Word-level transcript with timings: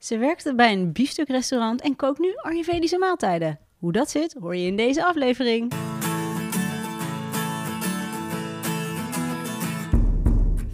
Ze 0.00 0.18
werkte 0.18 0.54
bij 0.54 0.72
een 0.72 0.92
biefstukrestaurant 0.92 1.80
en 1.80 1.96
kookt 1.96 2.18
nu 2.18 2.32
Ayurvedische 2.36 2.98
maaltijden. 2.98 3.58
Hoe 3.78 3.92
dat 3.92 4.10
zit, 4.10 4.36
hoor 4.40 4.56
je 4.56 4.66
in 4.66 4.76
deze 4.76 5.04
aflevering. 5.04 5.72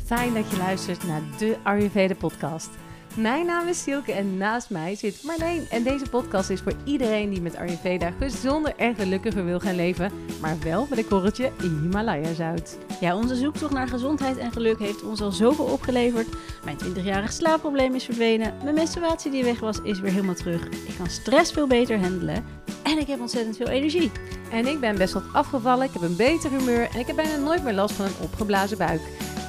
Fijn 0.05 0.35
dat 0.35 0.51
je 0.51 0.57
luistert 0.57 1.07
naar 1.07 1.23
de 1.39 1.57
Ayurveda 1.63 2.15
podcast. 2.15 2.69
Mijn 3.17 3.47
naam 3.47 3.69
is 3.69 3.83
Silke 3.83 4.13
en 4.13 4.37
naast 4.37 4.71
mij 4.71 4.95
zit 4.95 5.23
Marleen. 5.23 5.67
En 5.71 5.83
deze 5.83 6.09
podcast 6.11 6.51
is 6.51 6.61
voor 6.61 6.73
iedereen 6.85 7.31
die 7.31 7.41
met 7.41 7.57
Ayurveda 7.57 8.11
gezonder 8.19 8.75
en 8.77 8.95
gelukkiger 8.95 9.45
wil 9.45 9.61
gaan 9.61 9.75
leven, 9.75 10.13
maar 10.41 10.57
wel 10.63 10.87
met 10.91 10.99
een 10.99 11.09
korreltje 11.09 11.51
Himalaya-zout. 11.61 12.79
Ja, 13.01 13.17
onze 13.17 13.35
zoektocht 13.35 13.73
naar 13.73 13.89
gezondheid 13.89 14.37
en 14.37 14.53
geluk 14.53 14.79
heeft 14.79 15.03
ons 15.03 15.21
al 15.21 15.33
zoveel 15.33 15.65
opgeleverd. 15.65 16.27
Mijn 16.65 16.79
20-jarig 16.85 17.33
slaapprobleem 17.33 17.95
is 17.95 18.05
verdwenen, 18.05 18.55
mijn 18.63 18.75
menstruatie 18.75 19.31
die 19.31 19.45
weg 19.45 19.61
was 19.61 19.81
is 19.83 20.01
weer 20.01 20.13
helemaal 20.13 20.35
terug. 20.35 20.67
Ik 20.67 20.95
kan 20.99 21.11
stress 21.11 21.53
veel 21.53 21.67
beter 21.67 21.99
handelen 21.99 22.45
en 22.83 22.99
ik 22.99 23.07
heb 23.07 23.21
ontzettend 23.21 23.57
veel 23.57 23.69
energie. 23.69 24.11
En 24.51 24.67
ik 24.67 24.81
ben 24.81 24.99
best 24.99 25.13
wat 25.13 25.33
afgevallen, 25.33 25.87
ik 25.87 25.93
heb 25.93 26.03
een 26.03 26.17
beter 26.17 26.51
humeur 26.51 26.89
en 26.93 27.01
ik 27.01 27.07
heb 27.07 27.17
bijna 27.17 27.37
nooit 27.37 27.65
meer 27.65 27.75
last 27.75 27.95
van 27.95 28.05
een 28.07 28.23
opgeblazen 28.23 28.79
buik. 28.79 29.01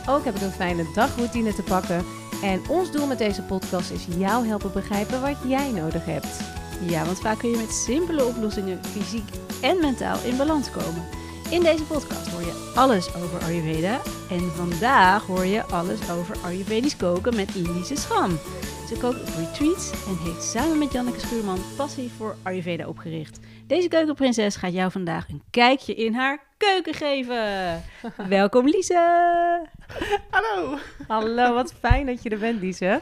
Ook 0.09 0.25
heb 0.25 0.35
ik 0.35 0.41
een 0.41 0.51
fijne 0.51 0.85
dagroutine 0.93 1.53
te 1.53 1.63
pakken. 1.63 2.05
En 2.41 2.61
ons 2.69 2.91
doel 2.91 3.07
met 3.07 3.17
deze 3.17 3.41
podcast 3.41 3.91
is 3.91 4.05
jou 4.17 4.47
helpen 4.47 4.71
begrijpen 4.71 5.21
wat 5.21 5.37
jij 5.47 5.71
nodig 5.71 6.05
hebt. 6.05 6.39
Ja, 6.81 7.05
want 7.05 7.19
vaak 7.19 7.37
kun 7.37 7.49
je 7.49 7.57
met 7.57 7.71
simpele 7.71 8.25
oplossingen 8.25 8.83
fysiek 8.85 9.29
en 9.61 9.79
mentaal 9.79 10.17
in 10.23 10.37
balans 10.37 10.71
komen. 10.71 11.05
In 11.49 11.63
deze 11.63 11.83
podcast 11.83 12.27
hoor 12.27 12.41
je 12.41 12.71
alles 12.75 13.15
over 13.15 13.43
Ayurveda. 13.43 14.01
En 14.29 14.51
vandaag 14.55 15.25
hoor 15.25 15.45
je 15.45 15.63
alles 15.63 15.99
over 16.09 16.35
Ayurvedisch 16.43 16.97
koken 16.97 17.35
met 17.35 17.55
Lise 17.55 17.95
Scham. 17.95 18.39
Ze 18.87 18.97
kookt 18.97 19.21
op 19.21 19.35
retreats 19.35 19.91
en 19.91 20.17
heeft 20.17 20.43
samen 20.43 20.77
met 20.77 20.91
Janneke 20.91 21.19
Schuurman 21.19 21.59
passie 21.77 22.11
voor 22.17 22.35
Ayurveda 22.43 22.87
opgericht. 22.87 23.39
Deze 23.65 23.87
keukenprinses 23.87 24.55
gaat 24.55 24.73
jou 24.73 24.91
vandaag 24.91 25.29
een 25.29 25.43
kijkje 25.49 25.95
in 25.95 26.13
haar 26.13 26.39
keuken 26.57 26.93
geven. 26.93 27.83
Welkom 28.29 28.65
Lise! 28.65 29.65
Hallo! 30.29 30.77
Hallo, 31.07 31.53
wat 31.53 31.73
fijn 31.79 32.05
dat 32.05 32.23
je 32.23 32.29
er 32.29 32.39
bent, 32.39 32.61
Lise. 32.61 33.01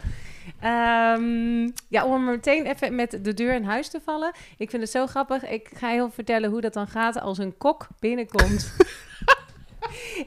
Ehm, 0.59 1.69
ja, 1.89 2.05
om 2.05 2.23
meteen 2.23 2.65
even 2.65 2.95
met 2.95 3.19
de 3.21 3.33
deur 3.33 3.53
in 3.53 3.63
huis 3.63 3.89
te 3.89 4.01
vallen. 4.03 4.31
Ik 4.57 4.69
vind 4.69 4.81
het 4.81 4.91
zo 4.91 5.05
grappig. 5.05 5.49
Ik 5.49 5.69
ga 5.73 5.89
heel 5.89 6.11
vertellen 6.11 6.49
hoe 6.49 6.61
dat 6.61 6.73
dan 6.73 6.87
gaat 6.87 7.19
als 7.21 7.37
een 7.37 7.57
kok 7.57 7.87
binnenkomt. 7.99 8.73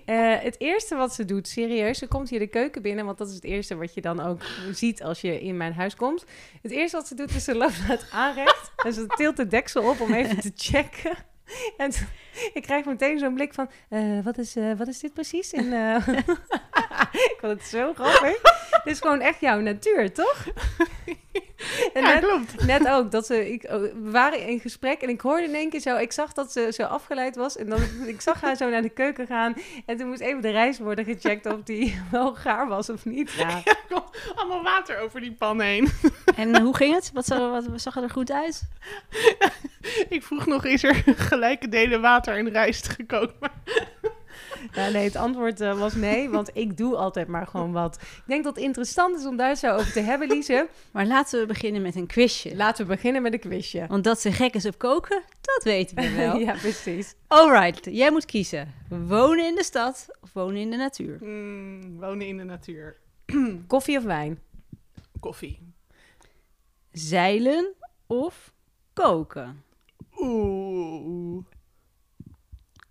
Uh, 0.06 0.34
het 0.48 0.56
eerste 0.58 0.96
wat 0.96 1.14
ze 1.14 1.24
doet, 1.24 1.48
serieus, 1.48 1.98
ze 1.98 2.06
komt 2.06 2.28
hier 2.28 2.38
de 2.38 2.46
keuken 2.46 2.82
binnen, 2.82 3.04
want 3.04 3.18
dat 3.18 3.28
is 3.28 3.34
het 3.34 3.44
eerste 3.44 3.76
wat 3.76 3.94
je 3.94 4.00
dan 4.00 4.20
ook 4.20 4.42
ziet 4.72 5.02
als 5.02 5.20
je 5.20 5.40
in 5.40 5.56
mijn 5.56 5.72
huis 5.72 5.96
komt. 5.96 6.24
Het 6.62 6.72
eerste 6.72 6.96
wat 6.96 7.06
ze 7.06 7.14
doet 7.14 7.34
is 7.34 7.44
ze 7.44 7.54
loopt 7.54 7.78
naar 7.78 7.88
het 7.88 8.06
aanrecht 8.10 8.70
en 8.84 8.92
ze 8.92 9.06
tilt 9.06 9.36
de 9.36 9.46
deksel 9.46 9.90
op 9.90 10.00
om 10.00 10.14
even 10.14 10.40
te 10.40 10.52
checken. 10.56 11.16
En 11.76 11.92
ik 12.52 12.62
krijg 12.62 12.84
meteen 12.84 13.18
zo'n 13.18 13.34
blik 13.34 13.54
van, 13.54 13.70
uh, 13.90 14.24
wat, 14.24 14.38
is, 14.38 14.56
uh, 14.56 14.76
wat 14.76 14.88
is 14.88 14.98
dit 14.98 15.12
precies? 15.12 15.52
Ik 17.12 17.36
vond 17.40 17.52
het 17.52 17.62
zo 17.62 17.94
grappig. 17.94 18.40
Dit 18.84 18.92
is 18.92 19.00
gewoon 19.00 19.20
echt 19.20 19.40
jouw 19.40 19.60
natuur, 19.60 20.12
toch? 20.12 20.46
En 21.94 22.02
ja, 22.02 22.12
net, 22.12 22.24
klopt. 22.24 22.64
Net 22.66 22.88
ook, 22.88 23.10
dat 23.10 23.26
ze, 23.26 23.52
ik, 23.52 23.64
oh, 23.64 23.80
we 23.80 24.10
waren 24.10 24.46
in 24.46 24.60
gesprek 24.60 25.00
en 25.00 25.08
ik 25.08 25.20
hoorde 25.20 25.42
in 25.42 25.54
één 25.54 25.70
keer 25.70 25.80
zo, 25.80 25.96
ik 25.96 26.12
zag 26.12 26.32
dat 26.32 26.52
ze 26.52 26.68
zo 26.72 26.82
afgeleid 26.82 27.36
was. 27.36 27.56
En 27.56 27.68
dan, 27.68 27.80
ik 28.06 28.20
zag 28.20 28.40
haar 28.40 28.56
zo 28.56 28.70
naar 28.70 28.82
de 28.82 28.88
keuken 28.88 29.26
gaan. 29.26 29.54
En 29.86 29.96
toen 29.96 30.08
moest 30.08 30.20
even 30.20 30.42
de 30.42 30.50
rijst 30.50 30.78
worden 30.78 31.04
gecheckt 31.04 31.46
of 31.46 31.62
die 31.62 32.00
wel 32.10 32.34
gaar 32.34 32.68
was 32.68 32.90
of 32.90 33.04
niet. 33.04 33.32
Ja, 33.32 33.60
ja 33.64 34.02
allemaal 34.34 34.62
water 34.62 34.98
over 34.98 35.20
die 35.20 35.32
pan 35.32 35.60
heen. 35.60 35.88
En 36.36 36.60
hoe 36.60 36.76
ging 36.76 36.94
het? 36.94 37.10
Wat 37.12 37.26
zag, 37.26 37.38
wat, 37.38 37.64
zag 37.74 37.96
er 37.96 38.10
goed 38.10 38.32
uit? 38.32 38.68
ik 40.08 40.22
vroeg 40.22 40.46
nog, 40.46 40.64
is 40.64 40.82
er 40.82 40.94
gelijke 41.16 41.68
delen 41.68 42.00
water 42.00 42.36
en 42.36 42.48
rijst 42.48 42.88
gekookt? 42.88 43.40
Maar... 43.40 43.50
Ja, 44.72 44.88
nee, 44.88 45.04
het 45.04 45.16
antwoord 45.16 45.60
uh, 45.60 45.78
was 45.78 45.94
nee, 45.94 46.30
want 46.30 46.50
ik 46.52 46.76
doe 46.76 46.96
altijd 46.96 47.28
maar 47.28 47.46
gewoon 47.46 47.72
wat. 47.72 47.98
Ik 48.00 48.22
denk 48.26 48.44
dat 48.44 48.54
het 48.54 48.64
interessant 48.64 49.18
is 49.18 49.26
om 49.26 49.36
daar 49.36 49.56
zo 49.56 49.74
over 49.74 49.92
te 49.92 50.00
hebben, 50.00 50.28
Lise. 50.28 50.68
Maar 50.90 51.06
laten 51.06 51.40
we 51.40 51.46
beginnen 51.46 51.82
met 51.82 51.96
een 51.96 52.06
quizje. 52.06 52.56
Laten 52.56 52.86
we 52.86 52.94
beginnen 52.94 53.22
met 53.22 53.32
een 53.32 53.38
quizje. 53.38 53.86
Want 53.88 54.04
dat 54.04 54.20
ze 54.20 54.32
gek 54.32 54.54
is 54.54 54.66
op 54.66 54.78
koken, 54.78 55.22
dat 55.40 55.64
weten 55.64 55.96
we 55.96 56.10
wel. 56.10 56.36
ja, 56.46 56.52
precies. 56.52 57.14
Alright, 57.26 57.84
jij 57.84 58.10
moet 58.10 58.24
kiezen. 58.24 58.74
Wonen 58.88 59.46
in 59.46 59.54
de 59.54 59.64
stad 59.64 60.06
of 60.20 60.32
wonen 60.32 60.60
in 60.60 60.70
de 60.70 60.76
natuur? 60.76 61.18
Mm, 61.20 62.00
wonen 62.00 62.26
in 62.26 62.36
de 62.36 62.44
natuur. 62.44 62.96
Koffie 63.66 63.98
of 63.98 64.04
wijn? 64.04 64.40
Koffie. 65.20 65.58
Zeilen 66.92 67.74
of 68.06 68.52
koken? 68.92 69.62
Oeh 70.16 71.44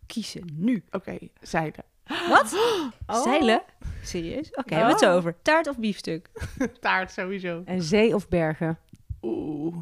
kiezen 0.08 0.50
nu. 0.54 0.84
Oké, 0.92 0.98
okay, 0.98 1.32
zeilen. 1.42 1.84
Wat? 2.30 2.56
Oh. 3.08 3.24
Zeilen? 3.24 3.62
Serieus? 4.04 4.50
Oké, 4.50 4.60
okay, 4.60 4.82
oh. 4.82 4.88
wat 4.88 5.06
over? 5.06 5.36
Taart 5.42 5.68
of 5.68 5.78
biefstuk? 5.78 6.30
Taart 6.82 7.12
sowieso. 7.12 7.62
En 7.66 7.82
zee 7.82 8.16
of 8.16 8.28
bergen? 8.28 8.80
Oeh. 9.22 9.76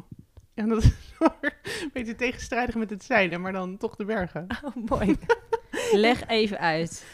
Ja, 0.54 0.66
dat 0.66 0.82
is 0.82 0.90
een 1.82 1.90
beetje 1.92 2.14
tegenstrijdig 2.14 2.74
met 2.74 2.90
het 2.90 3.04
zeilen, 3.04 3.40
maar 3.40 3.52
dan 3.52 3.76
toch 3.76 3.96
de 3.96 4.04
bergen. 4.04 4.46
Oh, 4.64 4.88
mooi. 4.88 5.16
Leg 5.92 6.26
even 6.26 6.58
uit. 6.58 7.06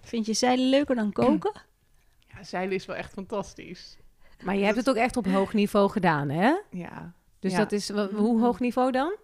Vind 0.00 0.26
je 0.26 0.32
zeilen 0.32 0.68
leuker 0.68 0.94
dan 0.94 1.12
koken? 1.12 1.52
Ja, 2.34 2.44
zeilen 2.44 2.74
is 2.74 2.86
wel 2.86 2.96
echt 2.96 3.12
fantastisch. 3.12 3.98
Maar 4.42 4.56
je 4.56 4.64
hebt 4.64 4.76
het 4.76 4.88
ook 4.88 4.96
echt 4.96 5.16
op 5.16 5.26
hoog 5.26 5.52
niveau 5.52 5.90
gedaan, 5.90 6.28
hè? 6.28 6.54
Ja. 6.70 7.12
Dus 7.38 7.52
ja. 7.52 7.58
dat 7.58 7.72
is, 7.72 7.90
hoe 7.90 8.40
hoog 8.40 8.60
niveau 8.60 8.92
dan? 8.92 9.16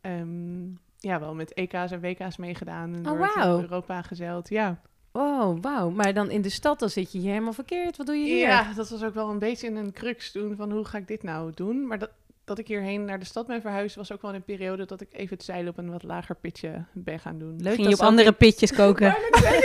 Um, 0.00 0.78
ja, 1.00 1.20
wel 1.20 1.34
met 1.34 1.52
EK's 1.52 1.90
en 1.90 2.00
WK's 2.00 2.36
meegedaan. 2.36 2.94
En 2.94 3.10
oh, 3.10 3.18
wow. 3.18 3.60
Europa 3.60 4.02
gezeild, 4.02 4.48
ja. 4.48 4.80
Oh, 5.12 5.56
wauw. 5.60 5.90
Maar 5.90 6.14
dan 6.14 6.30
in 6.30 6.42
de 6.42 6.48
stad, 6.48 6.78
dan 6.78 6.90
zit 6.90 7.12
je 7.12 7.18
hier 7.18 7.30
helemaal 7.30 7.52
verkeerd. 7.52 7.96
Wat 7.96 8.06
doe 8.06 8.16
je 8.16 8.24
hier? 8.24 8.38
Ja, 8.38 8.72
dat 8.72 8.90
was 8.90 9.04
ook 9.04 9.14
wel 9.14 9.30
een 9.30 9.38
beetje 9.38 9.66
in 9.66 9.76
een 9.76 9.92
crux 9.92 10.32
toen 10.32 10.56
van 10.56 10.70
hoe 10.70 10.84
ga 10.84 10.98
ik 10.98 11.08
dit 11.08 11.22
nou 11.22 11.52
doen. 11.54 11.86
Maar 11.86 11.98
dat, 11.98 12.10
dat 12.50 12.58
ik 12.58 12.68
hierheen 12.68 13.04
naar 13.04 13.18
de 13.18 13.24
stad 13.24 13.46
ben 13.46 13.60
verhuisd, 13.60 13.96
was 13.96 14.12
ook 14.12 14.22
wel 14.22 14.34
een 14.34 14.42
periode 14.42 14.86
dat 14.86 15.00
ik 15.00 15.08
even 15.12 15.36
het 15.36 15.44
zeilen 15.44 15.70
op 15.70 15.78
een 15.78 15.90
wat 15.90 16.02
lager 16.02 16.36
pitje 16.36 16.84
ben 16.92 17.18
gaan 17.18 17.38
doen. 17.38 17.56
Leuk 17.62 17.74
Ging 17.74 17.88
je 17.88 17.94
op 17.94 18.00
andere 18.00 18.28
in... 18.28 18.36
pitjes 18.36 18.72
koken? 18.72 19.06
Ja, 19.06 19.16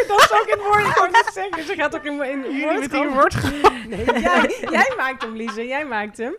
dat 0.08 0.20
is 0.22 0.32
ook 0.32 0.48
in 0.48 0.64
woord. 0.64 0.86
Ik 0.86 1.16
het 1.26 1.34
zeggen. 1.34 1.64
Ze 1.64 1.76
gaat 1.76 1.96
ook 1.96 2.06
in, 2.06 2.24
in, 2.24 2.46
in 2.92 3.10
woord, 3.10 3.44
nee, 3.90 4.06
jij, 4.06 4.68
jij, 4.72 4.94
maakt 4.98 5.22
hem, 5.22 5.36
Lise. 5.36 5.68
Jij 5.68 5.86
maakt 5.86 6.18
hem. 6.18 6.38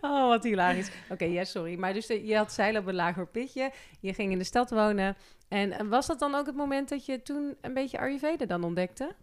Oh, 0.00 0.28
wat 0.28 0.44
hilarisch. 0.44 0.88
Oké, 0.88 1.12
okay, 1.12 1.30
ja, 1.30 1.44
sorry. 1.44 1.78
Maar 1.78 1.92
dus 1.92 2.06
je 2.06 2.36
had 2.36 2.52
zeilen 2.52 2.80
op 2.80 2.86
een 2.86 2.94
lager 2.94 3.26
pitje. 3.26 3.70
Je 4.00 4.14
ging 4.14 4.32
in 4.32 4.38
de 4.38 4.44
stad 4.44 4.70
wonen. 4.70 5.16
En 5.48 5.88
was 5.88 6.06
dat 6.06 6.18
dan 6.18 6.34
ook 6.34 6.46
het 6.46 6.56
moment 6.56 6.88
dat 6.88 7.06
je 7.06 7.22
toen 7.22 7.56
een 7.60 7.74
beetje 7.74 7.98
Ayurveda 7.98 8.46
dan 8.46 8.64
ontdekte? 8.64 9.14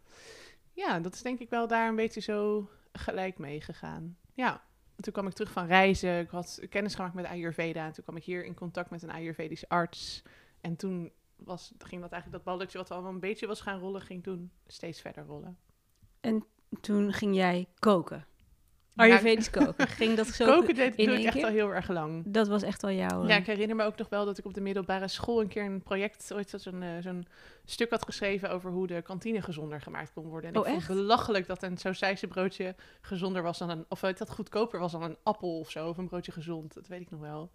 Ja, 0.73 0.99
dat 0.99 1.13
is 1.13 1.21
denk 1.21 1.39
ik 1.39 1.49
wel 1.49 1.67
daar 1.67 1.87
een 1.87 1.95
beetje 1.95 2.21
zo 2.21 2.69
gelijk 2.91 3.37
mee 3.37 3.61
gegaan. 3.61 4.17
Ja 4.33 4.61
toen 4.97 5.13
kwam 5.13 5.27
ik 5.27 5.33
terug 5.33 5.51
van 5.51 5.65
reizen. 5.65 6.19
Ik 6.19 6.29
had 6.29 6.61
kennis 6.69 6.95
gemaakt 6.95 7.13
met 7.13 7.25
Ayurveda. 7.25 7.85
En 7.85 7.91
toen 7.93 8.03
kwam 8.03 8.15
ik 8.15 8.23
hier 8.23 8.45
in 8.45 8.53
contact 8.53 8.89
met 8.89 9.03
een 9.03 9.11
Ayurvedische 9.11 9.69
arts. 9.69 10.23
En 10.61 10.75
toen 10.75 11.11
was, 11.35 11.73
ging 11.77 12.01
dat 12.01 12.11
eigenlijk 12.11 12.43
dat 12.43 12.53
balletje 12.53 12.77
wat 12.77 12.91
al 12.91 13.05
een 13.05 13.19
beetje 13.19 13.47
was 13.47 13.61
gaan 13.61 13.79
rollen, 13.79 14.01
ging 14.01 14.23
toen 14.23 14.51
steeds 14.67 15.01
verder 15.01 15.23
rollen. 15.23 15.57
En 16.21 16.45
toen 16.81 17.13
ging 17.13 17.35
jij 17.35 17.67
koken? 17.79 18.25
Ayurvedisch 18.97 19.49
koken. 19.49 19.87
Ging 19.87 20.15
dat 20.15 20.27
zo 20.27 20.45
Koken 20.45 20.75
deed, 20.75 20.97
doe 20.97 21.19
ik 21.19 21.25
echt 21.25 21.43
al 21.43 21.49
heel 21.49 21.73
erg 21.73 21.89
lang. 21.89 22.23
Dat 22.25 22.47
was 22.47 22.63
echt 22.63 22.83
al 22.83 22.91
jouw... 22.91 23.27
Ja, 23.27 23.35
ik 23.35 23.45
herinner 23.45 23.75
me 23.75 23.83
ook 23.83 23.97
nog 23.97 24.09
wel 24.09 24.25
dat 24.25 24.37
ik 24.37 24.45
op 24.45 24.53
de 24.53 24.61
middelbare 24.61 25.07
school 25.07 25.41
een 25.41 25.47
keer 25.47 25.65
een 25.65 25.81
project, 25.81 26.33
ooit 26.33 26.53
zo'n 26.55 26.81
uh, 26.81 26.89
zo'n 27.01 27.27
stuk 27.65 27.89
had 27.89 28.05
geschreven 28.05 28.49
over 28.51 28.71
hoe 28.71 28.87
de 28.87 29.01
kantine 29.01 29.41
gezonder 29.41 29.81
gemaakt 29.81 30.13
kon 30.13 30.27
worden. 30.27 30.53
En 30.53 30.59
oh, 30.59 30.67
ik 30.67 30.73
vond 30.73 30.87
het 30.87 30.97
belachelijk 30.97 31.47
dat 31.47 31.63
een 31.63 31.77
sausijse 31.77 32.27
broodje 32.27 32.75
gezonder 33.01 33.43
was 33.43 33.57
dan 33.57 33.69
een, 33.69 33.85
of 33.89 33.99
dat 33.99 34.29
goedkoper 34.29 34.79
was 34.79 34.91
dan 34.91 35.03
een 35.03 35.17
appel 35.23 35.59
of 35.59 35.71
zo, 35.71 35.87
of 35.89 35.97
een 35.97 36.07
broodje 36.07 36.31
gezond. 36.31 36.73
Dat 36.73 36.87
weet 36.87 37.01
ik 37.01 37.09
nog 37.09 37.19
wel. 37.19 37.51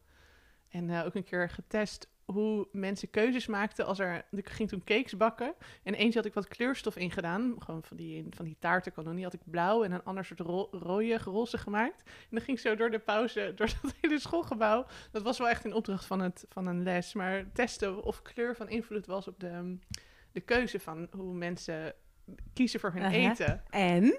En 0.73 0.89
uh, 0.89 1.05
ook 1.05 1.15
een 1.15 1.25
keer 1.25 1.49
getest 1.49 2.09
hoe 2.25 2.69
mensen 2.73 3.11
keuzes 3.11 3.47
maakten 3.47 3.87
als 3.87 3.99
er... 3.99 4.25
Ik 4.31 4.49
ging 4.49 4.69
toen 4.69 4.85
cakes 4.85 5.17
bakken. 5.17 5.55
En 5.83 5.95
eentje 5.95 6.19
had 6.19 6.29
ik 6.29 6.35
wat 6.35 6.49
kleurstof 6.49 6.97
ingedaan. 6.97 7.55
Gewoon 7.59 7.83
van 7.83 7.97
die, 7.97 8.27
van 8.31 8.45
die 8.45 8.57
taartenkanonie 8.59 9.25
had 9.25 9.33
ik 9.33 9.41
blauw 9.45 9.85
en 9.85 9.93
een 9.93 10.05
ander 10.05 10.25
soort 10.25 10.41
ro 10.41 10.69
rode 10.71 11.19
roze 11.19 11.59
gemaakt. 11.59 12.03
En 12.05 12.29
dan 12.31 12.41
ging 12.41 12.57
ik 12.57 12.63
zo 12.63 12.77
door 12.77 12.91
de 12.91 12.99
pauze, 12.99 13.53
door 13.57 13.67
dat 13.83 13.95
hele 14.01 14.19
schoolgebouw. 14.19 14.87
Dat 15.11 15.23
was 15.23 15.39
wel 15.39 15.49
echt 15.49 15.65
een 15.65 15.75
opdracht 15.75 16.05
van, 16.05 16.21
het, 16.21 16.45
van 16.49 16.67
een 16.67 16.83
les. 16.83 17.15
Maar 17.15 17.53
testen 17.53 18.03
of 18.03 18.23
kleur 18.23 18.57
van 18.57 18.69
invloed 18.69 19.07
was 19.07 19.29
op 19.29 19.41
de, 19.41 19.79
de 20.33 20.41
keuze 20.41 20.81
van 20.81 21.09
hoe 21.11 21.35
mensen 21.35 21.95
kiezen 22.53 22.81
voor 22.81 22.93
hun 22.93 23.03
uh 23.03 23.09
-huh. 23.09 23.31
eten. 23.31 23.63
En? 23.71 24.19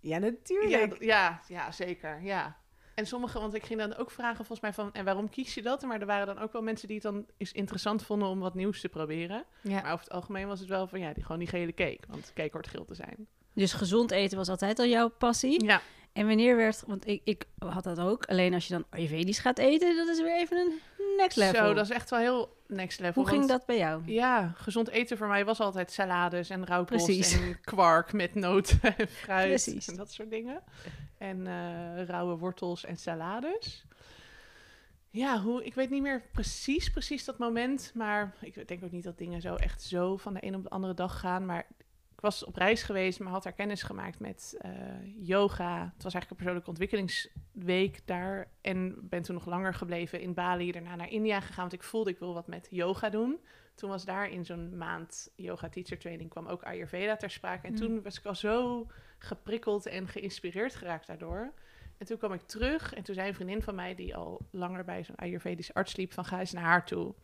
Ja, 0.00 0.18
natuurlijk. 0.18 1.00
Ja, 1.00 1.06
ja, 1.06 1.40
ja, 1.48 1.72
zeker. 1.72 2.22
Ja. 2.22 2.62
En 2.94 3.06
sommige, 3.06 3.40
want 3.40 3.54
ik 3.54 3.64
ging 3.64 3.80
dan 3.80 3.96
ook 3.96 4.10
vragen 4.10 4.36
volgens 4.36 4.60
mij 4.60 4.72
van, 4.72 4.92
en 4.92 5.04
waarom 5.04 5.28
kies 5.28 5.54
je 5.54 5.62
dat? 5.62 5.82
Maar 5.82 6.00
er 6.00 6.06
waren 6.06 6.26
dan 6.26 6.38
ook 6.38 6.52
wel 6.52 6.62
mensen 6.62 6.88
die 6.88 6.96
het 6.96 7.04
dan 7.04 7.26
eens 7.36 7.52
interessant 7.52 8.02
vonden 8.02 8.28
om 8.28 8.40
wat 8.40 8.54
nieuws 8.54 8.80
te 8.80 8.88
proberen. 8.88 9.44
Ja. 9.60 9.82
Maar 9.82 9.92
over 9.92 10.04
het 10.04 10.14
algemeen 10.14 10.46
was 10.46 10.60
het 10.60 10.68
wel 10.68 10.86
van, 10.86 11.00
ja, 11.00 11.12
die, 11.12 11.22
gewoon 11.22 11.38
die 11.38 11.48
gele 11.48 11.74
cake. 11.74 12.00
Want 12.08 12.32
cake 12.34 12.50
hoort 12.52 12.68
geel 12.68 12.84
te 12.84 12.94
zijn. 12.94 13.26
Dus 13.52 13.72
gezond 13.72 14.10
eten 14.10 14.36
was 14.36 14.48
altijd 14.48 14.78
al 14.78 14.86
jouw 14.86 15.08
passie. 15.08 15.64
Ja. 15.64 15.80
En 16.12 16.26
wanneer 16.26 16.56
werd, 16.56 16.82
want 16.86 17.06
ik, 17.06 17.20
ik 17.24 17.44
had 17.58 17.84
dat 17.84 18.00
ook, 18.00 18.24
alleen 18.24 18.54
als 18.54 18.66
je 18.66 18.72
dan 18.72 18.84
Ayurvedisch 18.90 19.38
gaat 19.38 19.58
eten, 19.58 19.96
dat 19.96 20.08
is 20.08 20.20
weer 20.20 20.36
even 20.36 20.56
een 20.56 20.80
next 21.16 21.36
level. 21.36 21.66
Zo, 21.66 21.74
dat 21.74 21.84
is 21.84 21.90
echt 21.90 22.10
wel 22.10 22.18
heel 22.18 22.53
next 22.66 23.00
level. 23.00 23.22
Hoe 23.22 23.30
ging 23.30 23.48
dat 23.48 23.66
bij 23.66 23.78
jou? 23.78 24.02
Ja, 24.06 24.52
gezond 24.56 24.88
eten 24.88 25.16
voor 25.16 25.28
mij 25.28 25.44
was 25.44 25.60
altijd 25.60 25.92
salades 25.92 26.50
en 26.50 26.66
rauwkost 26.66 27.04
Precies. 27.04 27.32
en 27.32 27.60
kwark 27.60 28.12
met 28.12 28.34
noten 28.34 28.80
en 28.96 29.08
fruit 29.08 29.48
Precies. 29.48 29.88
en 29.88 29.96
dat 29.96 30.12
soort 30.12 30.30
dingen. 30.30 30.62
En 31.18 31.46
eh, 31.46 32.04
rauwe 32.04 32.36
wortels 32.36 32.84
en 32.84 32.96
salades. 32.96 33.86
Ja, 35.10 35.40
hoe, 35.40 35.64
ik 35.64 35.74
weet 35.74 35.90
niet 35.90 36.02
meer 36.02 36.22
precies, 36.32 36.90
precies 36.90 37.24
dat 37.24 37.38
moment. 37.38 37.92
Maar 37.94 38.34
ik 38.40 38.68
denk 38.68 38.84
ook 38.84 38.90
niet 38.90 39.04
dat 39.04 39.18
dingen 39.18 39.40
zo 39.40 39.54
echt 39.54 39.82
zo 39.82 40.16
van 40.16 40.34
de 40.34 40.46
een 40.46 40.54
op 40.54 40.62
de 40.62 40.68
andere 40.70 40.94
dag 40.94 41.20
gaan. 41.20 41.46
Maar 41.46 41.66
was 42.24 42.44
op 42.44 42.56
reis 42.56 42.82
geweest, 42.82 43.20
maar 43.20 43.32
had 43.32 43.42
daar 43.42 43.52
kennis 43.52 43.82
gemaakt 43.82 44.18
met 44.20 44.56
eh, 44.58 44.70
yoga. 45.18 45.92
Het 45.94 46.02
was 46.02 46.14
eigenlijk 46.14 46.30
een 46.30 46.36
persoonlijke 46.36 46.70
ontwikkelingsweek 46.70 48.06
daar. 48.06 48.48
En 48.60 49.08
ben 49.08 49.22
toen 49.22 49.34
nog 49.34 49.46
langer 49.46 49.74
gebleven 49.74 50.20
in 50.20 50.34
Bali, 50.34 50.72
daarna 50.72 50.96
naar 50.96 51.10
India 51.10 51.40
gegaan. 51.40 51.60
Want 51.60 51.72
ik 51.72 51.82
voelde, 51.82 52.10
ik 52.10 52.18
wil 52.18 52.34
wat 52.34 52.46
met 52.46 52.66
yoga 52.70 53.08
doen. 53.10 53.40
Toen 53.74 53.90
was 53.90 54.04
daar 54.04 54.30
in 54.30 54.44
zo'n 54.44 54.76
maand 54.76 55.28
yoga 55.36 55.68
teacher 55.68 55.98
training 55.98 56.30
kwam 56.30 56.46
ook 56.46 56.62
Ayurveda 56.62 57.16
ter 57.16 57.30
sprake. 57.30 57.66
En 57.66 57.72
Mm. 57.72 57.78
toen 57.78 58.02
was 58.02 58.18
ik 58.18 58.24
al 58.26 58.34
zo 58.34 58.86
geprikkeld 59.18 59.86
en 59.86 60.08
geïnspireerd 60.08 60.74
geraakt 60.74 61.06
daardoor. 61.06 61.52
En 61.98 62.06
toen 62.06 62.18
kwam 62.18 62.32
ik 62.32 62.42
terug 62.42 62.94
en 62.94 63.02
toen 63.02 63.14
zei 63.14 63.28
een 63.28 63.34
vriendin 63.34 63.62
van 63.62 63.74
mij 63.74 63.94
die 63.94 64.16
al 64.16 64.46
langer 64.50 64.84
bij 64.84 65.04
zo'n 65.04 65.16
Ayurvedisch 65.16 65.74
arts 65.74 65.96
liep 65.96 66.12
van 66.12 66.24
ga 66.24 66.40
eens 66.40 66.52
naar 66.52 66.64
haar 66.64 66.86
toe. 66.86 67.14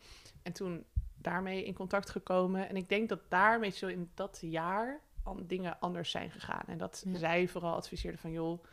En 0.43 0.53
toen 0.53 0.85
daarmee 1.21 1.63
in 1.65 1.73
contact 1.73 2.09
gekomen. 2.09 2.69
En 2.69 2.75
ik 2.75 2.89
denk 2.89 3.09
dat 3.09 3.19
daarmee 3.29 3.69
zo 3.69 3.87
in 3.87 4.09
dat 4.13 4.37
jaar 4.41 4.99
an- 5.23 5.43
dingen 5.47 5.79
anders 5.79 6.11
zijn 6.11 6.31
gegaan. 6.31 6.63
En 6.67 6.77
dat 6.77 7.03
Ja. 7.07 7.17
zij 7.17 7.47
vooral 7.47 7.75
adviseerde 7.75 8.17
van 8.17 8.31
joh, 8.31 8.63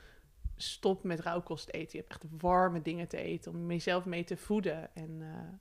stop 0.56 1.04
met 1.04 1.20
rauwkost 1.20 1.68
eten. 1.68 1.98
Je 1.98 2.04
hebt 2.06 2.10
echt 2.10 2.24
warme 2.40 2.82
dingen 2.82 3.08
te 3.08 3.16
eten 3.16 3.52
om 3.52 3.70
jezelf 3.70 4.04
mee 4.04 4.24
te 4.24 4.36
voeden. 4.36 4.94
En 4.94 5.18
eh, 5.20 5.58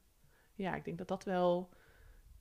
ja, 0.54 0.76
ik 0.76 0.86
denk 0.86 0.98
dat 0.98 1.08
dat 1.08 1.24
wel 1.24 1.70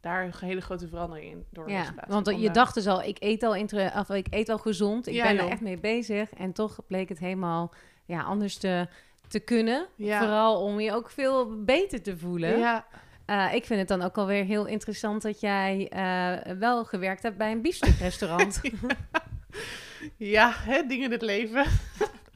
daar 0.01 0.25
een 0.25 0.33
hele 0.39 0.61
grote 0.61 0.89
verandering 0.89 1.31
in 1.33 1.47
door 1.51 1.67
is 1.67 1.73
Ja, 1.73 1.95
want 2.09 2.41
je 2.41 2.51
dacht 2.51 2.75
dus 2.75 2.87
al, 2.87 3.03
ik 3.03 3.17
eet 3.23 3.43
al, 3.43 3.55
inter- 3.55 3.99
of 3.99 4.11
ik 4.11 4.27
eet 4.31 4.49
al 4.49 4.59
gezond. 4.59 5.07
Ik 5.07 5.15
Ja, 5.15 5.23
ben 5.25 5.39
er 5.39 5.49
echt 5.51 5.61
mee 5.61 5.79
bezig. 5.81 6.33
En 6.33 6.53
toch 6.53 6.79
bleek 6.87 7.09
het 7.09 7.19
helemaal 7.19 7.75
ja, 8.05 8.23
anders 8.23 8.57
te, 8.57 8.89
te 9.29 9.41
kunnen. 9.41 9.87
Ja. 9.97 10.19
Vooral 10.19 10.63
om 10.63 10.81
je 10.81 10.93
ook 10.93 11.11
veel 11.11 11.63
beter 11.65 12.03
te 12.03 12.17
voelen. 12.19 12.59
Ja, 12.59 12.87
Eh, 13.27 13.55
ik 13.55 13.65
vind 13.65 13.79
het 13.79 13.89
dan 13.89 14.03
ook 14.03 14.19
alweer 14.19 14.45
heel 14.45 14.67
interessant 14.67 15.23
dat 15.23 15.41
jij 15.41 15.89
eh, 15.89 16.53
wel 16.53 16.85
gewerkt 16.85 17.23
hebt 17.23 17.37
bij 17.37 17.53
een 17.53 17.63
biefstukrestaurant. 17.63 18.61
ja 20.17 20.53
hè, 20.55 20.87
dingen 20.87 21.05
in 21.05 21.11
het 21.11 21.23
leven. 21.23 21.65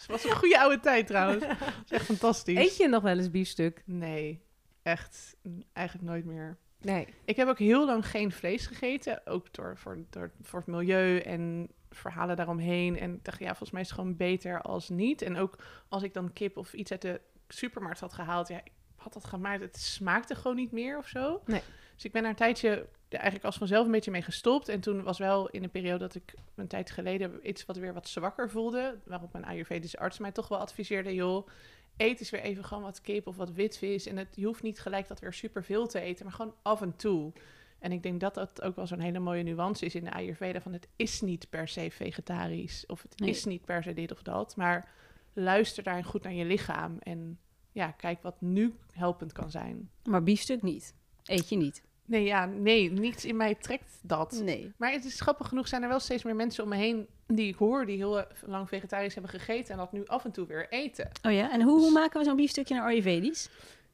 Het 0.00 0.08
was 0.08 0.24
een 0.24 0.36
goede 0.36 0.60
oude 0.60 0.80
tijd 0.80 1.06
trouwens. 1.06 1.46
Dat 1.46 1.56
is 1.84 1.90
echt 1.90 2.04
fantastisch. 2.04 2.58
Eet 2.58 2.76
je 2.76 2.88
nog 2.88 3.02
wel 3.02 3.16
eens 3.16 3.30
biefstuk? 3.30 3.82
Nee, 3.84 4.42
echt 4.82 5.36
eigenlijk 5.72 6.08
nooit 6.08 6.24
meer. 6.24 6.58
Nee. 6.80 7.06
Ik 7.24 7.36
heb 7.36 7.48
ook 7.48 7.58
heel 7.58 7.86
lang 7.86 8.06
geen 8.06 8.32
vlees 8.32 8.66
gegeten. 8.66 9.26
Ook 9.26 9.52
door, 9.52 9.76
voor, 9.76 9.98
door, 10.10 10.30
voor 10.42 10.58
het 10.58 10.68
milieu 10.68 11.18
en 11.18 11.68
verhalen 11.90 12.36
daaromheen. 12.36 12.98
En 12.98 13.14
ik 13.14 13.24
dacht, 13.24 13.38
ja, 13.38 13.46
volgens 13.46 13.70
mij 13.70 13.80
is 13.80 13.88
het 13.88 13.98
gewoon 13.98 14.16
beter 14.16 14.62
als 14.62 14.88
niet. 14.88 15.22
En 15.22 15.36
ook 15.36 15.58
als 15.88 16.02
ik 16.02 16.14
dan 16.14 16.32
kip 16.32 16.56
of 16.56 16.72
iets 16.72 16.90
uit 16.90 17.02
de 17.02 17.20
supermarkt 17.48 18.00
had 18.00 18.12
gehaald. 18.12 18.48
Ja, 18.48 18.56
ik 18.56 18.72
had 19.02 19.12
dat 19.12 19.24
gemaakt. 19.24 19.60
Het 19.60 19.76
smaakte 19.76 20.34
gewoon 20.34 20.56
niet 20.56 20.72
meer 20.72 20.98
of 20.98 21.06
zo. 21.08 21.40
Nee. 21.46 21.62
Dus 21.94 22.04
ik 22.04 22.12
ben 22.12 22.22
daar 22.22 22.30
een 22.30 22.36
tijdje 22.36 22.86
eigenlijk 23.08 23.44
als 23.44 23.56
vanzelf 23.56 23.84
een 23.86 23.92
beetje 23.92 24.10
mee 24.10 24.22
gestopt. 24.22 24.68
En 24.68 24.80
toen 24.80 25.02
was 25.02 25.18
wel 25.18 25.48
in 25.48 25.62
een 25.62 25.70
periode 25.70 25.98
dat 25.98 26.14
ik 26.14 26.34
een 26.54 26.66
tijd 26.66 26.90
geleden 26.90 27.48
iets 27.48 27.66
wat 27.66 27.76
weer 27.76 27.94
wat 27.94 28.08
zwakker 28.08 28.50
voelde. 28.50 28.98
Waarop 29.04 29.32
mijn 29.32 29.44
Ayurvedische 29.44 29.98
arts 29.98 30.18
mij 30.18 30.32
toch 30.32 30.48
wel 30.48 30.58
adviseerde, 30.58 31.14
joh, 31.14 31.48
eet 31.96 32.20
eens 32.20 32.30
weer 32.30 32.40
even 32.40 32.64
gewoon 32.64 32.82
wat 32.82 33.00
kip 33.00 33.26
of 33.26 33.36
wat 33.36 33.52
witvis. 33.52 34.06
En 34.06 34.16
het, 34.16 34.28
je 34.34 34.46
hoeft 34.46 34.62
niet 34.62 34.80
gelijk 34.80 35.08
dat 35.08 35.20
weer 35.20 35.32
superveel 35.32 35.86
te 35.86 36.00
eten, 36.00 36.24
maar 36.24 36.34
gewoon 36.34 36.54
af 36.62 36.80
en 36.82 36.96
toe. 36.96 37.32
En 37.78 37.92
ik 37.92 38.02
denk 38.02 38.20
dat 38.20 38.34
dat 38.34 38.62
ook 38.62 38.76
wel 38.76 38.86
zo'n 38.86 39.00
hele 39.00 39.18
mooie 39.18 39.42
nuance 39.42 39.84
is 39.84 39.94
in 39.94 40.04
de 40.04 40.12
Ayurveda. 40.12 40.60
Van 40.60 40.72
het 40.72 40.88
is 40.96 41.20
niet 41.20 41.46
per 41.50 41.68
se 41.68 41.90
vegetarisch. 41.90 42.86
Of 42.86 43.02
het 43.02 43.18
Nee. 43.18 43.30
is 43.30 43.44
niet 43.44 43.64
per 43.64 43.82
se 43.82 43.92
dit 43.94 44.12
of 44.12 44.22
dat. 44.22 44.56
Maar 44.56 44.88
luister 45.32 45.82
daarin 45.82 46.04
goed 46.04 46.22
naar 46.22 46.32
je 46.32 46.44
lichaam. 46.44 46.96
En 46.98 47.38
ja, 47.72 47.90
kijk 47.90 48.22
wat 48.22 48.40
nu 48.40 48.74
helpend 48.92 49.32
kan 49.32 49.50
zijn. 49.50 49.90
Maar 50.04 50.22
biefstuk 50.22 50.62
niet. 50.62 50.94
Eet 51.24 51.48
je 51.48 51.56
niet. 51.56 51.82
Nee, 52.04 52.24
ja, 52.24 52.44
nee, 52.44 52.90
niets 52.90 53.24
in 53.24 53.36
mij 53.36 53.54
trekt 53.54 53.98
dat. 54.02 54.40
Nee. 54.44 54.72
Maar 54.76 54.92
het 54.92 55.04
is 55.04 55.20
grappig 55.20 55.48
genoeg, 55.48 55.68
zijn 55.68 55.82
er 55.82 55.88
wel 55.88 56.00
steeds 56.00 56.22
meer 56.22 56.36
mensen 56.36 56.62
om 56.62 56.68
me 56.68 56.76
heen 56.76 57.06
die 57.26 57.48
ik 57.48 57.56
hoor, 57.56 57.86
die 57.86 57.96
heel 57.96 58.24
lang 58.46 58.68
vegetarisch 58.68 59.14
hebben 59.14 59.32
gegeten 59.32 59.72
en 59.72 59.78
dat 59.78 59.92
nu 59.92 60.06
af 60.06 60.24
en 60.24 60.30
toe 60.30 60.46
weer 60.46 60.68
eten. 60.68 61.10
Oh 61.22 61.32
ja, 61.32 61.50
en 61.52 61.62
hoe, 61.62 61.80
hoe 61.80 61.90
maken 61.90 62.18
we 62.18 62.24
zo'n 62.24 62.36
biefstukje 62.36 62.74
naar 62.74 62.84
Ayurvedisch? 62.84 63.48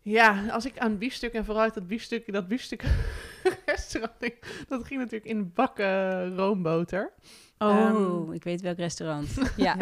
Ja, 0.09 0.45
als 0.51 0.65
ik 0.67 0.79
aan 0.79 0.99
biefstuk 0.99 1.33
en 1.33 1.45
vooral 1.45 1.63
uit 1.63 1.75
dat 1.75 1.87
biefstuk, 1.87 2.33
dat 2.33 2.49
biefstuk 2.49 2.83
restaurant, 3.67 4.15
dat 4.69 4.85
ging 4.87 5.01
natuurlijk 5.01 5.31
in 5.31 5.53
bakken 5.53 6.37
roomboter. 6.37 7.13
Oh, 7.59 7.79
Ehm. 7.79 8.33
ik 8.33 8.45
weet 8.45 8.61
welk 8.61 8.77
restaurant. 8.77 9.29
Ja, 9.57 9.77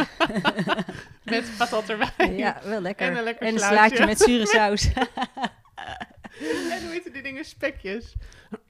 Met 1.24 1.52
patat 1.58 1.88
erbij. 1.88 2.36
ja 2.36 2.60
wel 2.64 2.80
lekker. 2.80 3.06
En 3.10 3.16
een 3.16 3.24
lekker 3.24 3.46
en 3.46 3.52
een 3.52 3.58
slaatje. 3.58 3.76
slaatje 3.96 4.06
met 4.06 4.18
zure 4.20 4.46
saus. 4.46 4.92
En 4.92 6.82
hoe 6.82 6.90
heten 6.90 7.12
die 7.12 7.22
dingen? 7.22 7.44
Spekjes. 7.44 8.14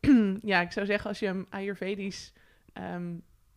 ja, 0.41 0.61
ik 0.61 0.73
zou 0.73 0.87
zeggen 0.87 1.09
als 1.09 1.19
je 1.19 1.27
een 1.27 1.47
Ayurvedisch 1.51 2.33
ehm 2.73 3.13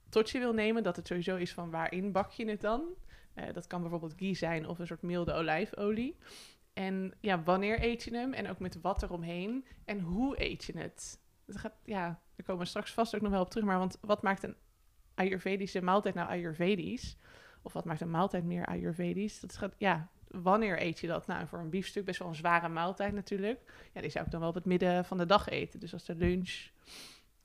tot 0.09 0.29
je 0.29 0.39
wil 0.39 0.53
nemen, 0.53 0.83
dat 0.83 0.95
het 0.95 1.07
sowieso 1.07 1.35
is 1.35 1.53
van 1.53 1.69
waarin 1.69 2.11
bak 2.11 2.31
je 2.31 2.49
het 2.49 2.61
dan. 2.61 2.81
Eh, 3.33 3.45
dat 3.53 3.67
kan 3.67 3.81
bijvoorbeeld 3.81 4.13
ghee 4.17 4.33
zijn 4.35 4.67
of 4.67 4.79
een 4.79 4.87
soort 4.87 5.01
milde 5.01 5.33
olijfolie. 5.33 6.17
En 6.77 7.13
ja, 7.21 7.43
wanneer 7.43 7.83
eet 7.83 8.03
je 8.03 8.15
hem? 8.15 8.33
En 8.33 8.49
ook 8.49 8.59
met 8.59 8.81
wat 8.81 9.03
eromheen. 9.03 9.65
En 9.85 9.99
hoe 9.99 10.43
eet 10.43 10.63
je 10.63 10.77
het? 10.77 11.19
Het 11.45 11.57
gaat, 11.57 11.73
ja, 11.85 12.03
daar 12.35 12.45
komen 12.45 12.61
we 12.61 12.67
straks 12.67 12.91
vast 12.93 13.15
ook 13.15 13.21
nog 13.21 13.31
wel 13.31 13.41
op 13.41 13.49
terug. 13.49 13.65
Maar 13.65 13.77
want 13.77 13.97
wat 14.01 14.21
maakt 14.21 14.43
een 14.43 14.55
Ayurvedische 15.15 15.81
maaltijd 15.81 16.15
nou 16.15 16.29
Ayurvedisch? 16.29 17.17
Of 17.61 17.73
wat 17.73 17.85
maakt 17.85 18.01
een 18.01 18.09
maaltijd 18.11 18.43
meer 18.43 18.65
Ayurvedisch? 18.65 19.39
Dat 19.39 19.57
gaat, 19.57 19.75
ja, 19.77 20.09
wanneer 20.27 20.81
eet 20.81 20.99
je 20.99 21.07
dat? 21.07 21.27
Nou, 21.27 21.47
voor 21.47 21.59
een 21.59 21.69
biefstuk 21.69 22.05
best 22.05 22.19
wel 22.19 22.27
een 22.27 22.35
zware 22.35 22.69
maaltijd 22.69 23.13
natuurlijk. 23.13 23.89
Ja, 23.93 24.01
die 24.01 24.09
zou 24.09 24.25
ik 24.25 24.31
dan 24.31 24.39
wel 24.39 24.49
op 24.49 24.55
het 24.55 24.65
midden 24.65 25.05
van 25.05 25.17
de 25.17 25.25
dag 25.25 25.47
eten. 25.49 25.79
Dus 25.79 25.93
als 25.93 26.05
de 26.05 26.15
lunch. 26.15 26.69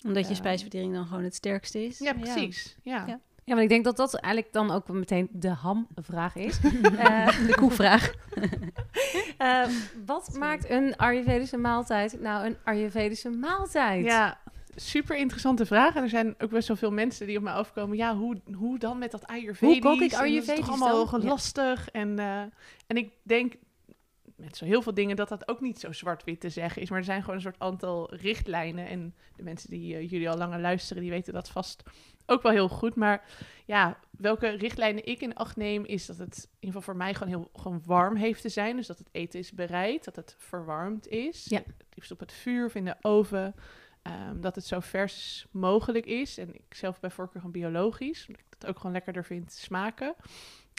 Omdat 0.04 0.22
je 0.24 0.30
Ja. 0.30 0.34
spijsvertering 0.36 0.94
dan 0.94 1.06
gewoon 1.06 1.24
het 1.24 1.34
sterkste 1.34 1.84
is. 1.84 1.98
Ja, 1.98 2.12
precies. 2.12 2.76
Ja. 2.82 3.06
Ja. 3.06 3.06
Ja, 3.06 3.20
maar 3.44 3.62
ik 3.62 3.68
denk 3.68 3.84
dat 3.84 3.96
dat 3.96 4.14
eigenlijk 4.14 4.52
dan 4.52 4.70
ook 4.70 4.88
meteen 4.88 5.28
de 5.32 5.48
hamvraag 5.48 6.36
is. 6.36 6.60
Eh, 6.98 7.46
De 7.46 7.54
koevraag. 7.54 8.12
eh, 9.38 9.68
wat 10.06 10.34
maakt 10.38 10.70
een 10.70 10.96
Ayurvedische 10.96 11.56
maaltijd 11.56 12.20
nou 12.20 12.46
een 12.46 12.56
Ayurvedische 12.64 13.30
maaltijd? 13.30 14.04
Ja, 14.04 14.40
super 14.74 15.16
interessante 15.16 15.66
vraag. 15.66 15.94
En 15.94 16.02
er 16.02 16.08
zijn 16.08 16.34
ook 16.38 16.50
best 16.50 16.68
wel 16.68 16.76
veel 16.76 16.92
mensen 16.92 17.26
die 17.26 17.36
op 17.36 17.42
mij 17.42 17.52
afkomen. 17.52 17.96
Ja, 17.96 18.16
hoe, 18.16 18.40
hoe 18.54 18.78
dan 18.78 18.98
met 18.98 19.10
dat 19.10 19.26
Ayurvedisch? 19.26 19.82
Hoe 19.82 19.90
kook 19.90 20.00
ik 20.00 20.00
En 20.00 20.08
dat 20.08 20.18
is 20.18 20.32
Ayurvedisch 20.32 20.66
toch 20.66 20.68
allemaal 20.68 21.10
dan? 21.10 21.20
Ja. 21.20 21.28
lastig. 21.28 21.90
En, 21.90 22.18
eh, 22.18 22.40
en 22.86 22.96
ik 22.96 23.12
denk 23.22 23.54
met 24.36 24.56
zo 24.56 24.64
heel 24.64 24.82
veel 24.82 24.94
dingen 24.94 25.16
dat 25.16 25.28
dat 25.28 25.48
ook 25.48 25.60
niet 25.60 25.80
zo 25.80 25.92
zwart-wit 25.92 26.40
te 26.40 26.48
zeggen 26.48 26.82
is. 26.82 26.90
Maar 26.90 26.98
er 26.98 27.04
zijn 27.04 27.20
gewoon 27.20 27.36
een 27.36 27.42
soort 27.42 27.58
aantal 27.58 28.14
richtlijnen. 28.14 28.86
En 28.86 29.14
de 29.36 29.42
mensen 29.42 29.70
die 29.70 30.06
jullie 30.06 30.30
al 30.30 30.36
langer 30.36 30.60
luisteren, 30.60 31.02
die 31.02 31.10
weten 31.10 31.32
dat 31.32 31.48
vast 31.48 31.82
ook 32.26 32.42
wel 32.42 32.52
heel 32.52 32.68
goed. 32.68 32.94
Maar 32.94 33.24
ja, 33.64 33.98
welke 34.10 34.48
richtlijnen 34.48 35.06
ik 35.06 35.20
in 35.20 35.34
acht 35.34 35.56
neem, 35.56 35.84
is 35.84 36.06
dat 36.06 36.18
het 36.18 36.36
in 36.36 36.50
ieder 36.50 36.66
geval 36.66 36.82
voor 36.82 36.96
mij 36.96 37.14
gewoon 37.14 37.28
heel 37.28 37.50
gewoon 37.54 37.82
warm 37.84 38.16
heeft 38.16 38.42
te 38.42 38.48
zijn. 38.48 38.76
Dus 38.76 38.86
dat 38.86 38.98
het 38.98 39.08
eten 39.12 39.38
is 39.38 39.52
bereid, 39.52 40.04
dat 40.04 40.16
het 40.16 40.34
verwarmd 40.38 41.08
is. 41.08 41.44
Ja. 41.44 41.58
Het 41.58 41.94
liefst 41.94 42.10
op 42.10 42.20
het 42.20 42.32
vuur 42.32 42.64
of 42.64 42.74
in 42.74 42.84
de 42.84 42.96
oven. 43.00 43.54
Ehm, 44.02 44.40
dat 44.40 44.54
het 44.54 44.64
zo 44.64 44.80
vers 44.80 45.46
mogelijk 45.50 46.06
is. 46.06 46.38
En 46.38 46.54
ik 46.54 46.74
zelf 46.74 47.00
bij 47.00 47.10
voorkeur 47.10 47.40
gewoon 47.40 47.60
biologisch. 47.60 48.26
Omdat 48.26 48.42
ik 48.42 48.58
dat 48.58 48.70
ook 48.70 48.76
gewoon 48.76 48.92
lekkerder 48.92 49.24
vind 49.24 49.52
smaken. 49.52 50.14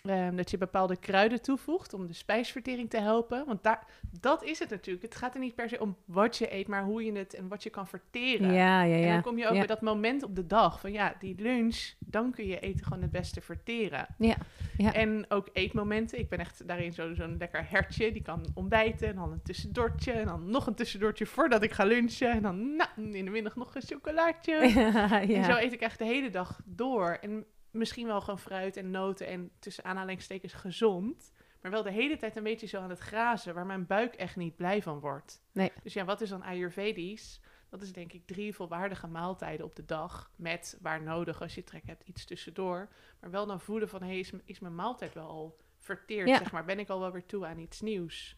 Ehm, 0.10 0.36
dat 0.36 0.51
je 0.51 0.57
bepaalde 0.57 0.98
kruiden 0.98 1.41
toevoegt 1.41 1.93
om 1.93 2.07
de 2.07 2.13
spijsvertering 2.13 2.89
te 2.89 2.98
helpen. 3.00 3.45
Want 3.45 3.63
daar, 3.63 3.86
dat 4.19 4.43
is 4.43 4.60
het 4.60 4.69
natuurlijk. 4.69 5.05
Het 5.05 5.15
gaat 5.15 5.33
er 5.33 5.39
niet 5.39 5.55
per 5.55 5.69
se 5.69 5.79
om 5.79 5.98
wat 6.05 6.38
je 6.38 6.53
eet, 6.53 6.67
maar 6.67 6.83
hoe 6.83 7.03
je 7.05 7.12
het 7.12 7.33
en 7.33 7.48
wat 7.48 7.63
je 7.63 7.69
kan 7.69 7.88
verteren. 7.88 8.53
ja, 8.53 8.83
ja. 8.83 8.95
En 8.95 9.01
ja. 9.01 9.13
dan 9.13 9.22
kom 9.22 9.38
je 9.38 9.48
ook 9.48 9.53
bij 9.53 9.65
dat 9.65 9.81
moment 9.81 10.24
op 10.24 10.36
de 10.36 10.45
dag 10.48 10.79
van 10.79 10.91
ja, 10.91 11.15
die 11.19 11.41
lunch, 11.41 11.93
dan 12.00 12.31
kun 12.31 12.48
je 12.48 12.60
eten 12.60 12.86
gewoon 12.86 13.01
het 13.01 13.12
beste 13.12 13.41
verteren. 13.41 14.07
Ja, 14.17 14.36
ja. 14.77 14.93
En 14.93 15.25
ook 15.29 15.50
eetmomenten. 15.53 16.19
Ik 16.19 16.29
ben 16.29 16.39
echt 16.39 16.67
daarin 16.67 16.93
zo- 16.93 17.13
zo'n 17.13 17.38
lekker 17.38 17.69
hertje. 17.69 18.12
Die 18.12 18.22
kan 18.22 18.45
ontbijten 18.53 19.07
en 19.07 19.15
dan 19.15 19.31
een 19.31 19.41
tussendoortje. 19.43 20.12
En 20.12 20.25
dan 20.25 20.50
nog 20.50 20.67
een 20.67 20.75
tussendoortje 20.75 21.25
voordat 21.25 21.63
ik 21.63 21.72
ga 21.72 21.83
lunchen. 21.86 22.31
En 22.31 22.41
dan 22.41 22.75
nou, 22.75 22.89
in 22.95 23.25
de 23.25 23.31
middag 23.31 23.55
nog 23.55 23.75
een 23.75 23.81
chocolaatje. 23.81 24.53
ja. 24.74 25.22
En 25.22 25.43
zo 25.43 25.55
eet 25.55 25.74
ik 25.74 25.81
echt 25.81 25.98
de 26.00 26.05
hele 26.05 26.29
dag 26.29 26.62
door. 26.65 27.17
En 27.22 27.45
misschien 27.73 28.07
wel 28.07 28.21
gewoon 28.21 28.39
fruit 28.39 28.77
en 28.77 28.91
noten 28.91 29.27
en 29.27 29.51
tussen 29.59 29.83
aanhalingstekens 29.83 30.53
gezond. 30.53 31.31
Maar 31.61 31.71
wel 31.71 31.83
de 31.83 31.91
hele 31.91 32.17
tijd 32.17 32.35
een 32.35 32.43
beetje 32.43 32.67
zo 32.67 32.81
aan 32.81 32.89
het 32.89 32.99
grazen, 32.99 33.53
waar 33.53 33.65
mijn 33.65 33.85
buik 33.85 34.13
echt 34.13 34.35
niet 34.35 34.55
blij 34.55 34.81
van 34.81 34.99
wordt. 34.99 35.41
Nee. 35.51 35.71
Dus 35.83 35.93
ja, 35.93 36.05
wat 36.05 36.21
is 36.21 36.29
dan 36.29 36.43
Ayurvedisch? 36.43 37.39
Dat 37.69 37.81
is 37.81 37.93
denk 37.93 38.13
ik 38.13 38.25
drie 38.25 38.55
volwaardige 38.55 39.07
maaltijden 39.07 39.65
op 39.65 39.75
de 39.75 39.85
dag. 39.85 40.31
Met 40.35 40.77
waar 40.81 41.01
nodig, 41.01 41.41
als 41.41 41.55
je 41.55 41.63
trek 41.63 41.85
hebt, 41.85 42.03
iets 42.07 42.25
tussendoor. 42.25 42.89
Maar 43.19 43.31
wel 43.31 43.45
dan 43.45 43.61
voelen 43.61 43.89
van, 43.89 44.01
hé, 44.01 44.19
hey, 44.19 44.41
is, 44.45 44.59
mijn 44.59 44.75
maaltijd 44.75 45.13
wel 45.13 45.27
al 45.27 45.57
verteerd, 45.77 46.27
Ja. 46.27 46.37
zeg 46.37 46.51
maar. 46.51 46.65
Ben 46.65 46.79
ik 46.79 46.89
al 46.89 46.99
wel 46.99 47.11
weer 47.11 47.25
toe 47.25 47.45
aan 47.45 47.57
iets 47.57 47.81
nieuws? 47.81 48.37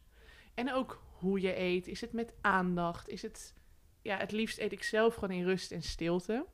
En 0.54 0.74
ook 0.74 1.04
hoe 1.20 1.42
je 1.42 1.60
eet. 1.60 1.88
Is 1.88 2.02
het 2.02 2.14
met 2.14 2.34
aandacht? 2.42 3.10
Is 3.10 3.22
het... 3.22 3.54
Ja, 4.02 4.18
het 4.18 4.32
liefst 4.32 4.60
eet 4.60 4.72
ik 4.72 4.84
zelf 4.84 5.14
gewoon 5.14 5.36
in 5.38 5.46
rust 5.46 5.72
en 5.72 5.82
stilte. 5.82 6.46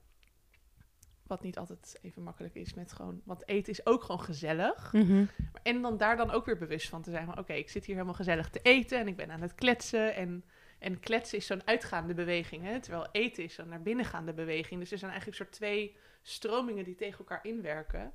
Wat 1.32 1.42
niet 1.42 1.58
altijd 1.58 2.00
even 2.02 2.24
makkelijk 2.24 2.56
is 2.56 2.74
met 2.74 2.92
gewoon... 2.92 3.22
Want 3.26 3.48
eten 3.48 3.72
is 3.72 3.86
ook 3.86 4.04
gewoon 4.04 4.22
gezellig. 4.22 4.94
Mhm. 4.94 5.26
En 5.64 5.82
dan 5.82 5.98
daar 5.98 6.18
dan 6.18 6.32
ook 6.32 6.46
weer 6.46 6.58
bewust 6.58 6.90
van 6.90 7.02
te 7.02 7.12
zijn. 7.12 7.38
Oké, 7.38 7.54
ik 7.54 7.70
zit 7.70 7.86
hier 7.86 7.96
helemaal 7.96 8.16
gezellig 8.16 8.50
te 8.50 8.60
eten 8.62 9.00
en 9.00 9.08
ik 9.08 9.16
ben 9.16 9.32
aan 9.32 9.42
het 9.42 9.56
kletsen. 9.56 10.16
En, 10.16 10.44
en 10.80 11.00
kletsen 11.00 11.38
is 11.38 11.46
zo'n 11.46 11.68
uitgaande 11.68 12.14
beweging, 12.14 12.64
hè? 12.64 12.80
Terwijl 12.80 13.08
eten 13.12 13.44
is 13.44 13.54
zo'n 13.54 13.68
naar 13.68 13.82
binnengaande 13.82 14.34
beweging. 14.34 14.80
Dus 14.80 14.92
er 14.92 14.98
zijn 14.98 15.12
eigenlijk 15.12 15.42
soort 15.42 15.52
twee 15.52 15.98
stromingen 16.22 16.84
die 16.84 16.96
tegen 16.96 17.20
elkaar 17.20 17.46
inwerken. 17.46 18.12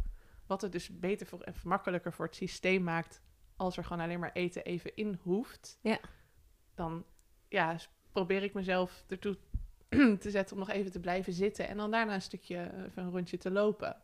Wat 0.47 0.63
het 0.63 0.73
dus 0.73 0.99
beter 0.99 1.27
voor, 1.27 1.41
en 1.41 1.55
makkelijker 1.65 2.13
voor 2.13 2.27
het 2.27 2.37
systeem 2.37 2.83
maakt... 2.83 3.23
als 3.57 3.77
er 3.77 3.85
gewoon 3.85 4.03
alleen 4.03 4.21
maar 4.21 4.33
eten 4.33 4.65
even 4.65 4.97
in 4.97 5.19
hoeft. 5.23 5.79
Ja. 5.83 5.99
Dan 6.75 7.05
ja, 7.49 7.77
probeer 8.13 8.43
ik 8.43 8.55
mezelf 8.55 9.05
ertoe 9.09 9.37
te 10.21 10.31
zetten 10.31 10.57
om 10.57 10.63
nog 10.63 10.71
even 10.71 10.91
te 10.91 11.01
blijven 11.01 11.33
zitten. 11.33 11.69
En 11.69 11.77
dan 11.77 11.91
daarna 11.91 12.15
een 12.15 12.23
stukje, 12.23 12.57
eh, 12.57 12.85
even 12.85 13.03
een 13.03 13.11
rondje 13.11 13.37
te 13.37 13.51
lopen. 13.51 13.97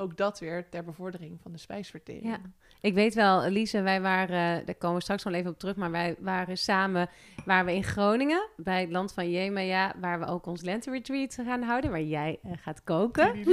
Ook 0.00 0.16
dat 0.16 0.38
weer 0.38 0.68
ter 0.68 0.84
bevordering 0.84 1.38
van 1.42 1.52
de 1.52 1.58
spijsvertering. 1.58 2.24
Ja. 2.24 2.40
Ik 2.80 2.94
weet 2.94 3.14
wel, 3.14 3.44
Elise, 3.44 3.82
wij 3.82 4.00
waren, 4.00 4.66
daar 4.66 4.74
komen 4.74 4.96
we 4.96 5.02
straks 5.02 5.24
nog 5.24 5.34
even 5.34 5.50
op 5.50 5.58
terug, 5.58 5.76
maar 5.76 5.90
wij 5.90 6.16
waren 6.18 6.58
samen, 6.58 7.08
waren 7.44 7.66
we 7.66 7.74
in 7.74 7.84
Groningen, 7.84 8.48
bij 8.56 8.80
het 8.80 8.90
land 8.90 9.12
van 9.12 9.30
Jemaya, 9.30 9.94
waar 10.00 10.18
we 10.18 10.26
ook 10.26 10.46
ons 10.46 10.62
lente-retreat 10.62 11.34
gaan 11.44 11.62
houden, 11.62 11.90
waar 11.90 12.02
jij 12.02 12.38
eh, 12.42 12.52
gaat 12.56 12.84
koken. 12.84 13.32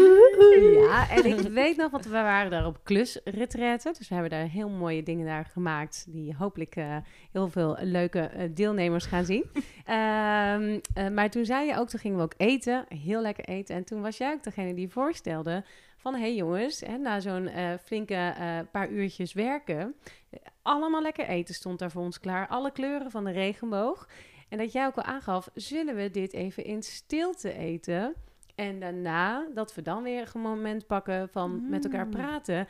Ja, 0.75 1.09
en 1.09 1.25
ik 1.25 1.39
weet 1.39 1.77
nog, 1.77 1.91
want 1.91 2.05
we 2.05 2.11
waren 2.11 2.51
daar 2.51 2.65
op 2.65 2.79
klusretraite, 2.83 3.93
dus 3.97 4.07
we 4.07 4.13
hebben 4.13 4.31
daar 4.31 4.47
heel 4.47 4.69
mooie 4.69 5.03
dingen 5.03 5.25
daar 5.25 5.45
gemaakt, 5.45 6.05
die 6.09 6.35
hopelijk 6.35 6.75
eh, 6.75 6.97
heel 7.31 7.49
veel 7.49 7.77
leuke 7.81 8.19
eh, 8.19 8.49
deelnemers 8.53 9.05
gaan 9.05 9.25
zien. 9.25 9.45
Ehm, 9.85 10.79
eh, 10.93 11.07
maar 11.07 11.29
toen 11.29 11.45
zei 11.45 11.67
je 11.67 11.77
ook, 11.77 11.89
toen 11.89 11.99
gingen 11.99 12.17
we 12.17 12.23
ook 12.23 12.33
eten, 12.37 12.85
heel 12.87 13.21
lekker 13.21 13.45
eten, 13.45 13.75
en 13.75 13.83
toen 13.83 14.01
was 14.01 14.17
jij 14.17 14.33
ook 14.33 14.43
degene 14.43 14.73
die 14.73 14.89
voorstelde 14.89 15.63
van 16.05 16.13
hé 16.13 16.21
hey 16.21 16.35
jongens, 16.35 16.79
hè, 16.79 16.97
na 16.97 17.19
zo'n 17.19 17.47
eh, 17.47 17.73
flinke 17.83 18.13
eh, 18.15 18.59
paar 18.71 18.89
uurtjes 18.89 19.33
werken, 19.33 19.95
eh, 20.29 20.39
allemaal 20.61 21.01
lekker 21.01 21.27
eten 21.27 21.55
stond 21.55 21.79
daar 21.79 21.91
voor 21.91 22.01
ons 22.01 22.19
klaar. 22.19 22.47
Alle 22.47 22.71
kleuren 22.71 23.11
van 23.11 23.23
de 23.23 23.31
regenboog. 23.31 24.09
En 24.49 24.57
dat 24.57 24.71
jij 24.71 24.85
ook 24.85 24.95
al 24.95 25.03
aangaf, 25.03 25.49
zullen 25.53 25.95
we 25.95 26.11
dit 26.11 26.33
even 26.33 26.63
in 26.63 26.83
stilte 26.83 27.53
eten? 27.53 28.13
En 28.55 28.79
daarna 28.79 29.47
dat 29.53 29.75
we 29.75 29.81
dan 29.81 30.03
weer 30.03 30.31
een 30.33 30.41
moment 30.41 30.87
pakken 30.87 31.29
van 31.29 31.69
met 31.69 31.83
elkaar 31.83 32.05
Mm. 32.05 32.11
praten. 32.11 32.67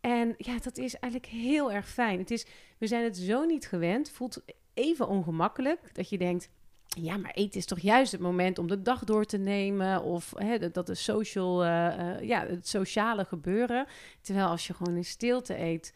En 0.00 0.34
ja, 0.36 0.58
dat 0.62 0.78
is 0.78 0.98
eigenlijk 0.98 1.32
heel 1.32 1.72
erg 1.72 1.88
fijn. 1.88 2.18
Het 2.18 2.30
is, 2.30 2.46
we 2.78 2.86
zijn 2.86 3.04
het 3.04 3.16
zo 3.16 3.44
niet 3.44 3.66
gewend. 3.66 4.10
Voelt 4.10 4.42
even 4.74 5.08
ongemakkelijk 5.08 5.94
dat 5.94 6.08
je 6.08 6.18
denkt. 6.18 6.50
Ja, 6.88 7.16
maar 7.16 7.30
eten 7.30 7.58
is 7.60 7.66
toch 7.66 7.78
juist 7.80 8.12
het 8.12 8.20
moment 8.20 8.58
om 8.58 8.66
de 8.66 8.82
dag 8.82 9.04
door 9.04 9.24
te 9.24 9.36
nemen. 9.38 10.02
Of 10.02 10.32
hè, 10.36 10.70
dat- 10.70 10.86
de 10.86 10.94
social, 10.94 11.64
eh, 11.64 11.86
eh, 12.16 12.22
ja, 12.28 12.46
het 12.46 12.68
sociale 12.68 13.24
gebeuren. 13.24 13.86
Terwijl 14.20 14.46
als 14.46 14.66
je 14.66 14.74
gewoon 14.74 14.96
in 14.96 15.04
stilte 15.04 15.58
eet. 15.60 15.94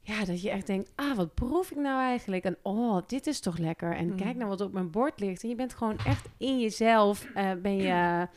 Ja, 0.00 0.24
dat 0.24 0.42
je 0.42 0.50
echt 0.50 0.66
denkt, 0.66 0.90
ah, 0.94 1.16
wat 1.16 1.34
proef 1.34 1.70
ik 1.70 1.76
nou 1.76 2.00
eigenlijk? 2.00 2.44
En 2.44 2.56
oh, 2.62 3.02
dit 3.06 3.26
is 3.26 3.40
toch 3.40 3.58
lekker. 3.58 3.94
En 3.96 4.06
Mm. 4.06 4.16
kijk 4.16 4.36
naar 4.36 4.48
wat 4.48 4.60
op 4.60 4.72
mijn 4.72 4.90
bord 4.90 5.20
ligt. 5.20 5.42
En 5.42 5.48
je 5.48 5.54
bent 5.54 5.74
gewoon 5.74 5.98
echt 5.98 6.26
in 6.38 6.60
jezelf, 6.60 7.24
eh, 7.34 7.52
ben 7.62 7.76
je, 7.76 8.28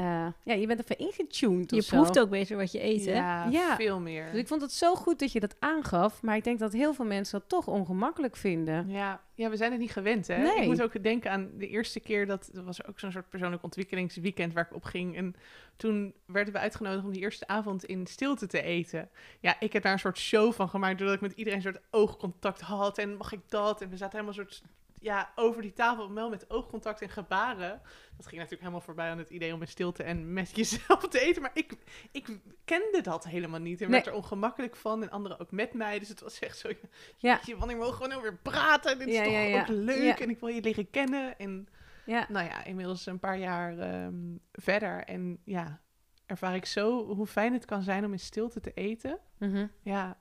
eh, 0.00 0.26
ja, 0.44 0.54
je 0.54 0.66
bent 0.66 0.80
even 0.80 0.98
ingetuned 0.98 1.70
Je 1.70 1.80
zo. 1.82 1.96
proeft 1.96 2.18
ook 2.18 2.30
beter 2.30 2.56
wat 2.56 2.72
je 2.72 2.84
eet, 2.84 3.04
hè? 3.06 3.12
Ja, 3.12 3.46
Ja. 3.50 3.76
veel 3.76 4.00
meer. 4.00 4.30
Dus 4.30 4.40
ik 4.40 4.48
vond 4.48 4.62
het 4.62 4.72
zo 4.72 4.94
goed 4.94 5.18
dat 5.18 5.32
je 5.32 5.40
dat 5.40 5.56
aangaf. 5.58 6.22
Maar 6.22 6.36
ik 6.36 6.44
denk 6.44 6.58
dat 6.58 6.72
heel 6.72 6.94
veel 6.94 7.04
mensen 7.04 7.38
dat 7.38 7.48
toch 7.48 7.66
ongemakkelijk 7.66 8.36
vinden. 8.36 8.88
Ja, 8.88 9.20
ja, 9.34 9.50
we 9.50 9.56
zijn 9.56 9.70
het 9.70 9.80
niet 9.80 9.92
gewend, 9.92 10.26
hè? 10.26 10.36
Nee. 10.42 10.60
Ik 10.60 10.66
moet 10.66 10.82
ook 10.82 11.02
denken 11.02 11.30
aan 11.30 11.50
de 11.58 11.68
eerste 11.68 12.00
keer 12.00 12.26
dat... 12.26 12.50
Er 12.54 12.64
was 12.64 12.86
ook 12.86 12.98
zo'n 13.00 13.12
soort 13.12 13.28
persoonlijk 13.28 13.62
ontwikkelingsweekend 13.62 14.52
waar 14.52 14.66
ik 14.70 14.74
op 14.74 14.84
ging. 14.84 15.16
En 15.16 15.34
toen 15.76 16.14
werden 16.26 16.52
we 16.52 16.58
uitgenodigd 16.58 17.04
om 17.04 17.12
die 17.12 17.22
eerste 17.22 17.46
avond 17.46 17.84
in 17.84 18.06
stilte 18.06 18.46
te 18.46 18.62
eten. 18.62 19.08
Ja, 19.40 19.56
ik 19.60 19.72
heb 19.72 19.82
daar 19.82 19.92
een 19.92 19.98
soort 19.98 20.18
show 20.18 20.52
van 20.52 20.68
gemaakt... 20.68 20.98
doordat 20.98 21.16
ik 21.16 21.22
met 21.22 21.32
iedereen 21.32 21.58
een 21.58 21.72
soort 21.72 21.84
oogcontact 21.90 22.60
had. 22.60 22.98
En 22.98 23.16
mag 23.16 23.32
ik 23.32 23.40
dat? 23.48 23.80
En 23.80 23.88
we 23.90 23.96
zaten 23.96 24.18
helemaal 24.20 24.38
een 24.38 24.46
soort... 24.50 24.62
Ja, 25.02 25.32
over 25.34 25.62
die 25.62 25.72
tafel, 25.72 26.12
wel 26.14 26.28
met 26.28 26.50
oogcontact 26.50 27.00
en 27.02 27.08
gebaren. 27.08 27.80
Dat 28.16 28.26
ging 28.26 28.34
natuurlijk 28.36 28.60
helemaal 28.60 28.80
voorbij 28.80 29.10
aan 29.10 29.18
het 29.18 29.30
idee 29.30 29.54
om 29.54 29.60
in 29.60 29.68
stilte 29.68 30.02
en 30.02 30.32
met 30.32 30.56
jezelf 30.56 31.08
te 31.08 31.20
eten. 31.20 31.42
Maar 31.42 31.50
ik, 31.54 31.72
ik 32.12 32.38
kende 32.64 33.00
dat 33.02 33.24
helemaal 33.24 33.60
niet. 33.60 33.80
En 33.80 33.84
Nee. 33.90 33.94
werd 33.94 34.06
er 34.06 34.22
ongemakkelijk 34.22 34.76
van. 34.76 35.02
En 35.02 35.10
anderen 35.10 35.40
ook 35.40 35.50
met 35.50 35.72
mij. 35.74 35.98
Dus 35.98 36.08
het 36.08 36.20
was 36.20 36.38
echt 36.38 36.58
zo... 36.58 36.68
Ja. 37.16 37.40
Je, 37.44 37.56
wanneer 37.56 37.76
mogen 37.76 38.02
we 38.02 38.08
nou 38.08 38.22
weer 38.22 38.36
praten? 38.36 38.98
Dit 38.98 39.08
is 39.08 39.14
Ja, 39.14 39.22
toch 39.24 39.32
ja, 39.32 39.60
ook 39.60 39.68
leuk 39.68 40.20
en 40.20 40.30
ik 40.30 40.40
wil 40.40 40.48
je 40.48 40.62
leren 40.62 40.90
kennen. 40.90 41.38
En 41.38 41.68
Ja, 42.06 42.26
nou 42.28 42.46
ja, 42.46 42.64
inmiddels 42.64 43.06
een 43.06 43.18
paar 43.18 43.38
jaar 43.38 43.78
ehm, 43.78 44.36
verder. 44.52 45.04
En 45.04 45.40
ja, 45.44 45.80
ervaar 46.26 46.54
ik 46.54 46.66
zo 46.66 47.06
hoe 47.14 47.26
fijn 47.26 47.52
het 47.52 47.64
kan 47.64 47.82
zijn 47.82 48.04
om 48.04 48.12
in 48.12 48.18
stilte 48.18 48.60
te 48.60 48.72
eten. 48.72 49.18
Mhm. 49.38 49.66
Ja, 49.82 50.18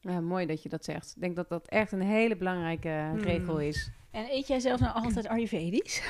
ja 0.00 0.20
mooi 0.20 0.46
dat 0.46 0.62
je 0.62 0.68
dat 0.68 0.84
zegt. 0.84 1.12
Ik 1.16 1.22
denk 1.22 1.36
dat 1.36 1.48
dat 1.48 1.68
echt 1.68 1.92
een 1.92 2.00
hele 2.02 2.36
belangrijke 2.36 2.88
Hmm. 2.88 3.18
regel 3.18 3.58
is. 3.60 3.90
En 4.10 4.26
eet 4.30 4.46
jij 4.46 4.60
zelf 4.60 4.80
nou 4.80 4.94
altijd 4.94 5.26
Ayurvedisch? 5.34 6.02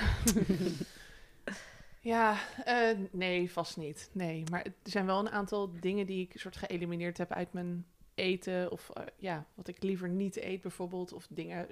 ja 2.01 2.37
eh, 2.65 2.99
nee, 3.11 3.53
vast 3.53 3.77
niet. 3.77 4.11
Nee, 4.13 4.45
maar 4.51 4.63
er 4.65 4.73
zijn 4.83 5.07
wel 5.07 5.19
een 5.19 5.31
aantal 5.31 5.73
dingen 5.81 6.07
die 6.07 6.29
ik 6.31 6.41
soort 6.41 6.57
geëlimineerd 6.57 7.19
heb 7.19 7.33
uit 7.33 7.53
mijn 7.53 7.87
eten. 8.15 8.73
Of 8.73 8.91
eh, 8.91 9.03
ja, 9.17 9.47
wat 9.55 9.69
ik 9.69 9.83
liever 9.83 10.09
niet 10.09 10.37
eet 10.43 10.61
bijvoorbeeld. 10.61 11.13
Of 11.13 11.27
dingen, 11.31 11.69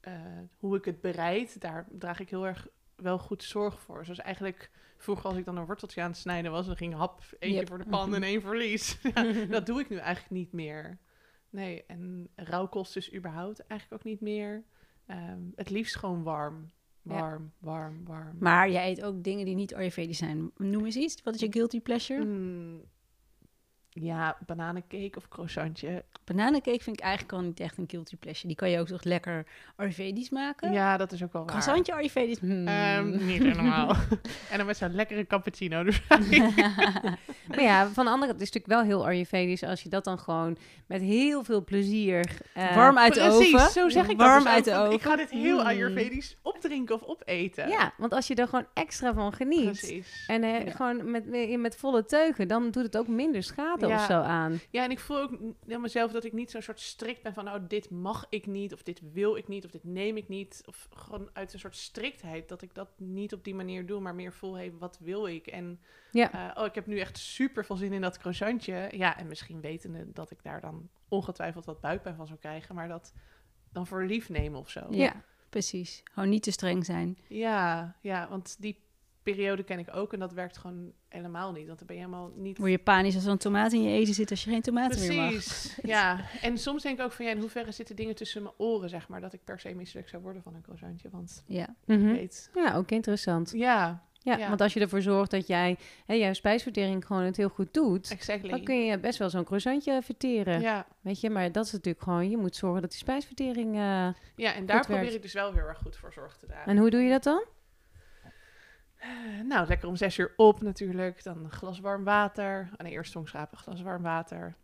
eh, 0.00 0.12
hoe 0.58 0.76
ik 0.76 0.84
het 0.84 1.00
bereid. 1.00 1.60
Daar 1.60 1.86
draag 1.98 2.20
ik 2.20 2.30
heel 2.30 2.46
erg 2.46 2.66
wel 2.96 3.18
goed 3.18 3.42
zorg 3.42 3.80
voor. 3.80 4.04
Zoals 4.04 4.20
eigenlijk 4.20 4.70
vroeger 4.96 5.26
als 5.26 5.36
ik 5.36 5.44
dan 5.44 5.56
een 5.56 5.66
worteltje 5.66 6.02
aan 6.02 6.10
het 6.10 6.18
snijden 6.18 6.50
was... 6.50 6.66
dan 6.66 6.76
ging 6.76 6.94
hap 6.94 7.20
eentje 7.38 7.58
Yep. 7.58 7.68
voor 7.68 7.78
de 7.78 7.84
pan 7.86 8.14
en 8.14 8.22
één 8.22 8.40
verlies. 8.40 8.98
ja, 9.14 9.32
dat 9.46 9.66
doe 9.66 9.80
ik 9.80 9.88
nu 9.88 9.96
eigenlijk 9.96 10.30
niet 10.30 10.52
meer. 10.52 10.98
Nee, 11.50 11.84
en 11.86 12.28
rauwkost 12.36 12.94
dus 12.94 13.14
überhaupt 13.14 13.66
eigenlijk 13.66 14.02
ook 14.02 14.10
niet 14.10 14.20
meer. 14.20 14.64
Ehm, 15.06 15.40
het 15.54 15.70
liefst 15.70 15.96
gewoon 15.96 16.22
warm. 16.22 16.70
Ja. 17.02 17.18
Warm, 17.18 17.52
warm, 17.58 18.04
warm. 18.04 18.36
Maar 18.38 18.70
jij 18.70 18.90
eet 18.90 19.02
ook 19.02 19.24
dingen 19.24 19.44
die 19.44 19.54
niet 19.54 19.74
Ayurvedisch 19.74 20.18
zijn. 20.18 20.50
Noem 20.56 20.84
eens 20.84 20.96
iets. 20.96 21.22
Wat 21.22 21.34
is 21.34 21.40
je 21.40 21.52
guilty 21.52 21.80
pleasure? 21.80 22.24
Mm, 22.24 22.82
ja, 23.92 24.36
bananencake 24.46 25.12
of 25.16 25.28
croissantje. 25.28 26.04
Bananencake 26.24 26.82
vind 26.82 26.96
ik 26.98 27.02
eigenlijk 27.04 27.32
al 27.32 27.40
niet 27.40 27.60
echt 27.60 27.78
een 27.78 27.84
guilty 27.88 28.16
pleasure. 28.16 28.46
Die 28.46 28.56
kan 28.56 28.70
je 28.70 28.78
ook 28.78 28.86
toch 28.86 29.04
lekker 29.04 29.46
Ayurvedisch 29.76 30.30
maken? 30.30 30.72
Ja, 30.72 30.96
dat 30.96 31.12
is 31.12 31.22
ook 31.22 31.32
wel 31.32 31.42
waar. 31.42 31.50
Croissantje 31.50 31.94
Ayurvedisch? 31.94 32.38
Hmm. 32.38 32.66
Ehm, 32.66 33.26
niet 33.26 33.42
helemaal. 33.52 33.90
en 34.50 34.56
dan 34.56 34.66
met 34.66 34.76
zo'n 34.76 34.94
lekkere 34.94 35.26
cappuccino 35.26 35.84
erbij. 35.84 36.52
Maar 37.48 37.62
ja, 37.62 37.88
van 37.88 38.04
de 38.04 38.10
andere 38.10 38.30
kant 38.30 38.42
is 38.42 38.48
het 38.52 38.54
natuurlijk 38.56 38.66
wel 38.66 38.82
heel 38.98 39.06
Ayurvedisch 39.06 39.62
als 39.62 39.82
je 39.82 39.88
dat 39.88 40.04
dan 40.04 40.18
gewoon 40.18 40.56
met 40.86 41.00
heel 41.00 41.44
veel 41.44 41.64
plezier... 41.64 42.36
eh, 42.54 42.74
Warm 42.76 42.98
uit 42.98 43.14
de 43.14 43.20
Precies, 43.20 43.54
oven. 43.54 43.70
zo 43.70 43.88
zeg 43.88 44.08
ik 44.08 44.16
Warm 44.16 44.34
dat. 44.34 44.42
dus 44.44 44.52
uit 44.52 44.64
de 44.64 44.74
oven. 44.74 44.92
Ik 44.92 45.02
ga 45.02 45.16
dit 45.16 45.30
heel 45.30 45.58
Mm. 45.60 45.66
Ayurvedisch 45.66 46.36
opdrinken 46.42 46.94
of 46.94 47.02
opeten. 47.02 47.68
Ja, 47.68 47.92
want 47.96 48.12
als 48.12 48.26
je 48.26 48.34
er 48.34 48.48
gewoon 48.48 48.66
extra 48.74 49.12
van 49.14 49.32
geniet... 49.32 49.64
precies. 49.64 50.24
En 50.26 50.42
eh, 50.42 50.64
Ja. 50.66 50.70
gewoon 50.70 51.10
met, 51.10 51.26
met 51.26 51.58
met 51.58 51.76
volle 51.76 52.04
teugen, 52.04 52.48
dan 52.48 52.70
doet 52.70 52.82
het 52.84 52.96
ook 52.96 53.08
minder 53.08 53.42
schade 53.42 53.79
Ja. 53.88 53.94
of 53.94 54.04
zo 54.04 54.20
aan. 54.20 54.60
Ja, 54.70 54.84
en 54.84 54.90
ik 54.90 54.98
voel 54.98 55.18
ook 55.20 55.38
aan 55.68 55.80
mezelf 55.80 56.12
dat 56.12 56.24
ik 56.24 56.32
niet 56.32 56.50
zo'n 56.50 56.62
soort 56.62 56.80
strikt 56.80 57.22
ben 57.22 57.34
van... 57.34 57.44
nou, 57.44 57.66
dit 57.66 57.90
mag 57.90 58.26
ik 58.28 58.46
niet, 58.46 58.72
of 58.72 58.82
dit 58.82 59.00
wil 59.12 59.36
ik 59.36 59.48
niet, 59.48 59.64
of 59.64 59.70
dit 59.70 59.84
neem 59.84 60.16
ik 60.16 60.28
niet. 60.28 60.62
Of 60.66 60.88
gewoon 60.90 61.30
uit 61.32 61.52
een 61.52 61.58
soort 61.58 61.76
striktheid 61.76 62.48
dat 62.48 62.62
ik 62.62 62.74
dat 62.74 62.88
niet 62.96 63.32
op 63.32 63.44
die 63.44 63.54
manier 63.54 63.86
doe... 63.86 64.00
maar 64.00 64.14
meer 64.14 64.32
voel, 64.32 64.54
hey, 64.54 64.72
wat 64.78 64.98
wil 65.00 65.26
ik? 65.26 65.46
En 65.46 65.80
Ja. 66.10 66.32
eh, 66.54 66.60
oh, 66.60 66.66
ik 66.66 66.74
heb 66.74 66.86
nu 66.86 66.98
echt 66.98 67.18
super 67.18 67.64
veel 67.64 67.76
zin 67.76 67.92
in 67.92 68.00
dat 68.00 68.18
croissantje. 68.18 68.88
Ja, 68.90 69.18
en 69.18 69.26
misschien 69.26 69.60
wetende 69.60 70.12
dat 70.12 70.30
ik 70.30 70.42
daar 70.42 70.60
dan 70.60 70.88
ongetwijfeld 71.08 71.64
wat 71.64 71.80
buikpijn 71.80 72.16
van 72.16 72.26
zou 72.26 72.38
krijgen... 72.38 72.74
maar 72.74 72.88
dat 72.88 73.12
dan 73.72 73.86
voor 73.86 74.04
lief 74.04 74.28
nemen 74.28 74.58
of 74.58 74.70
zo. 74.70 74.86
Ja, 74.90 75.24
precies. 75.48 76.00
Gewoon 76.12 76.28
niet 76.28 76.42
te 76.42 76.50
streng 76.50 76.84
zijn. 76.84 77.18
Ja, 77.28 77.96
ja, 78.00 78.28
want 78.28 78.56
die 78.58 78.88
periode 79.22 79.62
ken 79.62 79.78
ik 79.78 79.94
ook 79.96 80.12
en 80.12 80.18
dat 80.18 80.32
werkt 80.32 80.58
gewoon 80.58 80.92
helemaal 81.08 81.52
niet. 81.52 81.66
Want 81.66 81.78
dan 81.78 81.86
ben 81.86 81.96
je 81.96 82.02
helemaal 82.02 82.32
niet... 82.36 82.58
Word 82.58 82.70
je 82.70 82.78
panisch 82.78 83.14
als 83.14 83.24
er 83.24 83.30
een 83.30 83.38
tomaat 83.38 83.72
in 83.72 83.82
je 83.82 83.90
eten 83.98 84.14
zit 84.14 84.30
als 84.30 84.44
je 84.44 84.50
geen 84.50 84.60
tomaten 84.62 85.00
meer 85.00 85.14
mag. 85.16 85.30
Precies, 85.30 85.78
ja. 85.82 86.20
En 86.42 86.58
soms 86.58 86.82
denk 86.82 86.98
ik 86.98 87.04
ook 87.04 87.12
van, 87.12 87.24
ja, 87.24 87.30
in 87.30 87.38
hoeverre 87.38 87.72
zitten 87.72 87.96
dingen 87.96 88.14
tussen 88.14 88.42
mijn 88.42 88.54
oren, 88.58 88.88
zeg 88.88 89.08
maar, 89.08 89.20
dat 89.20 89.32
ik 89.32 89.44
per 89.44 89.60
se 89.60 89.74
misselijk 89.74 90.08
zou 90.08 90.22
worden 90.22 90.42
van 90.42 90.54
een 90.54 90.62
croissantje, 90.62 91.08
want 91.10 91.44
Ja. 91.46 91.74
Mhm. 91.86 92.12
weet... 92.12 92.50
Ja, 92.54 92.74
ook 92.74 92.90
interessant. 92.90 93.50
Ja, 93.54 94.04
Ja, 94.22 94.36
Ja. 94.36 94.48
want 94.48 94.60
als 94.60 94.72
je 94.72 94.80
ervoor 94.80 95.02
zorgt 95.02 95.30
dat 95.30 95.46
jij 95.46 95.76
hè, 96.06 96.14
jouw 96.14 96.32
spijsvertering 96.32 97.06
gewoon 97.06 97.22
het 97.22 97.36
heel 97.36 97.48
goed 97.48 97.74
doet, 97.74 98.10
exactly. 98.10 98.50
dan 98.50 98.64
kun 98.64 98.84
je 98.84 98.98
best 98.98 99.18
wel 99.18 99.30
zo'n 99.30 99.44
croissantje 99.44 100.02
verteren. 100.02 100.60
Ja, 100.60 100.86
Weet 101.00 101.20
je, 101.20 101.30
maar 101.30 101.52
dat 101.52 101.64
is 101.66 101.72
natuurlijk 101.72 102.04
gewoon, 102.04 102.30
je 102.30 102.36
moet 102.36 102.56
zorgen 102.56 102.80
dat 102.80 102.90
die 102.90 102.98
spijsvertering... 102.98 103.74
eh, 103.74 104.08
ja, 104.36 104.54
en 104.54 104.66
daar 104.66 104.80
probeer 104.80 105.00
werkt. 105.00 105.14
ik 105.14 105.22
dus 105.22 105.32
wel 105.32 105.52
heel 105.52 105.62
erg 105.66 105.78
goed 105.78 105.96
voor 105.96 106.12
zorg 106.12 106.36
te 106.36 106.46
dragen. 106.46 106.70
En 106.72 106.78
hoe 106.78 106.90
doe 106.90 107.00
je 107.00 107.10
dat 107.10 107.22
dan? 107.22 107.44
Nou, 109.44 109.66
lekker 109.68 109.88
om 109.88 109.96
zes 109.96 110.18
uur 110.18 110.32
op 110.36 110.60
natuurlijk. 110.62 111.22
Dan 111.22 111.44
een 111.44 111.50
glas 111.50 111.80
warm 111.80 112.04
water. 112.04 112.68
Oh, 112.72 112.78
nee, 112.78 112.92
eerst 112.92 113.12
tongschrapen, 113.12 113.58
glas 113.58 113.82
warm 113.82 114.02
water. 114.02 114.56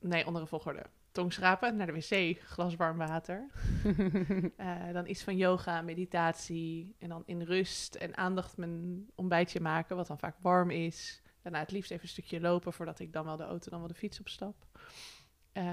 Nee, 0.00 0.24
andere 0.24 0.46
volgorde. 0.46 0.82
Tongschrapen, 1.12 1.76
naar 1.76 1.86
de 1.86 1.92
wc, 1.92 2.38
glas 2.44 2.76
warm 2.76 2.96
water. 2.98 3.46
Eh, 4.56 4.92
dan 4.92 5.06
iets 5.06 5.22
van 5.24 5.36
yoga, 5.36 5.82
meditatie. 5.82 6.94
En 6.98 7.08
dan 7.08 7.22
in 7.26 7.42
rust 7.42 7.94
en 7.94 8.16
aandacht 8.16 8.56
mijn 8.56 9.06
ontbijtje 9.14 9.60
maken, 9.60 9.96
wat 9.96 10.06
dan 10.06 10.18
vaak 10.18 10.36
warm 10.40 10.70
is. 10.70 11.22
Daarna 11.42 11.58
het 11.58 11.70
liefst 11.70 11.90
even 11.90 12.02
een 12.02 12.08
stukje 12.08 12.40
lopen 12.40 12.72
voordat 12.72 12.98
ik 12.98 13.12
dan 13.12 13.24
wel 13.24 13.36
de 13.36 13.44
auto, 13.44 13.70
dan 13.70 13.78
wel 13.78 13.88
de 13.88 13.94
fiets 13.94 14.20
opstap. 14.20 14.66
Ehm, 15.52 15.66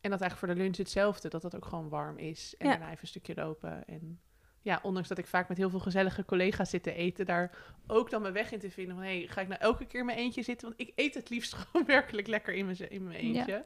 en 0.00 0.10
dat 0.10 0.20
eigenlijk 0.20 0.36
voor 0.36 0.48
de 0.48 0.54
lunch 0.62 0.76
hetzelfde, 0.76 1.28
dat 1.28 1.42
dat 1.42 1.56
ook 1.56 1.64
gewoon 1.66 1.88
warm 1.88 2.18
is. 2.18 2.54
En 2.58 2.66
Ja. 2.66 2.72
daarna 2.72 2.90
even 2.90 3.02
een 3.02 3.08
stukje 3.08 3.34
lopen. 3.34 3.84
En 3.86 4.20
ja, 4.64 4.80
ondanks 4.82 5.08
dat 5.08 5.18
ik 5.18 5.26
vaak 5.26 5.48
met 5.48 5.56
heel 5.56 5.70
veel 5.70 5.80
gezellige 5.80 6.24
collega's 6.24 6.70
zit 6.70 6.82
te 6.82 6.92
eten, 6.94 7.26
daar 7.26 7.50
ook 7.86 8.10
dan 8.10 8.22
mijn 8.22 8.34
weg 8.34 8.52
in 8.52 8.58
te 8.58 8.70
vinden 8.70 8.94
van, 8.94 9.04
hey, 9.04 9.26
ga 9.28 9.40
ik 9.40 9.48
nou 9.48 9.60
elke 9.60 9.84
keer 9.84 10.00
in 10.00 10.06
mijn 10.06 10.18
eentje 10.18 10.42
zitten? 10.42 10.68
Want 10.68 10.80
ik 10.80 10.92
eet 10.94 11.14
het 11.14 11.30
liefst 11.30 11.54
gewoon 11.70 11.86
werkelijk 11.86 12.26
lekker 12.26 12.54
in 12.54 12.64
mijn, 12.66 12.90
in 12.90 13.04
mijn 13.04 13.26
Ja. 13.32 13.38
eentje. 13.38 13.64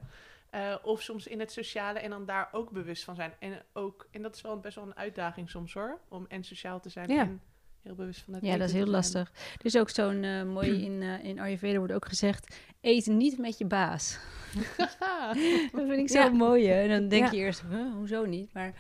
Eh, 0.51 0.75
of 0.83 1.03
soms 1.03 1.27
in 1.27 1.41
het 1.41 1.53
sociale 1.53 1.99
en 1.99 2.11
dan 2.11 2.25
daar 2.27 2.49
ook 2.53 2.71
bewust 2.71 3.05
van 3.05 3.15
zijn. 3.15 3.33
En 3.39 3.63
ook, 3.73 4.09
en 4.11 4.23
dat 4.23 4.35
is 4.35 4.41
wel 4.41 4.61
best 4.61 4.75
wel 4.75 4.85
een 4.87 4.97
uitdaging 4.97 5.51
soms 5.51 5.73
hoor, 5.73 6.01
om 6.09 6.27
en 6.29 6.45
sociaal 6.45 6.81
te 6.81 6.89
zijn 6.89 7.11
Ja. 7.11 7.21
en 7.21 7.41
heel 7.83 7.95
bewust 7.95 8.21
van 8.23 8.35
het 8.35 8.45
Ja, 8.45 8.57
dat 8.57 8.67
is 8.69 8.73
heel 8.73 8.81
zijn. 8.81 8.95
lastig. 8.95 9.31
Er 9.59 9.65
is 9.65 9.77
ook 9.77 9.91
zo'n 9.91 10.25
eh 10.25 10.43
mooi 10.43 10.83
in, 10.87 11.03
eh 11.03 11.25
in 11.25 11.39
Ayurveda 11.39 11.79
wordt 11.79 11.93
ook 11.93 12.07
gezegd: 12.09 12.59
eet 12.81 13.07
niet 13.07 13.39
met 13.39 13.59
je 13.59 13.65
baas. 13.67 14.19
dat 15.73 15.87
vind 15.87 15.93
ik 15.99 16.09
zo 16.09 16.19
Ja. 16.21 16.29
mooi. 16.29 16.67
hè. 16.69 16.83
En 16.83 16.89
dan 16.89 17.09
denk 17.09 17.31
je 17.31 17.37
eerst, 17.37 17.63
huh, 17.71 17.93
hoezo 17.95 18.25
niet? 18.25 18.53
Maar 18.53 18.75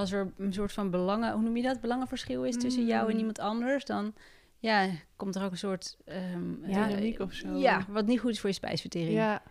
als 0.00 0.12
er 0.12 0.32
een 0.38 0.52
soort 0.52 0.72
van 0.72 0.90
belangen, 0.90 1.32
hoe 1.32 1.42
noem 1.42 1.56
je 1.56 1.62
dat? 1.62 1.80
Belangenverschil 1.80 2.44
is 2.44 2.56
tussen 2.56 2.86
jou 2.86 3.06
en 3.06 3.12
Mm. 3.12 3.18
iemand 3.18 3.38
anders, 3.38 3.84
dan 3.84 4.14
ja, 4.58 4.86
komt 5.16 5.34
er 5.36 5.44
ook 5.44 5.50
een 5.50 5.58
soort 5.58 5.96
ehm, 6.04 6.70
Ja, 6.70 6.82
eh, 6.82 6.88
dynamiek 6.88 7.20
of 7.20 7.32
zo. 7.32 7.56
Ja, 7.56 7.84
wat 7.88 8.06
niet 8.06 8.20
goed 8.20 8.30
is 8.30 8.40
voor 8.40 8.48
je 8.48 8.54
spijsvertering. 8.54 9.12
Ja, 9.14 9.42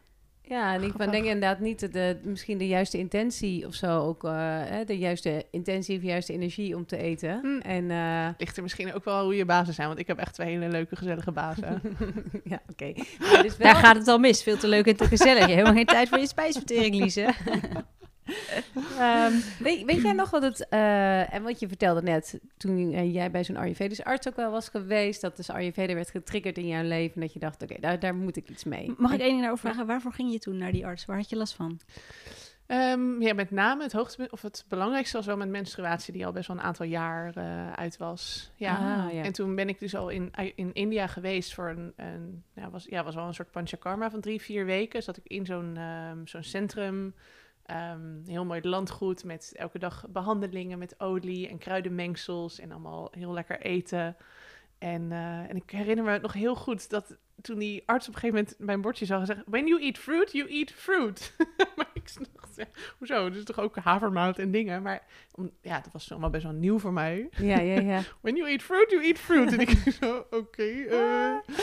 Ja, 0.41 0.73
en 0.73 0.81
ik 0.81 0.87
Grappig. 0.89 1.09
denk 1.11 1.25
inderdaad 1.25 1.59
niet 1.59 1.79
de, 1.79 1.89
de, 1.89 2.19
misschien 2.23 2.57
de 2.57 2.67
juiste 2.67 2.97
intentie 2.97 3.67
of 3.67 3.73
zo. 3.73 3.99
Ook 3.99 4.23
eh, 4.23 4.31
hè, 4.63 4.83
de 4.85 4.97
juiste 4.97 5.45
intentie 5.51 5.97
of 5.97 6.03
juiste 6.03 6.33
energie 6.33 6.75
om 6.75 6.85
te 6.85 6.97
eten. 6.97 7.39
Mm. 7.43 7.59
En 7.61 7.91
eh, 7.91 8.27
ligt 8.37 8.57
er 8.57 8.63
misschien 8.63 8.93
ook 8.93 9.03
wel 9.03 9.23
hoe 9.23 9.35
je 9.35 9.45
bazen 9.45 9.73
zijn, 9.73 9.87
want 9.87 9.99
ik 9.99 10.07
heb 10.07 10.17
echt 10.17 10.33
twee 10.33 10.47
hele 10.49 10.67
leuke, 10.69 10.95
gezellige 10.95 11.31
bazen. 11.31 11.81
ja, 12.43 12.61
oké. 12.71 12.93
Wel- 13.19 13.43
Daar 13.57 13.75
gaat 13.75 13.95
het 13.95 14.07
al 14.07 14.17
mis. 14.17 14.43
Veel 14.43 14.57
te 14.57 14.67
leuk 14.67 14.85
en 14.87 14.95
te 14.95 15.05
gezellig. 15.05 15.33
Je 15.33 15.39
hebt 15.39 15.51
helemaal 15.51 15.73
geen 15.73 15.85
tijd 15.85 16.09
voor 16.09 16.19
je 16.19 16.27
spijsvertering, 16.27 16.95
Lise. 16.95 17.29
Ehm, 18.99 19.33
weet, 19.59 19.85
weet 19.85 20.01
jij 20.01 20.13
nog 20.13 20.29
wat 20.29 20.41
het... 20.41 20.67
eh, 20.69 21.33
en 21.33 21.43
wat 21.43 21.59
je 21.59 21.67
vertelde 21.67 22.01
net, 22.01 22.39
toen 22.57 22.93
eh, 22.93 23.13
jij 23.13 23.31
bij 23.31 23.43
zo'n 23.43 23.57
Ayurvedische 23.57 24.05
arts 24.05 24.27
ook 24.27 24.35
wel 24.35 24.51
was 24.51 24.69
geweest... 24.69 25.21
dat 25.21 25.35
dus 25.35 25.49
Ayurveda 25.49 25.93
werd 25.93 26.09
getriggerd 26.09 26.57
in 26.57 26.67
jouw 26.67 26.83
leven... 26.83 27.15
en 27.15 27.21
dat 27.21 27.33
je 27.33 27.39
dacht, 27.39 27.63
oké, 27.63 27.75
daar, 27.79 27.99
daar 27.99 28.15
moet 28.15 28.35
ik 28.35 28.49
iets 28.49 28.63
mee. 28.63 28.93
Mag 28.97 29.13
ik 29.13 29.19
één 29.19 29.29
ding 29.29 29.41
daarover 29.41 29.69
vragen? 29.69 29.87
Waarvoor 29.87 30.13
ging 30.13 30.31
je 30.31 30.39
toen 30.39 30.57
naar 30.57 30.71
die 30.71 30.85
arts? 30.85 31.05
Waar 31.05 31.17
had 31.17 31.29
je 31.29 31.35
last 31.35 31.53
van? 31.53 31.79
Ehm, 32.69 33.21
ja, 33.21 33.33
met 33.33 33.51
name 33.51 33.83
het 33.83 33.91
hoogtepunt, 33.91 34.31
of 34.31 34.41
het 34.41 34.65
belangrijkste 34.67 35.17
was 35.17 35.25
wel 35.25 35.37
mijn 35.37 35.51
menstruatie, 35.51 36.13
die 36.13 36.25
al 36.25 36.31
best 36.31 36.47
wel 36.47 36.57
een 36.57 36.63
aantal 36.63 36.85
jaar 36.85 37.35
eh, 37.35 37.71
uit 37.71 37.97
was. 37.97 38.51
Ja. 38.55 38.75
Ah, 38.75 39.13
ja. 39.13 39.23
En 39.23 39.33
toen 39.33 39.55
ben 39.55 39.69
ik 39.69 39.79
dus 39.79 39.95
al 39.95 40.09
in, 40.09 40.31
in 40.55 40.73
India 40.73 41.07
geweest 41.07 41.53
voor 41.53 41.69
een, 41.69 41.93
een 41.95 42.43
ja, 42.55 42.69
was, 42.69 42.85
ja, 42.85 43.03
was 43.03 43.15
wel 43.15 43.27
een 43.27 43.33
soort 43.33 43.51
panchakarma 43.51 44.09
van 44.09 44.21
drie, 44.21 44.41
vier 44.41 44.65
weken. 44.65 45.03
Zat 45.03 45.17
ik 45.17 45.23
in 45.27 45.45
zo'n 45.45 45.77
ehm, 45.77 46.25
zo'n 46.25 46.43
centrum, 46.43 47.13
ehm, 47.69 48.25
heel 48.25 48.45
mooi 48.45 48.61
landgoed 48.61 49.23
met 49.23 49.53
elke 49.55 49.79
dag 49.79 50.05
behandelingen 50.09 50.79
met 50.79 50.99
olie 50.99 51.47
en 51.47 51.57
kruidenmengsels 51.57 52.59
en 52.59 52.71
allemaal 52.71 53.07
heel 53.11 53.33
lekker 53.33 53.61
eten. 53.61 54.15
En, 54.77 55.11
eh, 55.11 55.49
en 55.49 55.55
ik 55.55 55.69
herinner 55.69 56.05
me 56.05 56.19
nog 56.19 56.33
heel 56.33 56.55
goed 56.55 56.89
dat 56.89 57.17
toen 57.41 57.59
die 57.59 57.83
arts 57.85 58.07
op 58.07 58.13
een 58.13 58.19
gegeven 58.19 58.39
moment 58.39 58.59
mijn 58.59 58.81
bordje 58.81 59.05
zag 59.05 59.19
en 59.19 59.25
zei... 59.25 59.43
When 59.45 59.67
you 59.67 59.81
eat 59.81 59.97
fruit, 59.97 60.31
you 60.31 60.49
eat 60.49 60.71
fruit. 60.71 61.35
maar 61.75 61.89
ik 61.93 62.11
dacht, 62.33 62.55
ja, 62.55 62.65
hoezo? 62.97 63.29
Dat 63.29 63.37
is 63.37 63.43
toch 63.43 63.59
ook 63.59 63.75
havermout 63.75 64.39
en 64.39 64.51
dingen? 64.51 64.81
Maar 64.81 65.03
om, 65.31 65.51
ja, 65.61 65.79
dat 65.79 65.93
was 65.93 66.11
allemaal 66.11 66.29
best 66.29 66.43
wel 66.43 66.53
nieuw 66.53 66.79
voor 66.79 66.93
mij. 66.93 67.29
Ja, 67.37 67.59
ja, 67.59 67.79
ja. 67.79 68.01
When 68.21 68.35
you 68.35 68.49
eat 68.49 68.61
fruit, 68.61 68.91
you 68.91 69.03
eat 69.03 69.17
fruit. 69.17 69.53
en 69.53 69.59
ik 69.59 69.69
zo, 70.01 70.25
oké. 70.29 70.63
eh. 70.63 71.55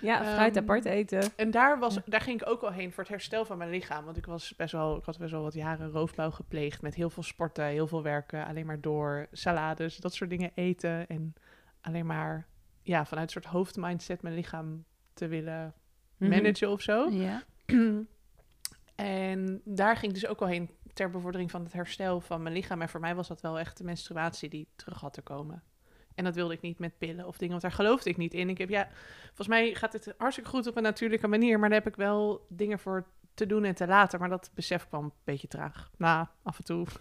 Ja, 0.00 0.24
fruit 0.24 0.56
Ehm, 0.56 0.62
apart 0.64 0.84
eten. 0.84 1.22
En 1.36 1.50
daar, 1.50 1.78
was, 1.78 1.98
daar 2.06 2.20
ging 2.20 2.40
ik 2.40 2.48
ook 2.48 2.60
wel 2.60 2.72
heen 2.72 2.92
voor 2.92 3.02
het 3.02 3.12
herstel 3.12 3.44
van 3.44 3.58
mijn 3.58 3.70
lichaam. 3.70 4.04
Want 4.04 4.16
ik, 4.16 4.26
was 4.26 4.56
best 4.56 4.72
wel, 4.72 4.96
ik 4.96 5.04
had 5.04 5.18
best 5.18 5.30
wel 5.32 5.42
wat 5.42 5.54
jaren 5.54 5.90
roofbouw 5.90 6.30
gepleegd. 6.30 6.82
Met 6.82 6.94
heel 6.94 7.10
veel 7.10 7.22
sporten, 7.22 7.64
heel 7.64 7.86
veel 7.86 8.02
werken. 8.02 8.46
Alleen 8.46 8.66
maar 8.66 8.80
door 8.80 9.26
salades, 9.32 9.96
dat 9.96 10.14
soort 10.14 10.30
dingen 10.30 10.50
eten. 10.54 11.06
En 11.06 11.34
alleen 11.80 12.06
maar 12.06 12.46
ja, 12.82 13.04
vanuit 13.06 13.26
een 13.26 13.42
soort 13.42 13.52
hoofdmindset 13.54 14.22
mijn 14.22 14.34
lichaam 14.34 14.84
te 15.14 15.26
willen 15.28 15.74
Mhm. 16.16 16.30
managen 16.30 16.70
of 16.70 16.80
zo. 16.80 17.08
Ja. 17.10 17.42
en 18.94 19.60
daar 19.64 19.96
ging 19.96 20.12
ik 20.14 20.20
dus 20.20 20.26
ook 20.30 20.38
wel 20.38 20.48
heen 20.48 20.70
ter 20.92 21.10
bevordering 21.10 21.50
van 21.50 21.64
het 21.64 21.72
herstel 21.72 22.20
van 22.20 22.42
mijn 22.42 22.54
lichaam. 22.54 22.82
En 22.82 22.88
voor 22.88 23.00
mij 23.00 23.14
was 23.14 23.28
dat 23.28 23.40
wel 23.40 23.58
echt 23.58 23.76
de 23.78 23.84
menstruatie 23.84 24.48
die 24.48 24.68
terug 24.76 25.00
had 25.00 25.12
te 25.12 25.22
komen. 25.22 25.62
En 26.20 26.26
dat 26.26 26.34
wilde 26.34 26.54
ik 26.54 26.60
niet 26.60 26.78
met 26.78 26.98
pillen 26.98 27.26
of 27.26 27.36
dingen, 27.36 27.50
want 27.50 27.62
daar 27.62 27.72
geloofde 27.72 28.10
ik 28.10 28.16
niet 28.16 28.34
in. 28.34 28.48
Ik 28.48 28.58
heb, 28.58 28.68
ja, 28.68 28.88
volgens 29.26 29.48
mij 29.48 29.74
gaat 29.74 29.92
het 29.92 30.14
hartstikke 30.18 30.50
goed 30.50 30.66
op 30.66 30.76
een 30.76 30.82
natuurlijke 30.82 31.26
manier, 31.28 31.58
maar 31.58 31.68
daar 31.68 31.78
heb 31.78 31.88
ik 31.88 31.96
wel 31.96 32.46
dingen 32.48 32.78
voor 32.78 33.06
te 33.34 33.46
doen 33.46 33.64
en 33.64 33.74
te 33.74 33.86
laten. 33.86 34.20
Maar 34.20 34.28
dat 34.28 34.50
besef 34.54 34.88
kwam 34.88 35.04
een 35.04 35.12
beetje 35.24 35.48
traag. 35.48 35.90
Nou, 35.98 36.26
af 36.42 36.58
en 36.58 36.64
toe. 36.64 36.86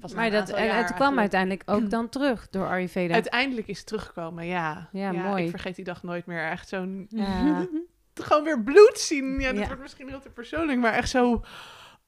Na 0.00 0.08
Maar 0.14 0.30
dat, 0.30 0.48
en 0.50 0.76
het 0.76 0.94
kwam 0.94 1.18
uiteindelijk 1.18 1.62
ook 1.66 1.90
dan 1.90 2.08
terug 2.08 2.48
door 2.50 2.66
Ayurveda. 2.68 3.14
Uiteindelijk 3.14 3.66
is 3.66 3.78
het 3.78 3.86
teruggekomen, 3.86 4.46
ja. 4.46 4.88
Ja, 4.92 5.12
mooi. 5.12 5.44
Ik 5.44 5.50
vergeet 5.50 5.76
die 5.76 5.84
dag 5.84 6.02
nooit 6.02 6.26
meer. 6.26 6.44
Echt 6.44 6.68
zo'n 6.68 7.06
Ja. 7.08 7.66
gewoon 8.14 8.44
weer 8.44 8.62
bloed 8.62 8.98
zien. 8.98 9.40
Ja, 9.40 9.50
dat 9.50 9.60
Ja. 9.60 9.66
wordt 9.66 9.82
misschien 9.82 10.08
heel 10.08 10.20
te 10.20 10.30
persoonlijk, 10.30 10.78
maar 10.78 10.92
echt 10.92 11.08
zo... 11.10 11.44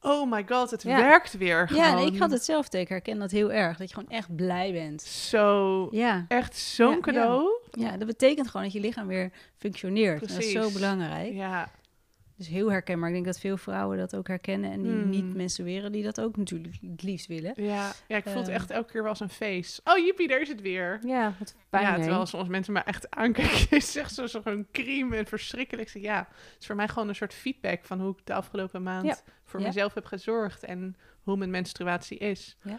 Oh 0.05 0.31
my 0.31 0.45
god, 0.49 0.71
het 0.71 0.83
Ja. 0.83 0.97
werkt 0.97 1.37
weer 1.37 1.69
gewoon. 1.69 1.83
Ja, 1.85 1.99
ik 2.13 2.19
had 2.19 2.31
hetzelfde. 2.31 2.81
Ik 2.81 2.89
herken 2.89 3.19
dat 3.19 3.31
heel 3.31 3.53
erg. 3.53 3.77
Dat 3.77 3.89
je 3.89 3.95
gewoon 3.95 4.11
echt 4.11 4.37
blij 4.37 4.73
bent. 4.73 5.03
Zo, 5.03 5.89
Ja, 5.91 6.25
echt 6.29 6.57
zo'n 6.57 6.91
Ja. 6.95 7.01
cadeau. 7.01 7.49
ja, 7.71 7.97
dat 7.97 8.07
betekent 8.07 8.47
gewoon 8.49 8.63
dat 8.63 8.73
je 8.73 8.81
lichaam 8.81 9.07
weer 9.07 9.31
functioneert. 9.57 10.21
Dat 10.21 10.39
is 10.39 10.51
zo 10.53 10.71
belangrijk. 10.71 11.33
Ja, 11.33 11.71
Dus 12.43 12.51
heel 12.51 12.71
herkenbaar. 12.71 13.09
Ik 13.09 13.15
denk 13.15 13.27
dat 13.27 13.39
veel 13.41 13.57
vrouwen 13.57 13.99
dat 13.99 14.17
ook 14.17 14.29
herkennen. 14.29 14.71
En 14.73 14.83
die 14.83 14.93
Hmm. 14.93 15.09
niet 15.11 15.35
menstrueren, 15.35 15.93
die 15.93 16.03
dat 16.03 16.21
ook 16.21 16.37
natuurlijk 16.37 16.75
het 16.91 17.03
liefst 17.03 17.27
willen. 17.27 17.53
ja, 17.57 17.93
ja, 18.09 18.17
ik 18.17 18.25
voel 18.25 18.37
het 18.41 18.49
Eh. 18.49 18.55
echt 18.55 18.71
elke 18.71 18.93
keer 18.93 19.01
wel 19.01 19.11
als 19.11 19.21
een 19.21 19.29
feest. 19.29 19.81
Oh, 19.85 19.99
jippie, 20.05 20.29
daar 20.29 20.41
is 20.41 20.49
het 20.49 20.61
weer. 20.61 20.99
Ja, 21.07 21.35
wat 21.39 21.55
fijn. 21.71 21.83
ja, 21.85 21.95
terwijl 21.99 22.27
soms 22.27 22.49
mensen 22.49 22.73
me 22.73 22.81
echt 22.81 23.11
aankijken. 23.11 23.83
Zegt 23.99 24.15
zo 24.15 24.27
zo'n 24.27 24.67
crème 24.73 25.17
en 25.17 25.27
verschrikkelijk. 25.27 25.89
Ja, 25.89 26.19
het 26.29 26.57
is 26.61 26.67
voor 26.67 26.77
mij 26.77 26.89
gewoon 26.89 27.09
een 27.09 27.15
soort 27.15 27.35
feedback 27.35 27.85
van 27.85 28.01
hoe 28.01 28.11
ik 28.19 28.27
de 28.27 28.35
afgelopen 28.35 28.83
maand 28.83 29.07
Ja. 29.07 29.17
voor 29.45 29.61
Ja. 29.61 29.67
mezelf 29.67 29.95
heb 29.95 30.05
gezorgd 30.05 30.65
en 30.65 30.97
hoe 31.23 31.37
mijn 31.37 31.51
menstruatie 31.51 32.19
is. 32.19 32.57
Ja. 32.63 32.79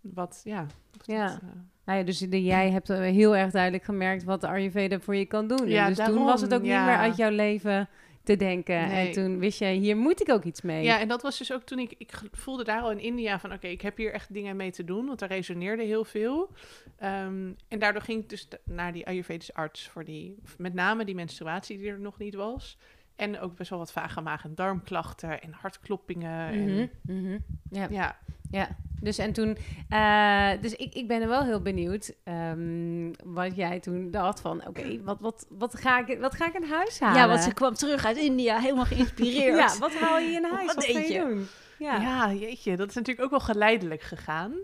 Wat, 0.00 0.40
ja. 0.44 0.66
Ja. 1.04 1.26
dat, 1.26 1.38
eh, 1.42 1.48
Nou 1.84 1.98
ja, 1.98 2.04
dus 2.04 2.18
de, 2.18 2.42
jij 2.42 2.70
hebt 2.70 2.90
eh, 2.90 2.98
heel 3.00 3.36
erg 3.36 3.50
duidelijk 3.50 3.84
gemerkt 3.84 4.24
wat 4.24 4.40
de 4.40 4.46
Ayurveda 4.48 4.98
voor 5.00 5.16
je 5.16 5.26
kan 5.26 5.48
doen. 5.48 5.58
En 5.58 5.68
Ja, 5.68 5.86
dus 5.86 5.96
toen 5.96 6.04
daarom, 6.06 6.24
was 6.24 6.40
het 6.40 6.54
ook 6.54 6.62
niet 6.62 6.70
meer 6.70 6.96
uit 6.96 7.16
jouw 7.16 7.30
leven 7.30 7.88
te 8.28 8.36
denken. 8.36 8.88
Nee. 8.88 9.06
En 9.06 9.12
toen 9.12 9.38
wist 9.38 9.58
je, 9.58 9.66
hier 9.66 9.96
moet 9.96 10.20
ik 10.20 10.30
ook 10.30 10.44
iets 10.44 10.62
mee. 10.62 10.84
Ja, 10.84 11.00
en 11.00 11.08
dat 11.08 11.22
was 11.22 11.38
dus 11.38 11.52
ook 11.52 11.62
toen 11.62 11.78
ik, 11.78 11.94
ik 11.98 12.20
voelde 12.32 12.64
daar 12.64 12.80
al 12.80 12.90
in 12.90 12.98
India 13.00 13.38
van, 13.38 13.52
oké, 13.52 13.66
ik 13.66 13.80
heb 13.80 13.96
hier 13.96 14.12
echt 14.12 14.32
dingen 14.32 14.56
mee 14.56 14.70
te 14.70 14.84
doen, 14.84 15.06
want 15.06 15.18
daar 15.18 15.28
resoneerde 15.28 15.82
heel 15.82 16.04
veel. 16.04 16.50
Ehm, 16.96 17.52
en 17.68 17.78
daardoor 17.78 18.02
ging 18.02 18.22
ik 18.22 18.28
dus 18.28 18.48
naar 18.64 18.92
die 18.92 19.06
Ayurvedische 19.06 19.54
arts 19.54 19.88
voor 19.88 20.04
die, 20.04 20.38
met 20.56 20.74
name 20.74 21.04
die 21.04 21.14
menstruatie 21.14 21.78
die 21.78 21.90
er 21.90 22.00
nog 22.00 22.18
niet 22.18 22.34
was. 22.34 22.78
En 23.16 23.40
ook 23.40 23.56
best 23.56 23.70
wel 23.70 23.78
wat 23.78 23.92
vage 23.92 24.20
maag- 24.20 24.44
en 24.44 24.54
darmklachten 24.54 25.42
en 25.42 25.52
hartkloppingen. 25.52 26.48
En, 26.48 26.90
mhm. 27.02 27.38
ja. 27.70 27.86
ja, 27.90 28.18
Ja, 28.50 28.76
dus 29.00 29.18
en 29.18 29.32
toen, 29.32 29.56
eh, 29.88 30.50
dus 30.60 30.74
ik, 30.74 30.94
ik 30.94 31.08
ben 31.08 31.22
er 31.22 31.28
wel 31.28 31.44
heel 31.44 31.60
benieuwd 31.62 32.14
ehm, 32.24 33.12
wat 33.24 33.56
jij 33.56 33.80
toen 33.80 34.10
dacht 34.10 34.40
van, 34.40 34.66
oké, 34.66 35.02
wat, 35.02 35.20
wat, 35.20 35.46
wat, 35.48 35.80
ga 35.80 36.06
ik, 36.06 36.20
wat 36.20 36.34
ga 36.34 36.46
ik 36.46 36.54
in 36.54 36.68
huis 36.68 37.00
halen? 37.00 37.20
Ja, 37.20 37.28
want 37.28 37.40
ze 37.40 37.54
kwam 37.54 37.74
terug 37.74 38.04
uit 38.04 38.16
India, 38.16 38.58
helemaal 38.58 38.84
geïnspireerd. 38.84 39.58
Ja, 39.58 39.78
wat 39.78 39.94
haal 39.94 40.18
je 40.18 40.30
in 40.30 40.44
huis? 40.44 40.66
Wat 40.66 40.74
Wat, 40.74 40.84
ga 40.84 40.98
je 40.98 41.12
je? 41.12 41.18
doen? 41.18 41.46
Ja. 41.78 42.00
Ja. 42.00 42.32
jeetje, 42.32 42.76
dat 42.76 42.88
is 42.88 42.94
natuurlijk 42.94 43.24
ook 43.24 43.30
wel 43.30 43.54
geleidelijk 43.54 44.02
gegaan. 44.02 44.54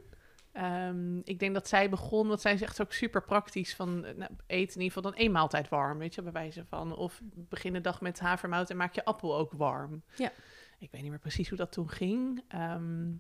Ehm, 0.53 1.19
ik 1.19 1.39
denk 1.39 1.55
dat 1.55 1.69
zij 1.69 1.91
begon, 1.91 2.29
want 2.29 2.41
zij 2.41 2.57
zegt 2.57 2.81
ook 2.81 2.93
super 2.93 3.23
praktisch 3.23 3.75
van 3.75 4.05
eh, 4.05 4.15
nou, 4.15 4.31
eet 4.47 4.75
in 4.75 4.81
ieder 4.81 4.93
geval 4.93 5.03
dan 5.03 5.15
één 5.15 5.33
maaltijd 5.33 5.69
warm, 5.69 5.99
weet 5.99 6.15
je, 6.15 6.23
bij 6.23 6.33
wijze 6.33 6.65
van. 6.65 6.97
Of 6.97 7.21
begin 7.35 7.73
de 7.73 7.81
dag 7.81 8.01
met 8.01 8.21
havermout 8.21 8.71
en 8.71 8.77
maak 8.77 8.95
je 8.95 9.05
appel 9.05 9.37
ook 9.37 9.53
warm. 9.53 10.03
Ja. 10.17 10.33
Ik 10.79 10.91
weet 10.91 11.01
niet 11.01 11.11
meer 11.11 11.19
precies 11.19 11.49
hoe 11.49 11.59
dat 11.59 11.73
toen 11.73 11.89
ging. 11.89 12.45
Ehm, 12.49 13.11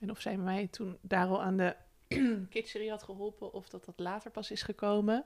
en 0.00 0.10
of 0.10 0.20
zij 0.20 0.36
mij 0.36 0.66
toen 0.70 0.98
daar 1.00 1.26
al 1.26 1.42
aan 1.42 1.56
de 1.56 1.76
kitchery 2.50 2.88
had 2.88 3.02
geholpen 3.02 3.52
of 3.52 3.68
dat 3.68 3.84
dat 3.84 3.98
later 3.98 4.30
pas 4.30 4.50
is 4.50 4.62
gekomen. 4.62 5.24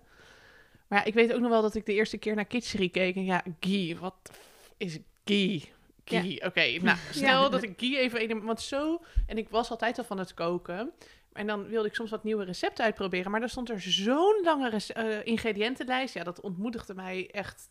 Maar 0.89 0.99
ja, 0.99 1.05
ik 1.05 1.15
weet 1.15 1.33
ook 1.33 1.41
nog 1.41 1.51
wel 1.51 1.63
dat 1.63 1.75
ik 1.75 1.87
de 1.87 1.93
eerste 1.95 2.19
keer 2.19 2.35
naar 2.35 2.45
kitchery 2.45 2.89
keek 2.89 3.17
en 3.17 3.25
ja, 3.25 3.43
ghee, 3.61 3.97
wat 3.99 4.31
is 4.77 4.99
ghee? 5.25 5.73
Ghee, 6.05 6.45
oké. 6.45 6.61
Nou, 6.83 6.99
stel 7.11 7.43
Ja. 7.43 7.49
dat 7.49 7.63
ik 7.63 7.73
ghee 7.77 7.99
even... 7.99 8.31
een- 8.31 8.45
Want 8.45 8.61
zo... 8.61 9.03
En 9.27 9.39
ik 9.39 9.49
was 9.49 9.71
altijd 9.71 9.99
al 9.99 10.05
van 10.05 10.19
het 10.19 10.35
koken. 10.35 10.93
En 11.33 11.47
dan 11.47 11.67
wilde 11.69 11.89
ik 11.89 11.95
soms 11.95 12.11
wat 12.11 12.25
nieuwe 12.25 12.45
recepten 12.45 12.85
uitproberen. 12.85 13.31
Maar 13.31 13.41
dan 13.41 13.49
stond 13.49 13.71
er 13.71 13.81
zo'n 13.81 14.41
lange 14.45 14.71
eh, 14.95 15.27
ingrediëntenlijst. 15.27 16.15
Ja, 16.15 16.25
dat 16.25 16.41
ontmoedigde 16.41 16.95
mij 16.95 17.31
echt 17.31 17.69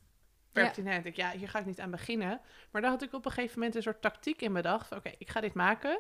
pertinent. 0.52 1.06
Ik, 1.06 1.16
ja, 1.16 1.32
hier 1.32 1.50
ga 1.50 1.60
ik 1.60 1.66
niet 1.66 1.80
aan 1.80 1.92
beginnen. 1.92 2.42
Maar 2.72 2.82
daar 2.82 2.92
had 2.92 3.02
ik 3.02 3.14
op 3.14 3.26
een 3.26 3.32
gegeven 3.32 3.58
moment 3.60 3.76
een 3.76 3.82
soort 3.82 4.02
tactiek 4.02 4.42
in 4.42 4.54
bedacht. 4.54 4.92
Oké, 4.92 5.12
ik 5.18 5.30
ga 5.30 5.42
dit 5.42 5.54
maken. 5.54 6.00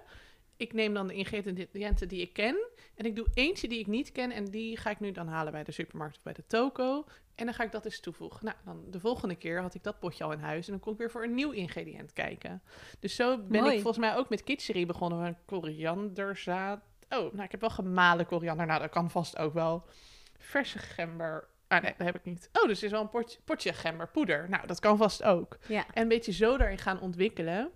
Ik 0.57 0.73
neem 0.73 0.93
dan 0.93 1.07
de 1.07 1.13
ingrediënten 1.13 2.07
die 2.07 2.21
ik 2.21 2.33
ken. 2.33 2.55
En 2.95 3.05
ik 3.05 3.15
doe 3.15 3.27
eentje 3.33 3.67
die 3.67 3.79
ik 3.79 3.87
niet 3.87 4.11
ken. 4.11 4.31
En 4.31 4.45
die 4.45 4.77
ga 4.77 4.89
ik 4.89 4.99
nu 4.99 5.11
dan 5.11 5.27
halen 5.27 5.51
bij 5.51 5.63
de 5.63 5.71
supermarkt 5.71 6.17
of 6.17 6.23
bij 6.23 6.33
de 6.33 6.45
toko. 6.47 7.05
En 7.35 7.45
dan 7.45 7.53
ga 7.53 7.63
ik 7.63 7.71
dat 7.71 7.85
eens 7.85 7.99
toevoegen. 7.99 8.45
Nou, 8.45 8.57
dan 8.65 8.83
de 8.89 8.99
volgende 8.99 9.35
keer 9.35 9.61
had 9.61 9.73
ik 9.73 9.83
dat 9.83 9.99
potje 9.99 10.23
al 10.23 10.31
in 10.31 10.39
huis. 10.39 10.65
En 10.65 10.71
dan 10.71 10.81
kon 10.81 10.93
ik 10.93 10.99
weer 10.99 11.11
voor 11.11 11.23
een 11.23 11.33
nieuw 11.33 11.51
ingrediënt 11.51 12.13
kijken. 12.13 12.61
Dus 12.99 13.15
zo 13.15 13.37
ben 13.37 13.61
Mooi. 13.61 13.75
ik 13.75 13.81
volgens 13.81 14.05
mij 14.05 14.15
ook 14.15 14.29
met 14.29 14.43
kitchery 14.43 14.85
begonnen. 14.85 15.19
Met 15.19 15.37
korianderzaad. 15.45 16.81
Oh, 17.09 17.33
nou, 17.33 17.43
ik 17.43 17.51
heb 17.51 17.61
wel 17.61 17.69
gemalen 17.69 18.25
koriander. 18.25 18.65
Nou, 18.65 18.81
dat 18.81 18.89
kan 18.89 19.11
vast 19.11 19.37
ook 19.37 19.53
wel. 19.53 19.85
Verse 20.37 20.79
gember. 20.79 21.47
Ah, 21.67 21.81
nee, 21.81 21.93
dat 21.97 22.05
heb 22.07 22.15
ik 22.15 22.23
niet. 22.23 22.49
Oh, 22.53 22.67
dus 22.67 22.79
er 22.79 22.85
is 22.85 22.91
wel 22.91 23.01
een 23.01 23.09
potje, 23.09 23.39
potje 23.45 23.73
gemberpoeder. 23.73 24.49
Nou, 24.49 24.67
dat 24.67 24.79
kan 24.79 24.97
vast 24.97 25.23
ook. 25.23 25.57
Ja. 25.67 25.85
En 25.93 26.01
een 26.01 26.07
beetje 26.07 26.31
zo 26.31 26.57
daarin 26.57 26.77
gaan 26.77 26.99
ontwikkelen. 26.99 27.71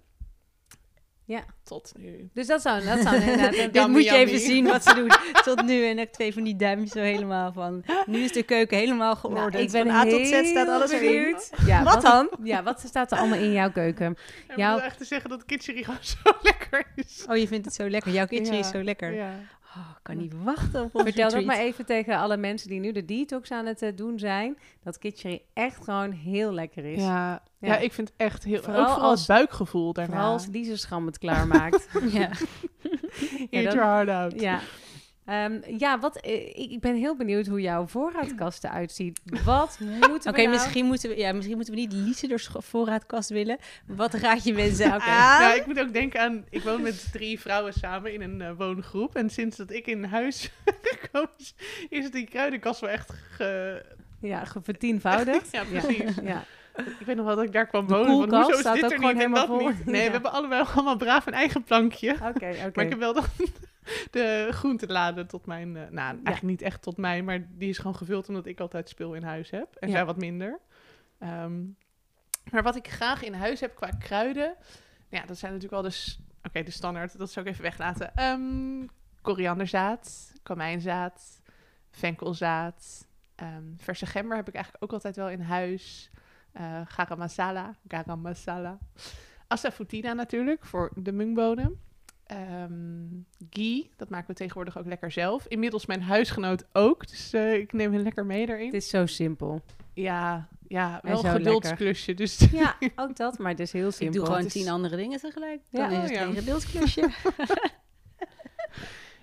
Ja. 1.32 1.44
Tot 1.64 1.92
nu. 1.98 2.30
Dus 2.34 2.48
dat 2.48 2.62
zou, 2.62 2.86
dat 2.86 3.00
zou 3.02 3.16
inderdaad... 3.16 3.52
Dit 3.56 3.74
Yummy, 3.76 3.90
moet 3.92 4.04
je 4.04 4.12
even 4.16 4.40
zien 4.40 4.66
wat 4.68 4.84
ze 4.84 4.94
doen 4.96 5.12
tot 5.56 5.66
nu. 5.66 5.86
En 5.86 6.00
ook 6.00 6.08
twee 6.08 6.34
van 6.34 6.44
die 6.44 6.56
duimpjes 6.56 6.92
zo 6.92 7.00
helemaal 7.00 7.54
van... 7.54 7.84
Nu 8.06 8.20
is 8.20 8.32
de 8.32 8.44
keuken 8.44 8.78
helemaal 8.78 9.16
geordend. 9.16 9.52
Nou, 9.52 9.64
ik 9.64 9.72
ben 9.72 9.86
van 9.86 9.96
A 9.96 10.04
tot 10.04 10.28
Z 10.28 10.46
staat 10.50 10.68
alles 10.68 10.92
erin. 10.92 11.12
benieuwd. 11.12 11.50
Ja, 11.66 11.84
Wat 11.84 12.02
dan? 12.02 12.30
Ja, 12.44 12.64
wat 12.64 12.84
staat 12.88 13.12
er 13.12 13.18
allemaal 13.18 13.40
in 13.40 13.52
jouw 13.52 13.72
keuken? 13.72 14.06
En 14.06 14.16
ik 14.48 14.56
Jouw- 14.58 14.76
wil 14.76 14.84
echt 14.86 14.98
te 14.98 15.06
zeggen 15.06 15.30
dat 15.30 15.46
kitchery 15.46 15.84
gewoon 15.84 16.00
zo 16.24 16.32
lekker 16.42 16.92
is. 16.96 17.26
Oh, 17.30 17.36
je 17.38 17.48
vindt 17.48 17.66
het 17.66 17.74
zo 17.76 17.90
lekker. 17.90 18.12
Jouw 18.12 18.26
kitchen 18.26 18.54
Ja, 18.54 18.60
is 18.60 18.70
zo 18.70 18.84
lekker. 18.84 19.14
Ja. 19.14 19.34
Oh, 19.78 19.90
ik 19.90 20.00
kan 20.02 20.18
niet 20.18 20.34
wachten 20.44 20.84
op 20.84 20.90
Vertel 20.94 21.04
dat 21.04 21.16
retreat. 21.34 21.46
maar 21.46 21.58
even 21.58 21.86
tegen 21.86 22.18
alle 22.18 22.38
mensen 22.38 22.70
die 22.70 22.80
nu 22.80 22.92
de 22.92 23.06
detox 23.06 23.52
aan 23.52 23.66
het 23.66 23.82
eh, 23.82 23.96
doen 23.96 24.20
zijn. 24.20 24.58
Dat 24.84 24.98
kitchery 24.98 25.42
echt 25.54 25.84
gewoon 25.84 26.12
heel 26.12 26.52
lekker 26.52 26.86
is. 26.86 27.02
Ja, 27.02 27.42
Ja. 27.60 27.68
ja. 27.68 27.78
ik 27.78 27.94
vind 27.94 28.08
het 28.08 28.18
echt 28.18 28.44
heel... 28.44 28.62
Vooral 28.62 28.82
ook 28.82 28.90
vooral 28.90 29.10
als- 29.10 29.20
het 29.20 29.28
buikgevoel 29.28 29.94
daarna. 29.94 30.14
Vooral 30.14 30.32
als 30.34 30.48
Lise 30.48 30.78
Schram 30.78 31.06
het 31.06 31.18
klaarmaakt. 31.18 31.88
Ja. 32.12 32.30
Eat 32.30 33.48
Ja, 33.50 33.62
dat- 33.64 33.74
your 33.74 33.88
heart 33.88 34.10
out. 34.10 34.42
ja. 34.42 34.60
Ehm, 35.26 35.60
ja, 35.78 36.00
wat, 36.00 36.20
eh, 36.20 36.48
ik, 36.48 36.72
ik 36.72 36.80
ben 36.80 36.96
heel 36.96 37.16
benieuwd 37.16 37.48
hoe 37.48 37.62
jouw 37.62 37.88
voorraadkast 37.88 38.64
eruit 38.64 38.92
ziet. 38.92 39.22
Wat 39.46 39.78
moeten 39.80 40.10
Oké, 40.32 40.42
we 40.42 40.48
nou... 40.48 40.50
misschien, 40.50 40.86
moeten 40.86 41.10
we, 41.10 41.18
ja, 41.18 41.32
misschien 41.34 41.56
moeten 41.56 41.74
we 41.74 41.80
niet 41.80 41.94
Lise 41.94 42.28
door 42.28 42.40
scho- 42.40 42.60
voorraadkast 42.60 43.30
willen. 43.30 43.58
Wat 43.88 44.14
raad 44.14 44.44
je 44.44 44.54
mensen 44.54 44.92
aan? 44.94 45.00
Ja, 45.00 45.54
ik 45.54 45.66
moet 45.66 45.80
ook 45.80 45.94
denken 45.94 46.22
aan... 46.22 46.46
Ik 46.50 46.62
woon 46.64 46.82
met 46.82 47.12
drie 47.12 47.40
vrouwen 47.40 47.74
samen 47.74 48.14
in 48.14 48.22
een 48.22 48.42
eh, 48.42 48.52
woongroep. 48.58 49.16
En 49.16 49.30
sinds 49.30 49.58
dat 49.58 49.72
ik 49.72 49.88
in 49.88 50.04
huis 50.04 50.52
gekomen 50.82 51.30
is, 51.38 51.54
is 51.90 52.12
die 52.12 52.26
kruidenkast 52.28 52.80
wel 52.80 52.90
echt 52.90 53.14
ge... 53.32 53.82
Ja, 54.22 54.44
vertienvoudigd. 54.64 55.52
Ja, 55.56 55.64
precies. 55.64 56.16
Ja. 56.24 56.44
Ik 57.00 57.06
weet 57.06 57.16
nog 57.16 57.26
wel 57.26 57.36
dat 57.36 57.46
ik 57.46 57.52
daar 57.54 57.68
kwam 57.68 57.88
De 57.88 57.94
wonen. 57.94 58.08
koelkast 58.12 58.34
hoezo 58.44 58.54
is 58.54 58.60
staat 58.60 58.76
dit 58.76 58.84
ook 58.84 58.92
er 58.92 58.98
gewoon 58.98 59.14
niet 59.14 59.24
en 59.24 59.30
helemaal 59.34 59.58
dat 59.60 59.68
niet? 59.76 59.86
Nee, 59.86 60.00
Ja. 60.02 60.06
we 60.06 60.12
hebben 60.12 60.32
allebei 60.32 60.66
allemaal 60.74 60.96
braaf 60.96 61.26
een 61.26 61.34
eigen 61.34 61.64
plankje. 61.64 62.12
Oké, 62.14 62.28
oké. 62.30 62.72
Maar 62.76 62.84
ik 62.84 62.90
heb 62.90 63.00
wel 63.00 63.14
dan 63.14 63.24
de 64.12 64.48
groenteladen 64.52 65.28
tot 65.28 65.46
mijn... 65.46 65.76
eh, 65.78 65.82
nou, 65.90 66.08
eigenlijk 66.14 66.42
niet 66.42 66.62
echt 66.62 66.82
tot 66.82 66.98
mij, 66.98 67.22
maar 67.24 67.48
die 67.58 67.70
is 67.70 67.78
gewoon 67.78 67.96
gevuld 67.96 68.28
omdat 68.28 68.46
ik 68.46 68.60
altijd 68.60 68.90
spul 68.90 69.14
in 69.14 69.24
huis 69.24 69.50
heb. 69.50 69.76
En 69.76 69.88
Ja. 69.88 69.94
zij 69.96 70.06
wat 70.06 70.18
minder. 70.18 70.60
Ehm, 71.20 71.62
maar 72.52 72.64
wat 72.64 72.76
ik 72.76 72.88
graag 72.88 73.24
in 73.24 73.34
huis 73.34 73.60
heb 73.60 73.76
qua 73.76 73.90
kruiden... 73.90 74.56
Ja, 75.10 75.26
dat 75.26 75.38
zijn 75.38 75.54
natuurlijk 75.54 75.82
wel 75.82 75.92
de... 75.92 76.16
Oké, 76.44 76.64
de 76.64 76.72
standaard, 76.72 77.18
dat 77.18 77.32
zou 77.32 77.46
ik 77.46 77.52
even 77.52 77.64
weglaten. 77.64 78.16
Ehm 78.16 78.86
korianderzaad, 79.22 80.34
komijnzaad, 80.44 81.42
venkelzaad... 81.92 83.08
ehm, 83.36 83.64
verse 83.78 84.06
gember 84.06 84.38
heb 84.38 84.48
ik 84.48 84.54
eigenlijk 84.54 84.84
ook 84.84 84.94
altijd 84.94 85.16
wel 85.16 85.30
in 85.30 85.42
huis. 85.42 86.12
eh 86.52 86.82
garam 86.86 87.18
masala, 87.18 87.76
garam 87.88 88.22
masala. 88.22 88.78
Asafoetida 89.48 90.14
natuurlijk, 90.14 90.66
voor 90.66 90.92
de 90.96 91.12
mungbonen. 91.12 91.80
Ehm 92.26 93.06
ghee, 93.54 93.90
dat 93.96 94.10
maken 94.10 94.28
we 94.28 94.34
tegenwoordig 94.34 94.78
ook 94.78 94.86
lekker 94.86 95.12
zelf. 95.12 95.46
Inmiddels 95.48 95.86
mijn 95.86 96.02
huisgenoot 96.02 96.66
ook, 96.74 97.08
dus 97.08 97.34
eh, 97.34 97.54
ik 97.54 97.74
neem 97.74 97.94
hem 97.94 98.02
lekker 98.04 98.26
mee 98.26 98.46
daarin. 98.46 98.66
Het 98.66 98.76
is 98.76 98.90
zo 98.90 99.06
simpel. 99.06 99.62
Ja, 99.94 100.48
ja 100.68 101.00
wel 101.04 101.26
een 101.26 101.32
geduldsklusje. 101.32 102.14
Dus 102.14 102.38
Ja, 102.52 102.76
ook 102.96 103.16
dat, 103.16 103.38
maar 103.38 103.52
het 103.52 103.60
is 103.60 103.72
heel 103.72 103.92
simpel. 103.92 104.08
Ik 104.08 104.14
doe 104.14 104.26
gewoon 104.26 104.46
is- 104.46 104.52
tien 104.54 104.70
andere 104.70 104.96
dingen 104.96 105.20
tegelijk. 105.20 105.62
Ja. 105.70 105.80
Dan 105.80 105.90
is 105.92 105.96
Oh, 105.96 106.02
het 106.04 106.12
ja. 106.12 106.24
geen 106.26 106.36
gedulsklusje. 106.36 107.10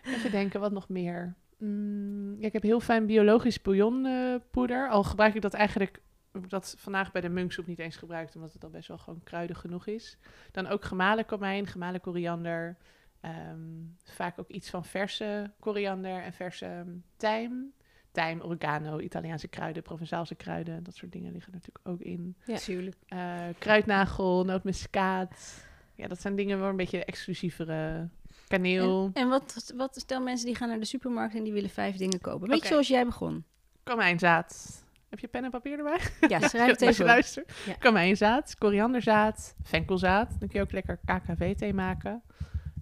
even 0.14 0.30
denken, 0.30 0.60
wat 0.60 0.72
nog 0.72 0.88
meer? 0.88 1.34
Mm, 1.58 2.36
ja, 2.40 2.46
ik 2.46 2.52
heb 2.52 2.62
heel 2.62 2.80
fijn 2.80 3.06
biologisch 3.06 3.62
bouillonpoeder. 3.62 4.88
Al 4.88 5.02
gebruik 5.04 5.34
ik 5.34 5.42
dat 5.42 5.54
eigenlijk, 5.54 6.00
dat 6.48 6.74
vandaag 6.78 7.12
bij 7.12 7.20
de 7.20 7.28
munksoep 7.28 7.66
niet 7.66 7.78
eens 7.78 7.96
gebruikt, 7.96 8.34
omdat 8.34 8.52
het 8.52 8.64
al 8.64 8.70
best 8.70 8.88
wel 8.88 8.98
gewoon 8.98 9.20
kruidig 9.24 9.58
genoeg 9.60 9.86
is. 9.86 10.18
Dan 10.52 10.66
ook 10.66 10.84
gemalen 10.84 11.26
komijn, 11.26 11.66
gemalen 11.66 12.00
koriander. 12.00 12.76
Ehm, 13.20 13.58
vaak 14.04 14.38
ook 14.38 14.48
iets 14.48 14.70
van 14.70 14.84
verse 14.84 15.50
koriander 15.60 16.22
en 16.22 16.32
verse 16.32 16.66
ehm, 16.66 16.90
tijm. 17.16 17.72
Tijm, 18.12 18.40
oregano, 18.40 18.98
Italiaanse 18.98 19.48
kruiden, 19.48 19.82
Provençaalse 19.82 20.34
kruiden. 20.34 20.82
Dat 20.82 20.94
soort 20.94 21.12
dingen 21.12 21.32
liggen 21.32 21.52
er 21.52 21.58
natuurlijk 21.58 21.88
ook 21.88 22.00
in. 22.00 22.36
Ja. 22.44 22.56
Tuurlijk. 22.56 22.96
Eh, 23.06 23.40
kruidnagel, 23.58 24.44
nootmuskaat. 24.44 25.64
Ja, 25.94 26.06
dat 26.08 26.20
zijn 26.20 26.36
dingen 26.36 26.60
waar 26.60 26.70
een 26.70 26.76
beetje 26.76 27.04
exclusievere 27.04 28.08
kaneel. 28.48 29.10
En, 29.12 29.22
en 29.22 29.28
wat, 29.28 29.72
wat 29.76 29.96
stel 30.00 30.20
mensen 30.20 30.46
die 30.46 30.54
gaan 30.56 30.68
naar 30.68 30.78
de 30.78 30.84
supermarkt 30.84 31.34
en 31.34 31.44
die 31.44 31.52
willen 31.52 31.70
vijf 31.70 31.96
dingen 31.96 32.20
kopen. 32.20 32.48
Beetje 32.48 32.66
zoals 32.68 32.88
jij 32.88 33.04
begon. 33.04 33.44
Komijnzaad. 33.84 34.84
Heb 35.08 35.18
je 35.18 35.28
pen 35.28 35.44
en 35.44 35.50
papier 35.50 35.78
erbij? 35.78 36.00
Ja, 36.28 36.40
schrijf 36.48 36.70
het 36.70 36.70
Als 36.70 36.78
je 36.80 36.86
even 36.86 37.04
op. 37.04 37.10
luistert. 37.10 37.52
Ja. 37.66 37.74
Komijnzaad, 37.74 38.54
korianderzaad, 38.58 39.54
venkelzaad. 39.62 40.28
Dan 40.28 40.48
kun 40.48 40.58
je 40.58 40.60
ook 40.60 40.72
lekker 40.72 40.98
KKV-thee 41.04 41.74
maken. 41.74 42.22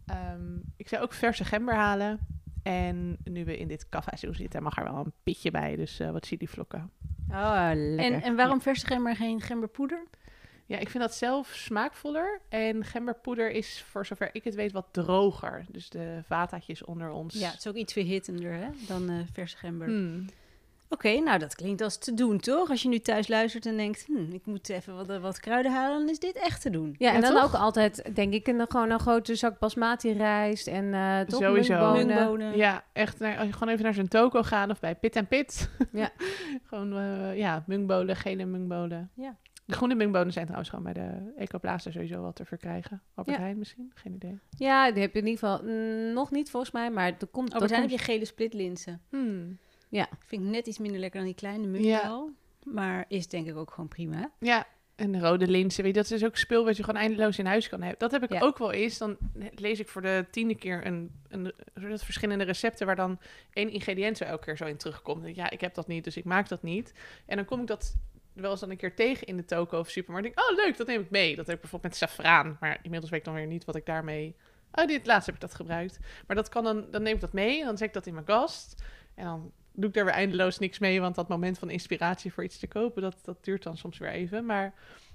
Ehm, 0.07 0.57
ik 0.77 0.89
zou 0.89 1.03
ook 1.03 1.13
verse 1.13 1.45
gember 1.45 1.75
halen. 1.75 2.19
En 2.63 3.17
nu 3.25 3.45
we 3.45 3.59
in 3.59 3.69
dit 3.69 3.89
kaffe 3.89 4.11
zitten, 4.17 4.63
mag 4.63 4.77
er 4.77 4.85
wel 4.85 5.05
een 5.05 5.13
pitje 5.23 5.51
bij. 5.51 5.77
Dus 5.77 6.01
eh, 6.01 6.11
wat 6.11 6.27
chilivlokken. 6.27 6.91
Oh, 7.31 7.71
lekker. 7.75 8.13
En, 8.13 8.23
en 8.23 8.37
waarom 8.37 8.61
verse 8.61 8.87
gember 8.87 9.17
geen 9.17 9.41
gemberpoeder? 9.41 10.07
Ja, 10.67 10.79
ik 10.79 10.89
vind 10.89 11.03
dat 11.03 11.15
zelf 11.15 11.49
smaakvoller. 11.49 12.41
En 12.49 12.85
gemberpoeder 12.85 13.51
is, 13.51 13.85
voor 13.91 14.07
zover 14.07 14.29
ik 14.33 14.45
het 14.45 14.55
weet, 14.55 14.73
wat 14.73 14.87
droger. 14.91 15.65
Dus 15.69 15.89
de 15.89 16.23
vataatjes 16.27 16.85
onder 16.85 17.11
ons. 17.11 17.35
Ja, 17.35 17.51
het 17.51 17.59
is 17.59 17.67
ook 17.67 17.75
iets 17.75 17.93
verhittender 17.93 18.53
hè, 18.53 18.69
dan 18.87 19.09
eh 19.09 19.19
verse 19.33 19.57
gember. 19.57 19.87
Hmm. 19.87 20.27
Oké, 20.89 21.19
nou 21.19 21.39
dat 21.39 21.55
klinkt 21.55 21.81
als 21.81 21.99
te 21.99 22.15
doen, 22.15 22.39
toch? 22.39 22.71
Als 22.71 22.83
je 22.83 22.89
nu 22.89 22.99
thuis 22.99 23.29
luistert 23.29 23.67
en 23.67 23.77
denkt, 23.77 24.05
hm, 24.07 24.33
ik 24.33 24.47
moet 24.47 24.69
even 24.69 24.95
wat, 24.95 25.19
wat 25.21 25.41
kruiden 25.41 25.73
halen, 25.73 25.99
dan 25.99 26.09
is 26.09 26.19
dit 26.19 26.37
echt 26.37 26.63
te 26.63 26.71
doen. 26.71 26.95
Ja, 26.99 27.13
en 27.13 27.21
dan 27.21 27.33
toch? 27.33 27.45
ook 27.45 27.55
altijd, 27.55 28.15
denk 28.15 28.33
ik, 28.33 28.47
een, 28.47 28.65
gewoon 28.69 28.91
een 28.91 29.01
grote 29.01 29.35
zak 29.35 29.59
basmati 29.59 30.13
rijst 30.13 30.67
en 30.67 30.95
eh 30.95 31.21
toch 31.21 31.43
Sowieso. 31.43 31.93
Muntbonen. 31.93 32.57
Ja, 32.57 32.85
echt. 32.93 33.19
Naar, 33.19 33.39
als 33.39 33.47
je 33.47 33.53
gewoon 33.53 33.69
even 33.69 33.85
naar 33.85 33.95
zo'n 33.95 34.09
toko 34.09 34.43
gaan 34.43 34.71
of 34.71 34.81
bij 34.81 34.95
Pit 34.95 35.17
en 35.17 35.27
Pit. 35.27 35.71
Ja. 35.93 36.11
gewoon, 36.69 36.97
eh, 36.99 37.37
ja, 37.37 37.65
mungbolen, 37.67 38.17
gele 38.17 38.45
mungbolen. 38.45 39.11
Ja. 39.15 39.37
De 39.65 39.73
groene 39.73 39.95
mungbolen 39.95 40.33
zijn 40.33 40.45
trouwens 40.45 40.71
gewoon 40.71 40.85
bij 40.85 40.93
de 40.93 41.33
Ecoplaza 41.37 41.91
sowieso 41.91 42.23
wel 42.23 42.33
te 42.33 42.45
verkrijgen. 42.45 43.03
Albert 43.15 43.37
Ja. 43.37 43.43
Heijn 43.43 43.59
misschien? 43.59 43.93
Geen 43.95 44.15
idee. 44.15 44.39
Ja, 44.51 44.91
die 44.91 45.03
heb 45.03 45.13
je 45.13 45.21
in 45.21 45.27
ieder 45.27 45.49
geval 45.49 45.63
mm, 45.63 46.13
nog 46.13 46.31
niet 46.31 46.51
volgens 46.51 46.73
mij, 46.73 46.91
maar 46.91 47.07
er 47.19 47.27
komt... 47.27 47.55
Oh, 47.55 47.63
er 47.63 47.69
zijn 47.69 47.81
heb 47.81 47.91
je 47.91 47.99
gele 47.99 48.25
splitlinzen. 48.25 49.01
Hmm. 49.09 49.59
Vind 50.27 50.43
ik 50.43 50.49
net 50.49 50.67
iets 50.67 50.79
minder 50.79 51.01
lekker 51.01 51.19
dan 51.19 51.29
die 51.29 51.39
kleine 51.39 51.65
Ja. 51.65 51.71
muntbal. 51.71 52.31
Maar 52.65 53.05
is 53.09 53.29
denk 53.29 53.47
ik 53.47 53.57
ook 53.57 53.71
gewoon 53.71 53.89
prima. 53.89 54.31
Ja, 54.39 54.67
en 54.97 55.21
rode 55.21 55.49
linzen. 55.49 55.85
Weet 55.85 55.95
je, 55.95 56.01
dat 56.03 56.11
is 56.11 56.25
ook 56.25 56.37
spul 56.37 56.65
wat 56.65 56.77
je 56.77 56.85
gewoon 56.85 57.01
eindeloos 57.01 57.39
in 57.39 57.47
huis 57.47 57.69
kan 57.69 57.81
hebben. 57.81 57.99
Dat 57.99 58.11
heb 58.11 58.23
ik 58.23 58.33
Ja. 58.33 58.41
ook 58.41 58.59
wel 58.59 58.73
eens. 58.73 58.99
Dan 58.99 59.17
lees 59.55 59.81
ik 59.81 59.89
voor 59.89 60.03
de 60.03 60.27
tiende 60.31 60.55
keer 60.55 60.87
een, 60.87 61.11
een, 61.29 61.53
verschillende 61.99 62.45
recepten 62.45 62.87
waar 62.87 62.97
dan 62.97 63.19
één 63.53 63.71
ingrediënt 63.71 64.17
zo 64.17 64.25
elke 64.25 64.45
keer 64.45 64.57
zo 64.57 64.65
in 64.65 64.77
terugkomt. 64.77 65.37
Ja, 65.37 65.51
ik 65.51 65.61
heb 65.61 65.75
dat 65.75 65.87
niet, 65.87 66.05
dus 66.05 66.17
ik 66.17 66.25
maak 66.25 66.49
dat 66.49 66.63
niet. 66.63 66.93
En 67.27 67.37
dan 67.37 67.45
kom 67.45 67.61
ik 67.61 67.67
dat 67.67 67.97
wel 68.33 68.51
eens 68.51 68.61
dan 68.61 68.71
een 68.71 68.77
keer 68.77 68.95
tegen 68.95 69.27
in 69.27 69.37
de 69.37 69.45
toko 69.45 69.79
of 69.79 69.91
supermarkt. 69.91 70.35
Denk, 70.35 70.51
oh 70.51 70.57
leuk, 70.57 70.77
dat 70.77 70.87
neem 70.87 71.01
ik 71.01 71.11
mee. 71.11 71.37
Dat 71.37 71.47
heb 71.47 71.55
ik 71.55 71.61
bijvoorbeeld 71.61 71.93
met 71.93 72.11
safraan. 72.11 72.57
Maar 72.61 72.79
inmiddels 72.83 73.11
weet 73.11 73.21
ik 73.21 73.27
dan 73.27 73.35
weer 73.35 73.47
niet 73.47 73.65
wat 73.65 73.77
ik 73.77 73.87
daarmee... 73.87 74.37
Oh, 74.73 74.87
dit 74.87 75.07
laatst 75.07 75.27
heb 75.27 75.35
ik 75.35 75.41
dat 75.41 75.55
gebruikt. 75.55 75.99
Maar 76.27 76.37
dat 76.37 76.49
kan 76.49 76.65
dan, 76.65 76.87
dan 76.91 77.03
neem 77.03 77.15
ik 77.15 77.21
dat 77.21 77.33
mee 77.33 77.61
en 77.61 77.67
dan 77.67 77.77
zet 77.79 77.87
ik 77.89 77.95
dat 77.95 78.07
in 78.07 78.13
mijn 78.13 78.25
kast. 78.27 78.83
En 79.15 79.25
dan 79.25 79.53
doe 79.77 79.89
ik 79.91 79.97
er 79.97 80.05
weer 80.05 80.15
eindeloos 80.15 80.59
niks 80.59 80.79
mee, 80.79 81.01
want 81.01 81.15
dat 81.15 81.29
moment 81.29 81.59
van 81.59 81.71
inspiratie 81.71 82.33
voor 82.33 82.45
iets 82.45 82.59
te 82.59 82.67
kopen, 82.67 83.03
dat, 83.03 83.17
dat 83.23 83.45
duurt 83.45 83.63
dan 83.63 83.77
soms 83.77 83.99
weer 83.99 84.11
even. 84.11 84.47
Maar 84.47 84.75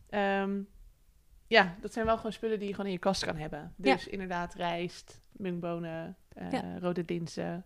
ehm, 0.10 0.60
ja, 1.48 1.76
dat 1.82 1.94
zijn 1.94 2.06
wel 2.06 2.16
gewoon 2.18 2.34
spullen 2.34 2.58
die 2.60 2.68
je 2.68 2.74
gewoon 2.74 2.88
in 2.88 2.96
je 2.96 3.00
kast 3.00 3.26
kan 3.26 3.36
hebben. 3.36 3.74
Ja. 3.78 3.94
Dus 3.94 4.08
inderdaad 4.08 4.54
rijst, 4.54 5.22
mungbonen, 5.32 6.18
eh, 6.34 6.52
Ja. 6.52 6.78
rode 6.80 7.04
linzen. 7.06 7.66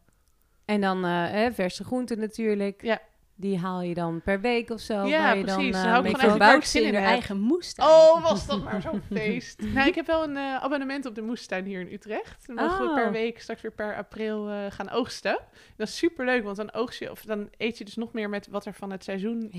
En 0.65 0.81
dan 0.81 1.05
eh, 1.05 1.51
verse 1.51 1.83
groenten 1.83 2.19
natuurlijk. 2.19 2.81
Ja. 2.81 3.01
Die 3.37 3.57
haal 3.59 3.81
je 3.81 3.93
dan 3.93 4.21
per 4.21 4.41
week 4.41 4.69
of 4.69 4.79
zo. 4.79 5.03
Ja, 5.05 5.31
je 5.33 5.43
precies. 5.43 5.71
Dan, 5.71 5.81
eh, 5.83 5.91
hou 5.91 6.07
ik 6.07 6.17
gewoon 6.17 6.39
ze 6.39 6.55
in 6.55 6.63
zin 6.65 6.83
in 6.83 6.93
haar 6.93 7.01
heb. 7.03 7.11
eigen 7.11 7.39
moestuin. 7.39 7.89
Oh, 7.89 8.21
was 8.23 8.47
dat 8.47 8.63
maar 8.63 8.81
zo'n 8.81 9.01
feest. 9.15 9.61
nou, 9.61 9.87
ik 9.87 9.95
heb 9.95 10.05
wel 10.07 10.23
een 10.23 10.37
eh, 10.37 10.55
abonnement 10.63 11.05
op 11.05 11.15
de 11.15 11.21
moestuin 11.21 11.65
hier 11.65 11.79
in 11.79 11.93
Utrecht. 11.93 12.47
Dan 12.47 12.55
mogen 12.55 12.77
we 12.83 12.89
Oh. 12.89 12.95
per 12.95 13.11
week 13.11 13.41
straks 13.41 13.61
weer 13.61 13.71
per 13.71 13.95
april 13.95 14.49
eh, 14.49 14.65
gaan 14.69 14.89
oogsten. 14.89 15.39
Dat 15.77 15.87
is 15.87 15.97
super 15.97 16.25
leuk, 16.25 16.43
want 16.43 16.57
dan 16.57 16.73
oogst 16.73 16.99
je, 16.99 17.11
of 17.11 17.21
dan 17.21 17.49
eet 17.57 17.77
je 17.77 17.85
dus 17.85 17.95
nog 17.95 18.13
meer 18.13 18.29
met 18.29 18.47
wat 18.47 18.65
er 18.65 18.73
van 18.73 18.91
het 18.91 19.03
seizoen 19.03 19.49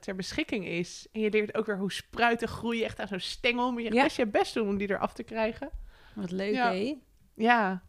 ter 0.00 0.14
beschikking 0.16 0.66
is. 0.66 1.06
En 1.12 1.20
je 1.20 1.30
leert 1.30 1.54
ook 1.56 1.66
weer 1.66 1.78
hoe 1.78 1.92
spruiten 1.92 2.48
groeien, 2.48 2.84
echt 2.84 3.00
aan 3.00 3.08
zo'n 3.08 3.20
stengel. 3.20 3.72
Moet 3.72 3.82
je 3.82 3.92
Ja. 3.92 4.02
best 4.02 4.16
je 4.16 4.26
best 4.26 4.54
doen 4.54 4.68
om 4.68 4.76
die 4.78 4.90
eraf 4.90 5.12
te 5.12 5.22
krijgen. 5.22 5.70
Wat 6.14 6.30
leuk, 6.30 6.54
Ja. 6.54 6.72
hè? 6.72 6.96
Ja. 7.34 7.82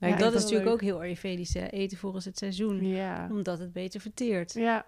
Ja, 0.00 0.16
dat 0.16 0.34
is 0.34 0.40
natuurlijk 0.42 0.64
leuk. 0.64 0.74
ook 0.74 0.80
heel 0.80 0.98
Ayurvedisch, 1.00 1.54
hè? 1.54 1.66
Eten 1.66 1.98
volgens 1.98 2.24
het 2.24 2.38
seizoen. 2.38 2.86
Ja. 2.86 3.28
Omdat 3.30 3.58
het 3.58 3.72
beter 3.72 4.00
verteert. 4.00 4.52
Ja. 4.52 4.86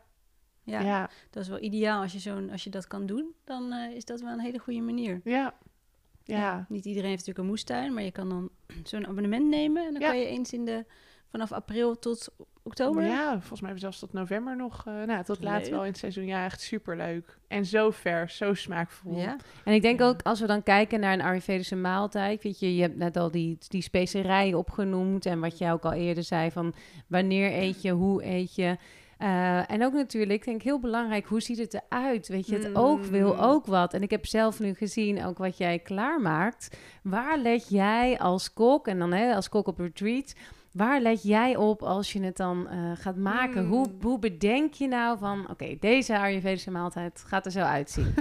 Ja, 0.65 0.81
Ja. 0.81 1.11
dat 1.31 1.43
is 1.43 1.49
wel 1.49 1.63
ideaal. 1.63 2.03
Als 2.03 2.13
je, 2.13 2.19
zo'n, 2.19 2.51
als 2.51 2.65
je 2.65 2.71
dat 2.71 2.87
kan 2.87 3.07
doen, 3.07 3.35
dan 3.45 3.73
eh, 3.73 3.97
is 3.97 4.05
dat 4.05 4.21
wel 4.21 4.33
een 4.33 4.41
hele 4.41 4.59
goede 4.59 4.81
manier. 4.81 5.21
Ja. 5.25 5.55
Ja. 6.25 6.67
Niet 6.69 6.85
iedereen 6.85 7.09
heeft 7.09 7.19
natuurlijk 7.27 7.39
een 7.39 7.51
moestuin, 7.51 7.95
maar 7.95 8.03
je 8.03 8.11
kan 8.13 8.29
dan 8.29 8.51
zo'n 8.91 9.07
abonnement 9.07 9.49
nemen. 9.49 9.87
En 9.87 9.93
dan 9.93 10.03
kan 10.03 10.19
je 10.19 10.27
eens 10.27 10.53
in 10.53 10.65
de, 10.65 10.85
vanaf 11.31 11.53
april 11.53 11.99
tot 11.99 12.29
oktober. 12.63 13.03
Ja, 13.03 13.31
volgens 13.31 13.61
mij 13.61 13.71
hebben 13.71 13.75
we 13.75 13.79
zelfs 13.81 13.99
tot 13.99 14.13
november 14.13 14.57
nog, 14.57 14.83
eh 14.87 15.03
nou, 15.07 15.25
tot 15.25 15.43
laat 15.43 15.69
wel 15.69 15.81
in 15.81 15.89
het 15.89 15.99
seizoen. 15.99 16.27
Ja, 16.27 16.45
echt 16.45 16.61
super 16.61 16.97
leuk. 16.97 17.39
En 17.49 17.67
zo 17.67 17.91
vers, 17.91 18.37
zo 18.37 18.55
smaakvol. 18.55 19.17
Ja. 19.19 19.37
En 19.65 19.75
ik 19.75 19.83
denk 19.83 20.01
Ja. 20.01 20.07
ook, 20.09 20.23
als 20.23 20.41
we 20.41 20.47
dan 20.47 20.63
kijken 20.63 21.01
naar 21.01 21.13
een 21.13 21.23
Ayurvedische 21.23 21.77
maaltijd, 21.77 22.43
weet 22.43 22.59
je, 22.61 22.77
je 22.77 22.83
hebt 22.83 22.97
net 22.97 23.17
al 23.17 23.31
die, 23.31 23.59
die 23.69 23.83
specerijen 23.83 24.59
opgenoemd 24.59 25.27
en 25.27 25.41
wat 25.41 25.59
jij 25.59 25.73
ook 25.73 25.85
al 25.85 25.93
eerder 25.93 26.25
zei 26.25 26.51
van 26.51 26.75
wanneer 27.07 27.53
eet 27.53 27.83
je, 27.83 27.91
hoe 27.91 28.25
eet 28.25 28.55
je. 28.55 28.77
Eh, 29.19 29.71
en 29.71 29.85
ook 29.85 29.93
natuurlijk, 29.93 30.33
ik 30.41 30.45
denk 30.45 30.63
heel 30.63 30.81
belangrijk, 30.81 31.27
hoe 31.27 31.41
ziet 31.41 31.59
het 31.59 31.75
eruit? 31.89 32.29
Weet 32.29 32.47
je, 32.47 32.57
het 32.57 32.75
oog 32.77 33.09
wil 33.09 33.33
Mm. 33.35 33.41
ook 33.41 33.67
wat. 33.67 33.95
En 33.95 34.03
ik 34.03 34.11
heb 34.11 34.27
zelf 34.27 34.61
nu 34.61 34.75
gezien, 34.75 35.25
ook 35.25 35.39
wat 35.39 35.59
jij 35.59 35.79
klaarmaakt. 35.79 36.77
Waar 37.03 37.39
let 37.39 37.69
jij 37.69 38.19
als 38.19 38.53
kok, 38.53 38.87
en 38.87 38.99
dan 38.99 39.13
hè, 39.13 39.35
als 39.35 39.49
kok 39.49 39.67
op 39.67 39.79
retreat, 39.79 40.35
waar 40.73 41.01
let 41.01 41.23
jij 41.23 41.57
op 41.57 41.83
als 41.83 42.13
je 42.13 42.23
het 42.23 42.37
dan 42.37 42.69
eh, 42.69 42.91
gaat 42.95 43.17
maken? 43.17 43.65
Mm. 43.65 43.71
Hoe, 43.71 43.89
hoe 44.01 44.19
bedenk 44.19 44.75
je 44.75 44.89
nou 44.89 45.19
van, 45.19 45.51
oké, 45.51 45.77
deze 45.81 46.19
Ayurvedische 46.19 46.71
maaltijd 46.71 47.23
gaat 47.27 47.47
er 47.47 47.53
zo 47.53 47.61
uitzien? 47.61 48.15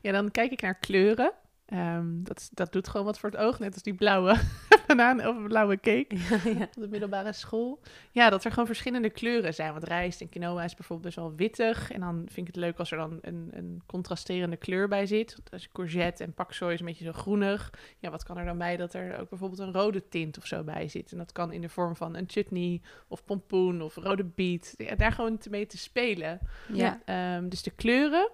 Ja, 0.00 0.12
dan 0.12 0.30
kijk 0.30 0.52
ik 0.52 0.62
naar 0.62 0.78
kleuren. 0.78 1.32
Ehm, 1.68 2.22
dat, 2.22 2.50
dat 2.52 2.72
doet 2.72 2.88
gewoon 2.88 3.06
wat 3.06 3.18
voor 3.18 3.30
het 3.30 3.38
oog, 3.38 3.58
net 3.58 3.74
als 3.74 3.82
die 3.82 3.94
blauwe 3.94 4.36
banaan 4.86 5.26
of 5.26 5.46
blauwe 5.46 5.80
cake 5.80 6.16
ja. 6.58 6.62
op 6.62 6.72
de 6.72 6.88
middelbare 6.88 7.32
school. 7.32 7.80
Ja, 8.10 8.30
dat 8.30 8.44
er 8.44 8.50
gewoon 8.50 8.66
verschillende 8.66 9.10
kleuren 9.10 9.54
zijn. 9.54 9.72
Want 9.72 9.84
rijst 9.84 10.20
en 10.20 10.28
quinoa 10.28 10.64
is 10.64 10.74
bijvoorbeeld 10.74 11.14
best 11.14 11.26
wel 11.26 11.34
wittig. 11.36 11.90
En 11.90 12.00
dan 12.00 12.16
vind 12.16 12.48
ik 12.48 12.54
het 12.54 12.64
leuk 12.64 12.78
als 12.78 12.90
er 12.90 12.98
dan 12.98 13.18
een, 13.20 13.48
een 13.52 13.82
contrasterende 13.86 14.56
kleur 14.56 14.88
bij 14.88 15.06
zit. 15.06 15.36
Als 15.52 15.68
courgette 15.72 16.24
en 16.24 16.34
paksoi 16.34 16.72
is 16.72 16.80
een 16.80 16.86
beetje 16.86 17.04
zo 17.04 17.12
groenig. 17.12 17.72
Ja, 17.98 18.10
wat 18.10 18.24
kan 18.24 18.38
er 18.38 18.44
dan 18.44 18.58
bij 18.58 18.76
dat 18.76 18.94
er 18.94 19.20
ook 19.20 19.28
bijvoorbeeld 19.28 19.60
een 19.60 19.72
rode 19.72 20.08
tint 20.08 20.38
of 20.38 20.46
zo 20.46 20.62
bij 20.62 20.88
zit? 20.88 21.12
En 21.12 21.18
dat 21.18 21.32
kan 21.32 21.52
in 21.52 21.60
de 21.60 21.68
vorm 21.68 21.96
van 21.96 22.16
een 22.16 22.28
chutney 22.28 22.80
of 23.08 23.24
pompoen 23.24 23.82
of 23.82 23.94
rode 23.94 24.24
biet. 24.24 24.74
Ja, 24.76 24.94
daar 24.94 25.12
gewoon 25.12 25.38
te 25.38 25.50
mee 25.50 25.66
te 25.66 25.78
spelen. 25.78 26.40
Ja. 26.72 27.00
Ehm, 27.04 27.48
dus 27.48 27.62
de 27.62 27.70
kleuren. 27.70 28.30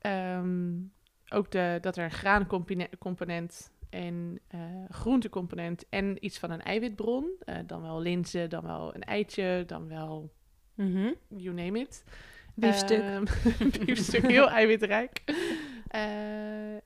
Ehm, 0.00 0.70
ook 1.32 1.50
de, 1.50 1.78
dat 1.80 1.96
er 1.96 2.04
een 2.04 2.10
graancomponent 2.10 3.70
en 3.90 4.40
eh 4.48 4.60
groentecomponent 4.88 5.84
en 5.88 6.24
iets 6.24 6.38
van 6.38 6.50
een 6.50 6.62
eiwitbron. 6.62 7.30
Eh, 7.44 7.56
dan 7.66 7.82
wel 7.82 8.00
linzen, 8.00 8.50
dan 8.50 8.62
wel 8.62 8.94
een 8.94 9.02
eitje, 9.04 9.64
dan 9.66 9.88
wel 9.88 10.32
Mhm. 10.74 11.12
you 11.28 11.54
name 11.54 11.78
it. 11.78 12.04
Biefstuk. 12.54 13.02
Biefstuk, 13.86 14.26
heel 14.26 14.50
eiwitrijk. 14.50 15.22
Eh, 15.88 16.00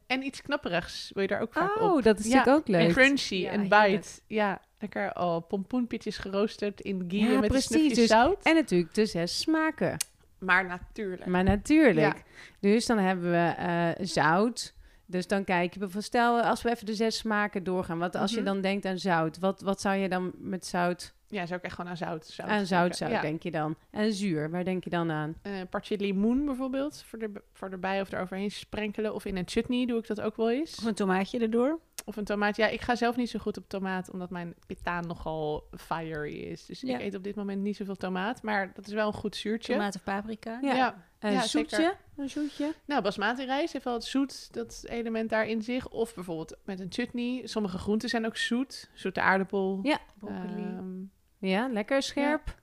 en 0.06 0.22
iets 0.22 0.42
knapperigs 0.42 1.10
wil 1.14 1.22
je 1.22 1.28
daar 1.28 1.40
ook 1.40 1.52
vaak 1.52 1.76
op. 1.76 1.82
Oh, 1.90 2.02
dat 2.02 2.18
is 2.18 2.26
Ja, 2.26 2.34
natuurlijk 2.36 2.56
ook 2.68 2.74
En 2.74 2.80
leuk. 2.80 2.92
crunchy 2.92 3.34
Ja, 3.34 3.50
en 3.50 3.60
heerlijk. 3.60 3.90
bite. 3.92 4.08
Ja, 4.26 4.60
lekker 4.78 5.10
oh, 5.14 5.46
pompoenpitjes 5.48 6.18
geroosterd 6.18 6.80
in 6.80 7.04
ghee 7.08 7.20
Ja, 7.20 7.40
met 7.40 7.48
precies, 7.50 7.70
een 7.70 7.78
snufje 7.80 7.94
dus- 7.94 8.06
zout. 8.08 8.42
En 8.42 8.54
natuurlijk 8.54 8.94
de 8.94 9.06
zes 9.06 9.38
smaken. 9.38 9.96
Maar 10.38 10.64
natuurlijk. 10.66 11.26
Maar 11.26 11.44
natuurlijk. 11.44 12.16
Ja. 12.16 12.22
Dus 12.60 12.86
dan 12.86 12.98
hebben 12.98 13.30
we 13.30 13.54
eh, 13.56 14.06
zout. 14.06 14.74
Dus 15.08 15.26
dan 15.26 15.44
kijk 15.44 15.72
je 15.72 15.78
bijvoorbeeld, 15.78 16.04
stel 16.04 16.40
als 16.40 16.62
we 16.62 16.70
even 16.70 16.86
de 16.86 16.94
zes 16.94 17.16
smaken 17.16 17.64
doorgaan. 17.64 17.98
Wat 17.98 18.14
als 18.16 18.30
Mhm. 18.30 18.40
je 18.40 18.46
dan 18.46 18.60
denkt 18.60 18.84
aan 18.84 18.98
zout, 18.98 19.38
wat, 19.38 19.60
wat 19.60 19.80
zou 19.80 19.96
je 19.96 20.08
dan 20.08 20.32
met 20.38 20.66
zout, 20.66 21.14
Ja, 21.28 21.46
zou 21.46 21.58
ik 21.58 21.64
echt 21.64 21.74
gewoon 21.74 21.90
aan 21.90 21.96
zout. 21.96 22.26
zout 22.26 22.48
aan 22.48 22.66
zout, 22.66 22.98
Ja. 22.98 23.20
denk 23.20 23.42
je 23.42 23.50
dan? 23.50 23.76
En 23.90 24.12
zuur, 24.12 24.50
waar 24.50 24.64
denk 24.64 24.84
je 24.84 24.90
dan 24.90 25.10
aan? 25.10 25.34
eh 25.42 25.52
partje 25.70 25.98
limoen 25.98 26.44
bijvoorbeeld, 26.44 27.04
voor, 27.06 27.18
er, 27.18 27.30
voor 27.52 27.70
erbij 27.70 28.00
of 28.00 28.12
eroverheen 28.12 28.50
sprenkelen. 28.50 29.14
Of 29.14 29.24
in 29.24 29.36
een 29.36 29.46
chutney 29.48 29.86
doe 29.86 29.98
ik 29.98 30.06
dat 30.06 30.20
ook 30.20 30.36
wel 30.36 30.50
eens. 30.50 30.78
Of 30.78 30.84
een 30.84 30.94
tomaatje 30.94 31.38
erdoor. 31.38 31.78
Of 32.08 32.16
een 32.16 32.24
tomaat. 32.24 32.56
Ja, 32.56 32.66
ik 32.68 32.80
ga 32.80 32.94
zelf 32.94 33.16
niet 33.16 33.30
zo 33.30 33.38
goed 33.38 33.56
op 33.56 33.68
tomaat, 33.68 34.10
omdat 34.10 34.30
mijn 34.30 34.54
pitaan 34.66 35.06
nogal 35.06 35.68
fiery 35.78 36.34
is. 36.40 36.66
Dus 36.66 36.80
Ja. 36.80 36.94
ik 36.98 37.04
eet 37.04 37.14
op 37.14 37.24
dit 37.24 37.34
moment 37.34 37.62
niet 37.62 37.76
zoveel 37.76 37.96
tomaat, 37.96 38.42
maar 38.42 38.72
dat 38.74 38.86
is 38.86 38.92
wel 38.92 39.06
een 39.06 39.12
goed 39.12 39.36
zuurtje. 39.36 39.72
Tomaat 39.72 39.94
of 39.94 40.02
paprika. 40.04 40.58
Ja. 40.62 40.74
Ja. 40.74 41.04
Een 41.18 41.32
Ja, 41.32 41.46
zoetje? 41.46 41.76
zeker. 41.76 41.96
Een 42.16 42.28
zoetje? 42.30 42.74
Nou, 42.84 43.02
basmati 43.02 43.44
rijst 43.44 43.72
heeft 43.72 43.84
wel 43.84 43.94
het 43.94 44.04
zoet, 44.04 44.52
dat 44.54 44.84
element 44.88 45.30
daar 45.30 45.46
in 45.46 45.62
zich. 45.62 45.88
Of 45.88 46.14
bijvoorbeeld 46.14 46.56
met 46.64 46.80
een 46.80 46.92
chutney. 46.92 47.46
Sommige 47.46 47.78
groenten 47.78 48.08
zijn 48.08 48.26
ook 48.26 48.36
zoet. 48.36 48.90
Zoete 48.94 49.20
aardappel. 49.20 49.80
Ja. 49.82 49.98
Broccoli. 50.18 50.62
Ehm, 50.62 50.94
Ja, 51.38 51.68
lekker 51.68 52.02
scherp. 52.02 52.54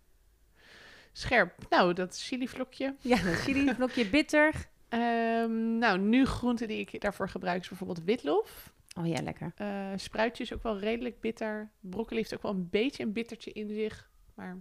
scherp. 1.12 1.54
Nou, 1.70 1.94
dat 1.94 2.20
chilivlokje. 2.22 2.96
Ja, 3.02 3.18
een 3.26 3.34
chili 3.36 3.74
vlokje 3.74 4.06
bitter. 4.10 4.52
Ehm, 4.90 5.78
nou, 5.78 6.00
nu 6.00 6.26
groenten 6.26 6.68
die 6.68 6.80
ik 6.80 7.02
daarvoor 7.02 7.30
gebruik 7.30 7.62
is 7.62 7.68
bijvoorbeeld 7.68 8.04
witlof. 8.04 8.73
Oh 8.94 9.08
ja, 9.08 9.22
lekker. 9.22 9.52
Eh 9.56 9.92
spruitjes 9.96 10.54
ook 10.54 10.64
wel 10.64 10.80
redelijk 10.80 11.20
bitter. 11.20 11.70
Broccoli 11.80 12.20
heeft 12.20 12.34
ook 12.34 12.42
wel 12.42 12.52
een 12.52 12.68
beetje 12.70 13.04
een 13.04 13.14
bittertje 13.14 13.52
in 13.52 13.70
zich. 13.70 14.10
Maar 14.36 14.58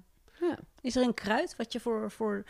Is 0.81 0.97
er 0.97 1.03
een 1.03 1.15
kruid 1.15 1.57
wat 1.57 1.73
je 1.73 1.81
voor, 1.81 2.11
voor 2.11 2.45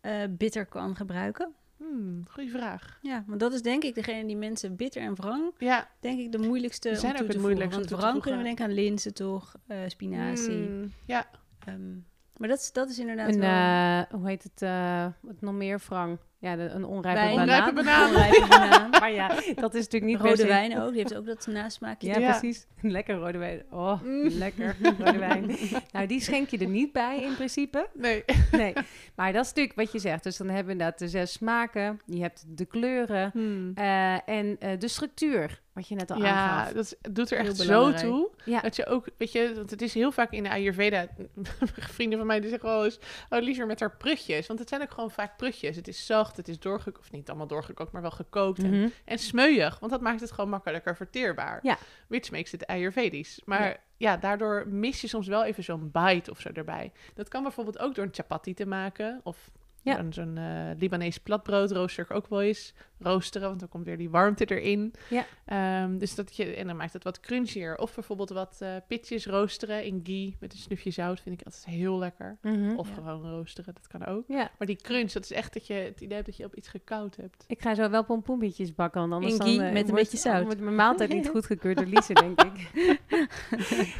eh, 0.00 0.22
bitter 0.30 0.66
kan 0.66 0.96
gebruiken? 0.96 1.54
hmm, 1.76 2.22
goede 2.30 2.50
vraag. 2.50 2.98
Ja, 3.02 3.24
want 3.26 3.40
dat 3.40 3.52
is 3.52 3.62
denk 3.62 3.82
ik 3.84 3.94
degene 3.94 4.26
die 4.26 4.36
mensen 4.36 4.76
bitter 4.76 5.02
en 5.02 5.14
wrang, 5.14 5.52
Ja, 5.58 5.90
denk 6.00 6.18
ik 6.20 6.32
de 6.32 6.38
moeilijkste 6.38 6.88
Die 6.88 6.98
zijn 6.98 7.14
om 7.14 7.20
ook 7.20 7.26
toe 7.26 7.26
het 7.26 7.36
te 7.36 7.40
voegen. 7.42 7.56
moeilijkst 7.58 7.78
om 7.78 7.84
Want 7.84 7.88
toe 7.88 7.96
te 7.98 8.02
wrang 8.04 8.22
kunnen 8.22 8.40
we 8.40 8.46
denken 8.46 8.64
aan 8.64 8.72
linzen 8.72 9.14
toch, 9.14 9.54
eh, 9.66 9.78
spinazie. 9.86 10.54
hmm, 10.66 10.92
ja. 11.06 11.26
Ehm, 11.66 11.92
maar 12.36 12.48
dat 12.48 12.58
is, 12.58 12.72
dat 12.72 12.88
is 12.90 12.98
inderdaad 12.98 13.34
Een, 13.34 13.40
wel... 13.40 13.48
eh, 13.50 14.20
hoe 14.20 14.28
heet 14.28 14.42
het, 14.42 14.62
eh, 14.62 15.06
wat 15.20 15.40
nog 15.40 15.54
meer, 15.54 15.78
Frank? 15.78 16.20
Ja, 16.46 16.56
de, 16.56 16.62
een 16.62 16.84
onrijpe 16.84 17.20
wijn. 17.20 17.34
banaan. 17.36 17.68
Onrijpe 17.68 17.72
banaan. 17.74 18.08
Onrijpe 18.08 18.46
banaan. 18.58 18.90
Maar 18.90 19.12
ja, 19.12 19.28
dat 19.54 19.74
is 19.74 19.84
natuurlijk 19.84 20.04
niet 20.12 20.20
Rode 20.20 20.46
wijn 20.46 20.80
ook, 20.80 20.88
die 20.92 20.98
heeft 20.98 21.14
ook 21.14 21.26
dat 21.26 21.46
nasmaakje. 21.46 22.06
Ja, 22.08 22.18
Ja. 22.18 22.30
precies. 22.38 22.66
Lekker 22.96 23.14
rode 23.16 23.38
wijn. 23.38 23.62
Oh, 23.70 24.02
Mm. 24.02 24.28
lekker 24.28 24.76
rode 24.98 25.18
wijn. 25.18 25.56
Nou, 25.92 26.06
die 26.06 26.20
schenk 26.20 26.48
je 26.48 26.58
er 26.58 26.68
niet 26.68 26.92
bij 26.92 27.22
in 27.22 27.34
principe. 27.34 27.88
Nee. 27.94 28.24
Nee, 28.52 28.72
maar 29.16 29.32
dat 29.32 29.42
is 29.42 29.48
natuurlijk 29.48 29.76
wat 29.76 29.92
je 29.92 29.98
zegt. 29.98 30.22
Dus 30.22 30.36
dan 30.36 30.46
hebben 30.46 30.66
we 30.66 30.72
inderdaad 30.72 30.98
de 30.98 31.08
zes 31.08 31.32
smaken. 31.32 32.00
Je 32.06 32.20
hebt 32.20 32.44
de 32.48 32.64
kleuren 32.64 33.30
Hmm. 33.32 33.70
eh, 33.74 34.28
en 34.28 34.56
eh, 34.58 34.78
de 34.78 34.88
structuur, 34.88 35.60
wat 35.76 35.88
je 35.88 35.94
net 35.94 36.10
al 36.10 36.18
Ja, 36.22 36.32
aangaf. 36.34 36.72
dat 36.72 36.84
is- 36.84 37.12
doet 37.12 37.30
er 37.30 37.38
Heel 37.38 37.46
echt 37.48 37.56
zo 37.56 37.92
toe. 37.92 38.30
Ja. 38.44 38.60
Dat 38.60 38.76
je 38.76 38.86
ook, 38.86 39.08
weet 39.16 39.32
je, 39.32 39.52
want 39.54 39.70
het 39.70 39.82
is 39.82 39.94
heel 39.94 40.12
vaak 40.12 40.30
in 40.32 40.42
de 40.42 40.50
Ayurveda. 40.50 41.06
Vrienden 41.96 42.18
van 42.18 42.26
mij 42.26 42.40
die 42.40 42.50
zeggen 42.50 42.68
wel 42.68 42.84
eens, 42.84 42.98
oh 43.28 43.40
liever 43.42 43.66
met 43.66 43.80
haar 43.80 43.96
prutjes. 43.96 44.46
Want 44.46 44.58
het 44.58 44.68
zijn 44.68 44.82
ook 44.82 44.90
gewoon 44.90 45.10
vaak 45.10 45.36
prutjes. 45.36 45.76
Het 45.76 45.88
is 45.88 46.06
zacht, 46.06 46.36
het 46.36 46.48
is 46.48 46.58
doorgekookt, 46.58 46.98
of 47.06 47.12
niet 47.12 47.28
allemaal 47.28 47.46
doorgekookt, 47.46 47.92
maar 47.92 48.02
wel 48.02 48.10
gekookt. 48.10 48.58
en 48.62 48.70
Mhm. 48.80 48.88
En 49.04 49.18
smeuig, 49.18 49.78
want 49.78 49.92
dat 49.92 50.00
maakt 50.00 50.20
het 50.20 50.32
gewoon 50.32 50.50
makkelijker 50.50 50.96
verteerbaar. 50.96 51.58
Ja. 51.62 51.78
Which 52.08 52.30
makes 52.30 52.52
it 52.52 52.66
Ayurvedisch. 52.66 53.40
Maar 53.44 53.62
Ja. 53.68 53.76
ja. 53.96 54.16
daardoor 54.16 54.64
mis 54.68 55.00
je 55.00 55.06
soms 55.08 55.26
wel 55.26 55.44
even 55.44 55.64
zo'n 55.64 55.90
bite 55.92 56.30
of 56.30 56.40
zo 56.40 56.48
erbij. 56.52 56.92
Dat 57.14 57.28
kan 57.28 57.42
bijvoorbeeld 57.42 57.78
ook 57.78 57.94
door 57.94 58.04
een 58.04 58.14
chapati 58.14 58.54
te 58.54 58.66
maken. 58.66 59.20
Of 59.24 59.50
Ja. 59.86 59.96
zo'n 59.96 60.12
zo'n 60.12 60.36
eh, 60.38 60.70
Libanees 60.78 61.18
platbrood 61.18 61.70
rooster 61.72 62.04
ik 62.04 62.10
ook 62.16 62.28
wel 62.28 62.42
eens. 62.42 62.74
Roosteren, 62.98 63.48
want 63.48 63.60
dan 63.60 63.68
komt 63.68 63.84
weer 63.84 63.96
die 63.96 64.10
warmte 64.10 64.44
erin. 64.44 64.94
Ja. 65.10 65.26
Ehm, 65.44 65.98
dus 65.98 66.14
dat 66.14 66.36
je, 66.36 66.54
en 66.54 66.66
dan 66.66 66.76
maakt 66.76 66.92
het 66.92 67.04
wat 67.04 67.20
crunchier. 67.20 67.78
Of 67.78 67.94
bijvoorbeeld 67.94 68.28
wat 68.30 68.56
eh, 68.60 68.70
pitjes 68.88 69.26
roosteren 69.26 69.84
in 69.84 70.00
ghee 70.02 70.36
met 70.40 70.52
een 70.52 70.58
snufje 70.58 70.90
zout. 70.90 71.20
Vind 71.20 71.40
ik 71.40 71.46
altijd 71.46 71.64
heel 71.64 71.98
lekker. 71.98 72.38
Mhm. 72.42 72.76
Of 72.76 72.88
Ja. 72.88 72.94
gewoon 72.94 73.30
roosteren, 73.30 73.74
dat 73.74 73.86
kan 73.86 74.06
ook. 74.06 74.24
Ja, 74.28 74.50
Maar 74.58 74.66
die 74.66 74.76
crunch, 74.76 75.12
dat 75.12 75.22
is 75.24 75.32
echt 75.32 75.52
dat 75.52 75.66
je 75.66 75.74
het 75.74 76.00
idee 76.00 76.14
hebt 76.14 76.26
dat 76.26 76.36
je 76.36 76.44
op 76.44 76.54
iets 76.54 76.68
gekoud 76.68 77.16
hebt. 77.16 77.44
ik 77.46 77.62
ga 77.62 77.74
zo 77.74 77.90
wel 77.90 78.04
pompoenbietjes 78.04 78.74
bakken, 78.74 79.00
want 79.00 79.12
anders 79.12 79.32
In 79.32 79.38
dan, 79.38 79.66
eh, 79.66 79.72
met 79.72 79.88
een 79.88 79.94
beetje 79.94 80.16
zout. 80.16 80.44
wordt 80.44 80.60
mijn 80.60 80.74
maaltijd 80.74 81.12
niet 81.12 81.28
goedgekeurd 81.34 81.76
door 81.76 81.86
Lise, 81.86 82.12
denk 82.12 82.42
ik. 82.42 82.70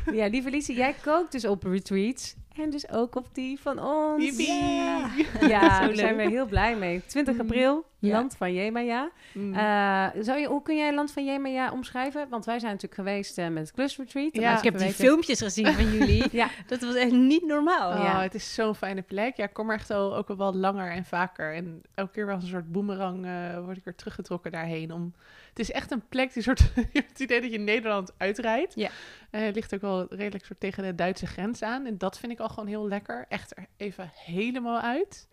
ja, 0.19 0.27
lieve 0.29 0.51
Lise, 0.51 0.75
jij 0.75 0.95
kookt 1.03 1.33
dus 1.33 1.45
op 1.45 1.63
retreats. 1.63 2.37
En 2.59 2.71
dus 2.71 2.91
ook 2.91 3.15
op 3.17 3.27
die 3.33 3.61
van 3.61 3.79
ons. 3.79 4.25
Yippie! 4.25 5.49
Ja, 5.49 5.81
Zo 5.81 5.87
daar 5.87 5.97
zijn 5.97 6.17
we 6.17 6.23
heel 6.23 6.47
blij 6.47 6.77
mee. 6.77 7.03
20 7.07 7.39
april, 7.39 7.85
Ja. 7.99 8.13
Land 8.13 8.37
van 8.37 8.55
Jemaya. 8.55 9.11
Mm. 9.33 9.55
Eh, 9.55 10.07
zou 10.21 10.39
je, 10.39 10.47
hoe 10.47 10.63
kun 10.63 10.77
jij 10.77 10.95
Land 10.95 11.13
van 11.13 11.25
Jemaya 11.25 11.73
omschrijven? 11.73 12.29
Want 12.29 12.45
wij 12.45 12.59
zijn 12.59 12.73
natuurlijk 12.73 13.01
geweest 13.01 13.39
eh, 13.39 13.49
met 13.49 13.63
het 13.63 13.73
Cluster 13.73 14.05
Retreat. 14.05 14.35
Ja, 14.35 14.57
ik 14.57 14.65
heb 14.65 14.79
die 14.79 14.93
filmpjes 14.93 15.41
gezien 15.41 15.73
van 15.73 15.93
jullie. 15.93 16.25
Ja. 16.37 16.49
Dat 16.67 16.81
was 16.81 16.95
echt 16.95 17.13
niet 17.13 17.47
normaal. 17.47 17.93
Oh, 17.93 18.03
ja. 18.05 18.23
het 18.23 18.35
is 18.35 18.55
zo'n 18.55 18.75
fijne 18.75 19.03
plek. 19.03 19.37
Ja, 19.37 19.45
ik 19.45 19.53
kom 19.53 19.71
er 19.71 19.77
echt 19.77 19.91
al 19.91 20.17
ook 20.17 20.29
wel 20.29 20.37
wat 20.37 20.55
langer 20.55 20.91
en 20.91 21.05
vaker. 21.05 21.55
En 21.55 21.83
elke 21.95 22.13
keer 22.13 22.27
wel 22.27 22.35
als 22.35 22.45
een 22.45 22.51
soort 22.51 22.73
boemerang 22.73 23.27
eh, 23.27 23.65
word 23.65 23.77
ik 23.77 23.85
weer 23.85 23.95
teruggetrokken 23.95 24.53
daarheen. 24.53 24.93
Om... 24.93 25.15
Het 25.57 25.69
is 25.69 25.73
echt 25.75 25.91
een 25.91 26.09
plek 26.09 26.33
die 26.33 26.43
soort... 26.43 26.71
het 26.93 27.21
idee 27.21 27.41
dat 27.41 27.53
je 27.53 27.59
Nederland 27.59 28.13
uitrijdt. 28.17 28.75
Ja. 28.75 28.91
Eh, 29.31 29.41
het 29.41 29.55
ligt 29.55 29.75
ook 29.75 29.81
wel 29.81 30.07
redelijk 30.15 30.45
soort 30.45 30.61
tegen 30.61 30.83
de 30.85 30.95
Duitse 30.95 31.27
grens 31.27 31.63
aan. 31.63 31.87
En 31.87 31.99
dat 31.99 32.19
vind 32.19 32.33
ik 32.33 32.39
al 32.41 32.49
gewoon 32.49 32.67
heel 32.67 32.89
lekker. 32.89 33.25
Echt 33.29 33.57
er 33.57 33.67
even 33.77 34.11
helemaal 34.15 34.81
uit. 34.81 35.29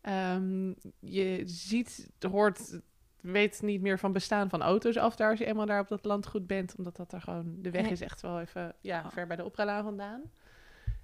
Ehm, 0.00 0.72
je 1.00 1.42
ziet, 1.44 2.10
hoort, 2.30 2.80
weet 3.20 3.62
niet 3.62 3.80
meer 3.80 3.98
van 3.98 4.12
bestaan 4.12 4.48
van 4.48 4.62
auto's 4.62 4.96
af 4.96 5.16
daar 5.16 5.30
als 5.30 5.38
je 5.38 5.46
eenmaal 5.46 5.66
daar 5.66 5.80
op 5.80 5.88
dat 5.88 6.04
landgoed 6.04 6.46
bent. 6.46 6.74
Omdat 6.76 6.96
dat 6.96 7.12
er 7.12 7.20
gewoon, 7.20 7.56
de 7.58 7.70
weg 7.70 7.82
Nee. 7.82 7.90
is 7.92 8.00
echt 8.00 8.20
wel 8.20 8.40
even 8.40 8.74
ja, 8.80 9.02
Oh. 9.04 9.10
ver 9.12 9.26
bij 9.26 9.36
de 9.36 9.44
oprijlaan 9.44 9.84
vandaan. 9.84 10.22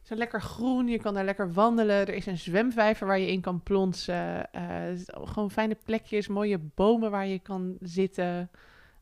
Zo 0.04 0.14
lekker 0.14 0.40
groen, 0.42 0.88
je 0.88 0.98
kan 0.98 1.14
daar 1.14 1.24
lekker 1.24 1.52
wandelen. 1.52 1.96
Er 1.96 2.14
is 2.14 2.26
een 2.26 2.38
zwemvijver 2.38 3.06
waar 3.06 3.18
je 3.18 3.30
in 3.32 3.40
kan 3.40 3.62
plonsen. 3.62 4.52
Eh, 4.52 4.62
het 4.66 4.98
is 4.98 5.04
gewoon 5.10 5.50
fijne 5.50 5.76
plekjes, 5.84 6.28
mooie 6.28 6.58
bomen 6.74 7.10
waar 7.10 7.26
je 7.26 7.38
kan 7.38 7.76
zitten. 7.80 8.50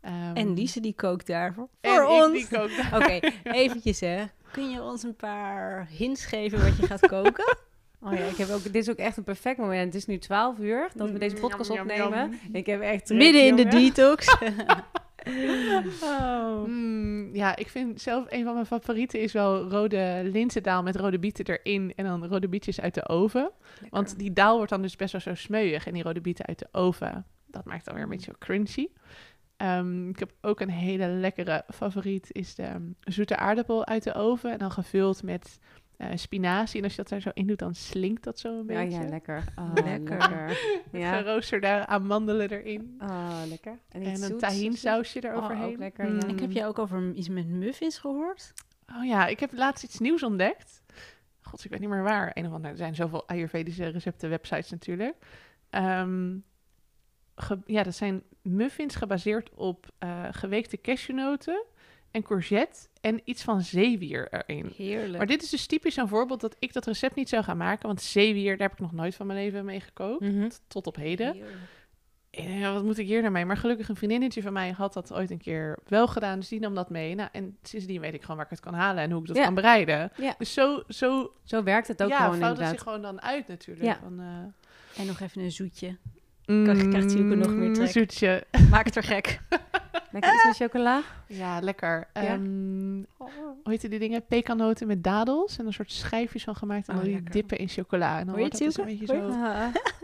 Ehm, 0.01 0.35
En 0.35 0.55
Lise 0.55 0.81
die 0.81 0.95
kookt 0.95 1.27
daar 1.27 1.55
voor, 1.55 1.69
en 1.81 2.07
ons. 2.07 2.33
die 2.33 2.59
kook 2.59 2.71
daar. 2.77 2.97
Oké, 2.97 3.19
eventjes 3.63 4.01
hè. 4.01 4.25
Kun 4.53 4.71
je 4.71 4.83
ons 4.83 5.03
een 5.03 5.17
paar 5.17 5.87
hints 5.91 6.25
geven 6.25 6.63
wat 6.63 6.77
je 6.77 6.87
gaat 6.87 7.07
koken? 7.07 7.57
Oh 8.05 8.13
ja, 8.13 8.25
ik 8.25 8.37
heb 8.37 8.51
ook, 8.51 8.63
dit 8.63 8.75
is 8.75 8.91
ook 8.91 8.97
echt 8.97 9.17
een 9.17 9.23
perfect 9.25 9.59
moment. 9.59 9.85
Het 9.85 9.95
is 9.95 10.07
nu 10.07 10.19
12 10.19 10.59
uur 10.59 10.89
dat 10.95 11.11
we 11.11 11.19
deze 11.19 11.35
Mm, 11.35 11.41
podcast 11.41 11.73
yum, 11.73 11.89
yum, 11.91 12.03
opnemen. 12.05 12.39
Ik 12.53 12.67
heb 12.67 12.81
echt 12.81 13.07
trek, 13.07 13.19
Midden 13.19 13.47
in 13.47 13.57
de 13.57 13.65
detox. 13.65 14.27
Oh. 16.03 16.67
Mm, 16.67 17.35
ja, 17.35 17.57
ik 17.57 17.69
vind 17.69 18.01
zelf 18.01 18.27
een 18.29 18.45
van 18.45 18.55
mijn 18.55 18.67
favorieten 18.67 19.21
is 19.21 19.33
wel 19.33 19.69
rode 19.69 20.21
linzendaal 20.25 20.83
met 20.83 20.97
rode 20.97 21.19
bieten 21.19 21.45
erin 21.45 21.93
en 21.97 22.05
dan 22.05 22.27
rode 22.27 22.49
bietjes 22.49 22.81
uit 22.81 22.95
de 22.95 23.09
oven. 23.09 23.51
Want 23.91 24.19
die 24.19 24.33
daal 24.33 24.57
wordt 24.57 24.71
dan 24.71 24.83
dus 24.83 24.97
best 24.97 25.13
wel 25.13 25.21
zo 25.21 25.35
smeuig 25.35 25.87
en 25.87 25.93
die 25.93 26.03
rode 26.03 26.21
bieten 26.21 26.47
uit 26.47 26.59
de 26.59 26.69
oven, 26.73 27.27
dat 27.47 27.65
maakt 27.65 27.85
dan 27.85 27.95
weer 27.95 28.03
een 28.03 28.09
beetje 28.09 28.39
crunchy. 28.39 28.87
Ehm, 29.57 30.09
ik 30.09 30.19
heb 30.19 30.33
ook 30.41 30.61
een 30.61 30.71
hele 30.71 31.07
lekkere 31.07 31.65
favoriet, 31.75 32.29
is 32.33 32.55
de 32.55 32.63
ehm, 32.63 32.83
zoete 33.01 33.37
aardappel 33.37 33.87
uit 33.87 34.03
de 34.03 34.15
oven 34.15 34.53
en 34.53 34.59
dan 34.59 34.71
gevuld 34.73 35.23
met 35.23 35.59
eh, 35.97 36.09
spinazie. 36.15 36.79
En 36.79 36.85
als 36.85 36.95
je 36.97 37.03
dat 37.03 37.11
er 37.11 37.21
zo 37.21 37.31
in 37.35 37.47
doet, 37.47 37.59
dan 37.59 37.75
slinkt 37.75 38.25
dat 38.25 38.39
zo 38.39 38.49
een 38.59 38.67
Ja, 38.67 38.83
beetje. 38.83 39.01
ja, 39.01 39.09
lekker. 39.09 39.45
Oh, 39.59 39.73
Lekker. 39.75 40.19
lekker. 40.19 40.47
Met 40.91 41.01
Ja. 41.03 41.17
geroosterde 41.17 41.87
amandelen 41.87 42.51
erin. 42.51 42.97
Oh, 43.01 43.43
lekker. 43.49 43.79
En 43.89 44.23
een 44.23 44.39
tahin 44.39 44.73
sausje 44.73 45.19
Oh, 45.19 45.25
eroverheen. 45.25 45.73
ook 45.73 45.79
lekker, 45.79 46.05
Mm. 46.09 46.21
ja. 46.21 46.27
Ik 46.27 46.41
heb 46.41 46.51
jou 46.53 46.67
ook 46.69 46.79
over 46.79 47.13
iets 47.15 47.29
met 47.29 47.47
muffins 47.49 47.99
gehoord. 47.99 48.53
Oh 48.97 49.05
ja, 49.05 49.27
ik 49.27 49.41
heb 49.41 49.53
laatst 49.53 49.85
iets 49.85 49.99
nieuws 49.99 50.23
ontdekt. 50.23 50.83
God, 51.41 51.65
ik 51.65 51.71
weet 51.71 51.81
niet 51.81 51.89
meer 51.89 52.03
waar. 52.03 52.31
Een 52.35 52.47
of 52.47 52.53
ander, 52.53 52.71
er 52.71 52.77
zijn 52.77 52.95
zoveel 52.95 53.29
Ayurvedische 53.29 53.89
recepten 53.89 54.29
websites 54.31 54.71
natuurlijk. 54.71 55.17
Ehm, 55.71 56.37
ja, 57.67 57.83
dat 57.83 57.95
zijn 57.95 58.23
muffins 58.43 58.95
gebaseerd 58.97 59.51
op 59.55 59.91
eh, 59.99 60.25
geweekte 60.31 60.81
cashewnoten 60.81 61.65
en 62.13 62.23
courgette 62.23 62.79
en 63.01 63.21
iets 63.25 63.43
van 63.43 63.61
zeewier 63.63 64.29
erin. 64.31 64.73
Heerlijk. 64.77 65.17
Maar 65.17 65.27
dit 65.27 65.43
is 65.43 65.51
dus 65.51 65.67
typisch 65.67 65.95
zo'n 65.95 66.09
voorbeeld 66.09 66.41
dat 66.41 66.57
ik 66.59 66.73
dat 66.73 66.87
recept 66.87 67.15
niet 67.15 67.29
zou 67.29 67.43
gaan 67.45 67.57
maken. 67.57 67.87
Want 67.87 68.03
zeewier, 68.03 68.57
daar 68.57 68.69
heb 68.69 68.73
ik 68.79 68.83
nog 68.83 68.93
nooit 68.93 69.15
van 69.15 69.27
mijn 69.27 69.39
leven 69.39 69.65
mee 69.65 69.81
gekookt. 69.81 70.21
Mhm. 70.21 70.49
Tot 70.69 70.87
op 70.87 70.97
heden. 70.97 71.37
En 72.31 72.59
ja, 72.59 72.73
wat 72.73 72.85
moet 72.85 72.99
ik 72.99 73.07
hier 73.07 73.21
nou 73.21 73.33
mee? 73.33 73.45
Maar 73.45 73.57
gelukkig 73.57 73.89
een 73.89 73.97
vriendinnetje 73.97 74.43
van 74.43 74.53
mij 74.53 74.71
had 74.71 74.93
dat 74.93 75.13
ooit 75.13 75.31
een 75.31 75.39
keer 75.39 75.79
wel 75.87 76.07
gedaan. 76.09 76.39
Dus 76.39 76.49
die 76.49 76.61
nam 76.61 76.75
dat 76.75 76.91
mee. 76.91 77.15
Nou, 77.15 77.29
en 77.33 77.57
sindsdien 77.63 78.01
weet 78.01 78.15
ik 78.15 78.21
gewoon 78.21 78.37
waar 78.37 78.45
ik 78.45 78.51
het 78.51 78.61
kan 78.61 78.75
halen 78.75 79.03
en 79.03 79.11
hoe 79.11 79.21
ik 79.21 79.27
dat 79.27 79.37
Ja. 79.37 79.45
kan 79.45 79.55
bereiden. 79.55 80.13
Ja. 80.17 80.35
Dus 80.39 80.53
zo, 80.53 80.83
zo 80.89 81.33
Zo 81.45 81.63
werkt 81.63 81.89
het 81.89 82.03
ook 82.03 82.09
ja, 82.09 82.17
gewoon 82.17 82.35
inderdaad. 82.35 82.69
zich 82.71 82.83
gewoon 82.83 83.03
dan 83.03 83.23
uit 83.23 83.49
natuurlijk. 83.49 83.87
Ja. 83.87 83.99
Van, 84.03 84.21
eh, 84.21 85.01
En 85.01 85.07
nog 85.07 85.21
even 85.21 85.43
een 85.43 85.53
zoetje. 85.53 85.97
mm, 86.47 86.65
krijgt 86.91 87.11
Sielke 87.11 87.35
nog 87.35 87.51
meer 87.55 87.73
trek. 87.75 87.89
Zoetje. 87.91 88.45
Maak 88.71 88.85
het 88.85 88.97
er 88.97 89.03
gek. 89.03 89.41
Lekker 90.13 90.35
iets 90.35 90.45
met 90.45 90.57
chocola. 90.57 91.03
Ja, 91.27 91.61
lekker. 91.61 92.09
Ja. 92.15 92.21
Ehm, 92.21 93.03
hoe 93.17 93.59
heette 93.65 93.89
die 93.89 93.99
dingen? 93.99 94.27
Pekannoten 94.27 94.87
met 94.87 95.05
dadels. 95.05 95.59
En 95.59 95.67
een 95.67 95.73
soort 95.73 95.93
schijfjes 95.93 96.45
van 96.45 96.55
gemaakt. 96.57 96.89
En 96.89 96.95
Oh, 96.95 97.01
dan 97.01 97.11
die 97.11 97.23
dippen 97.23 97.59
in 97.59 97.69
chocola. 97.69 98.19
En 98.19 98.27
dan 98.27 98.37
wordt 98.37 98.51
dat 98.53 98.61
dus 98.61 98.77
een 98.79 98.85
beetje 98.85 99.07
zo 99.07 99.31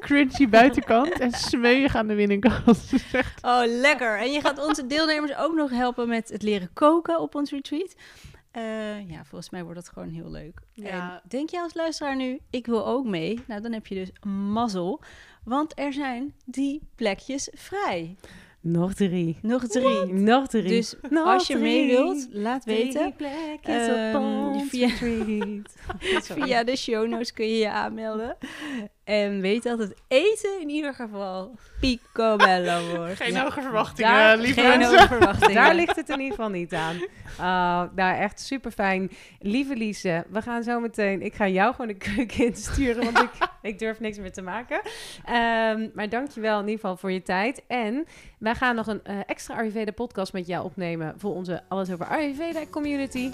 crunchy 0.00 0.48
buitenkant. 0.48 1.18
en 1.20 1.32
smeuig 1.50 1.94
aan 1.94 2.06
de 2.06 2.14
binnenkant. 2.14 2.92
Echt 3.12 3.44
Oh, 3.44 3.62
lekker. 3.64 4.18
En 4.18 4.32
je 4.32 4.40
gaat 4.40 4.66
onze 4.66 4.86
deelnemers 4.86 5.36
ook 5.36 5.54
nog 5.54 5.70
helpen 5.70 6.08
met 6.08 6.28
het 6.28 6.42
leren 6.42 6.70
koken 6.72 7.20
op 7.20 7.34
ons 7.34 7.50
retreat. 7.50 7.94
Eh, 8.50 9.10
ja, 9.10 9.24
volgens 9.24 9.50
mij 9.50 9.62
wordt 9.64 9.78
dat 9.80 9.88
gewoon 9.88 10.08
heel 10.08 10.30
leuk. 10.30 10.60
Ja. 10.72 10.90
En 10.90 11.20
denk 11.28 11.50
je 11.50 11.60
als 11.60 11.74
luisteraar 11.74 12.16
nu, 12.16 12.38
ik 12.50 12.66
wil 12.66 12.86
ook 12.86 13.06
mee? 13.06 13.40
Nou, 13.46 13.60
dan 13.60 13.72
heb 13.72 13.86
je 13.86 13.94
dus 13.94 14.10
mazzel. 14.32 15.00
Want 15.44 15.78
er 15.78 15.92
zijn 15.92 16.34
die 16.44 16.82
plekjes 16.94 17.50
vrij. 17.54 18.16
Nog 18.60 18.94
drie. 18.94 19.36
Nog 19.42 19.66
drie. 19.66 20.12
Nog 20.12 20.46
drie. 20.46 20.62
Dus 20.62 20.94
Nog 21.10 21.26
als 21.26 21.46
je 21.46 21.56
mee 21.56 21.86
wilt, 21.86 22.28
laat 22.30 22.64
weten. 22.64 23.14
ons 24.14 24.68
via-. 24.68 24.88
Via 26.44 26.64
de 26.64 26.76
show 26.76 27.08
notes 27.08 27.32
kun 27.32 27.46
je 27.46 27.58
je 27.58 27.70
aanmelden. 27.70 28.36
En 29.08 29.40
weet 29.40 29.62
dat 29.62 29.78
het 29.78 29.94
eten 30.08 30.60
in 30.60 30.68
ieder 30.68 30.94
geval 30.94 31.54
picobello 31.80 32.80
wordt. 32.96 33.16
geen 33.16 33.32
Ja. 33.32 33.42
hoge 33.42 33.60
verwachtingen, 33.62 34.10
Daar 34.12 34.36
lieve 34.38 34.60
geen 34.60 34.78
mensen. 34.78 34.96
hoge 34.98 35.06
verwachtingen. 35.08 35.54
Daar 35.54 35.74
ligt 35.74 35.96
het 35.96 36.08
in 36.08 36.18
ieder 36.20 36.34
geval 36.34 36.50
niet 36.50 36.74
aan. 36.74 36.96
Oh, 37.38 37.82
nou, 37.94 38.16
echt 38.18 38.40
super 38.40 38.70
fijn. 38.70 39.10
Lieve 39.40 39.76
Lise, 39.76 40.24
we 40.30 40.42
gaan 40.42 40.62
zo 40.62 40.80
meteen. 40.80 41.22
Ik 41.22 41.34
ga 41.34 41.48
jou 41.48 41.70
gewoon 41.74 41.86
de 41.86 41.94
keuken 42.14 42.44
insturen, 42.44 43.04
want 43.04 43.18
ik, 43.18 43.30
ik 43.72 43.78
durf 43.78 44.00
niks 44.00 44.18
meer 44.18 44.32
te 44.32 44.42
maken. 44.42 44.80
Ehm, 45.24 45.88
maar 45.94 46.08
dankjewel 46.08 46.54
in 46.60 46.64
ieder 46.64 46.80
geval 46.80 46.96
voor 46.96 47.12
je 47.12 47.22
tijd. 47.22 47.62
En 47.66 48.06
wij 48.38 48.54
gaan 48.54 48.74
nog 48.74 48.86
een 48.86 49.00
eh, 49.04 49.16
extra 49.26 49.54
Ayurveda 49.56 49.92
podcast 49.92 50.32
met 50.32 50.46
jou 50.46 50.64
opnemen 50.64 51.14
voor 51.18 51.34
onze 51.34 51.62
Alles 51.68 51.90
over 51.92 52.06
Ayurveda 52.06 52.60
community. 52.70 53.30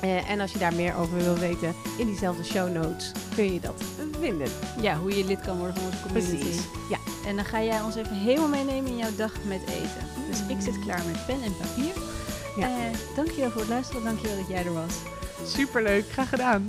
Eh, 0.00 0.30
en 0.30 0.40
als 0.40 0.52
je 0.52 0.58
daar 0.58 0.74
meer 0.74 0.96
over 0.96 1.16
wil 1.16 1.34
weten, 1.34 1.74
in 1.98 2.06
diezelfde 2.06 2.44
show 2.44 2.72
notes 2.72 3.12
kun 3.34 3.52
je 3.52 3.60
dat 3.60 3.82
vinden. 4.20 4.48
Ja, 4.80 4.96
hoe 4.96 5.16
je 5.16 5.24
lid 5.24 5.40
kan 5.40 5.58
worden 5.58 5.76
van 5.76 5.84
onze 5.84 6.02
community. 6.02 6.36
Precies. 6.36 6.62
Ja. 6.90 6.98
En 7.26 7.36
dan 7.36 7.44
ga 7.44 7.62
jij 7.62 7.80
ons 7.80 7.94
even 7.94 8.16
helemaal 8.16 8.48
meenemen 8.48 8.90
in 8.90 8.96
jouw 8.96 9.14
dag 9.16 9.32
met 9.44 9.60
eten. 9.60 10.08
Dus 10.30 10.40
ik 10.48 10.60
zit 10.60 10.78
klaar 10.78 11.02
met 11.06 11.26
pen 11.26 11.42
en 11.42 11.56
papier. 11.56 11.94
Ja. 12.56 12.66
Eh, 12.66 12.98
dankjewel 13.14 13.50
voor 13.50 13.60
het 13.60 13.70
luisteren. 13.70 14.04
Dankjewel 14.04 14.36
dat 14.36 14.48
jij 14.48 14.64
er 14.64 14.72
was. 14.72 14.94
Superleuk, 15.44 16.04
graag 16.10 16.28
gedaan. 16.28 16.68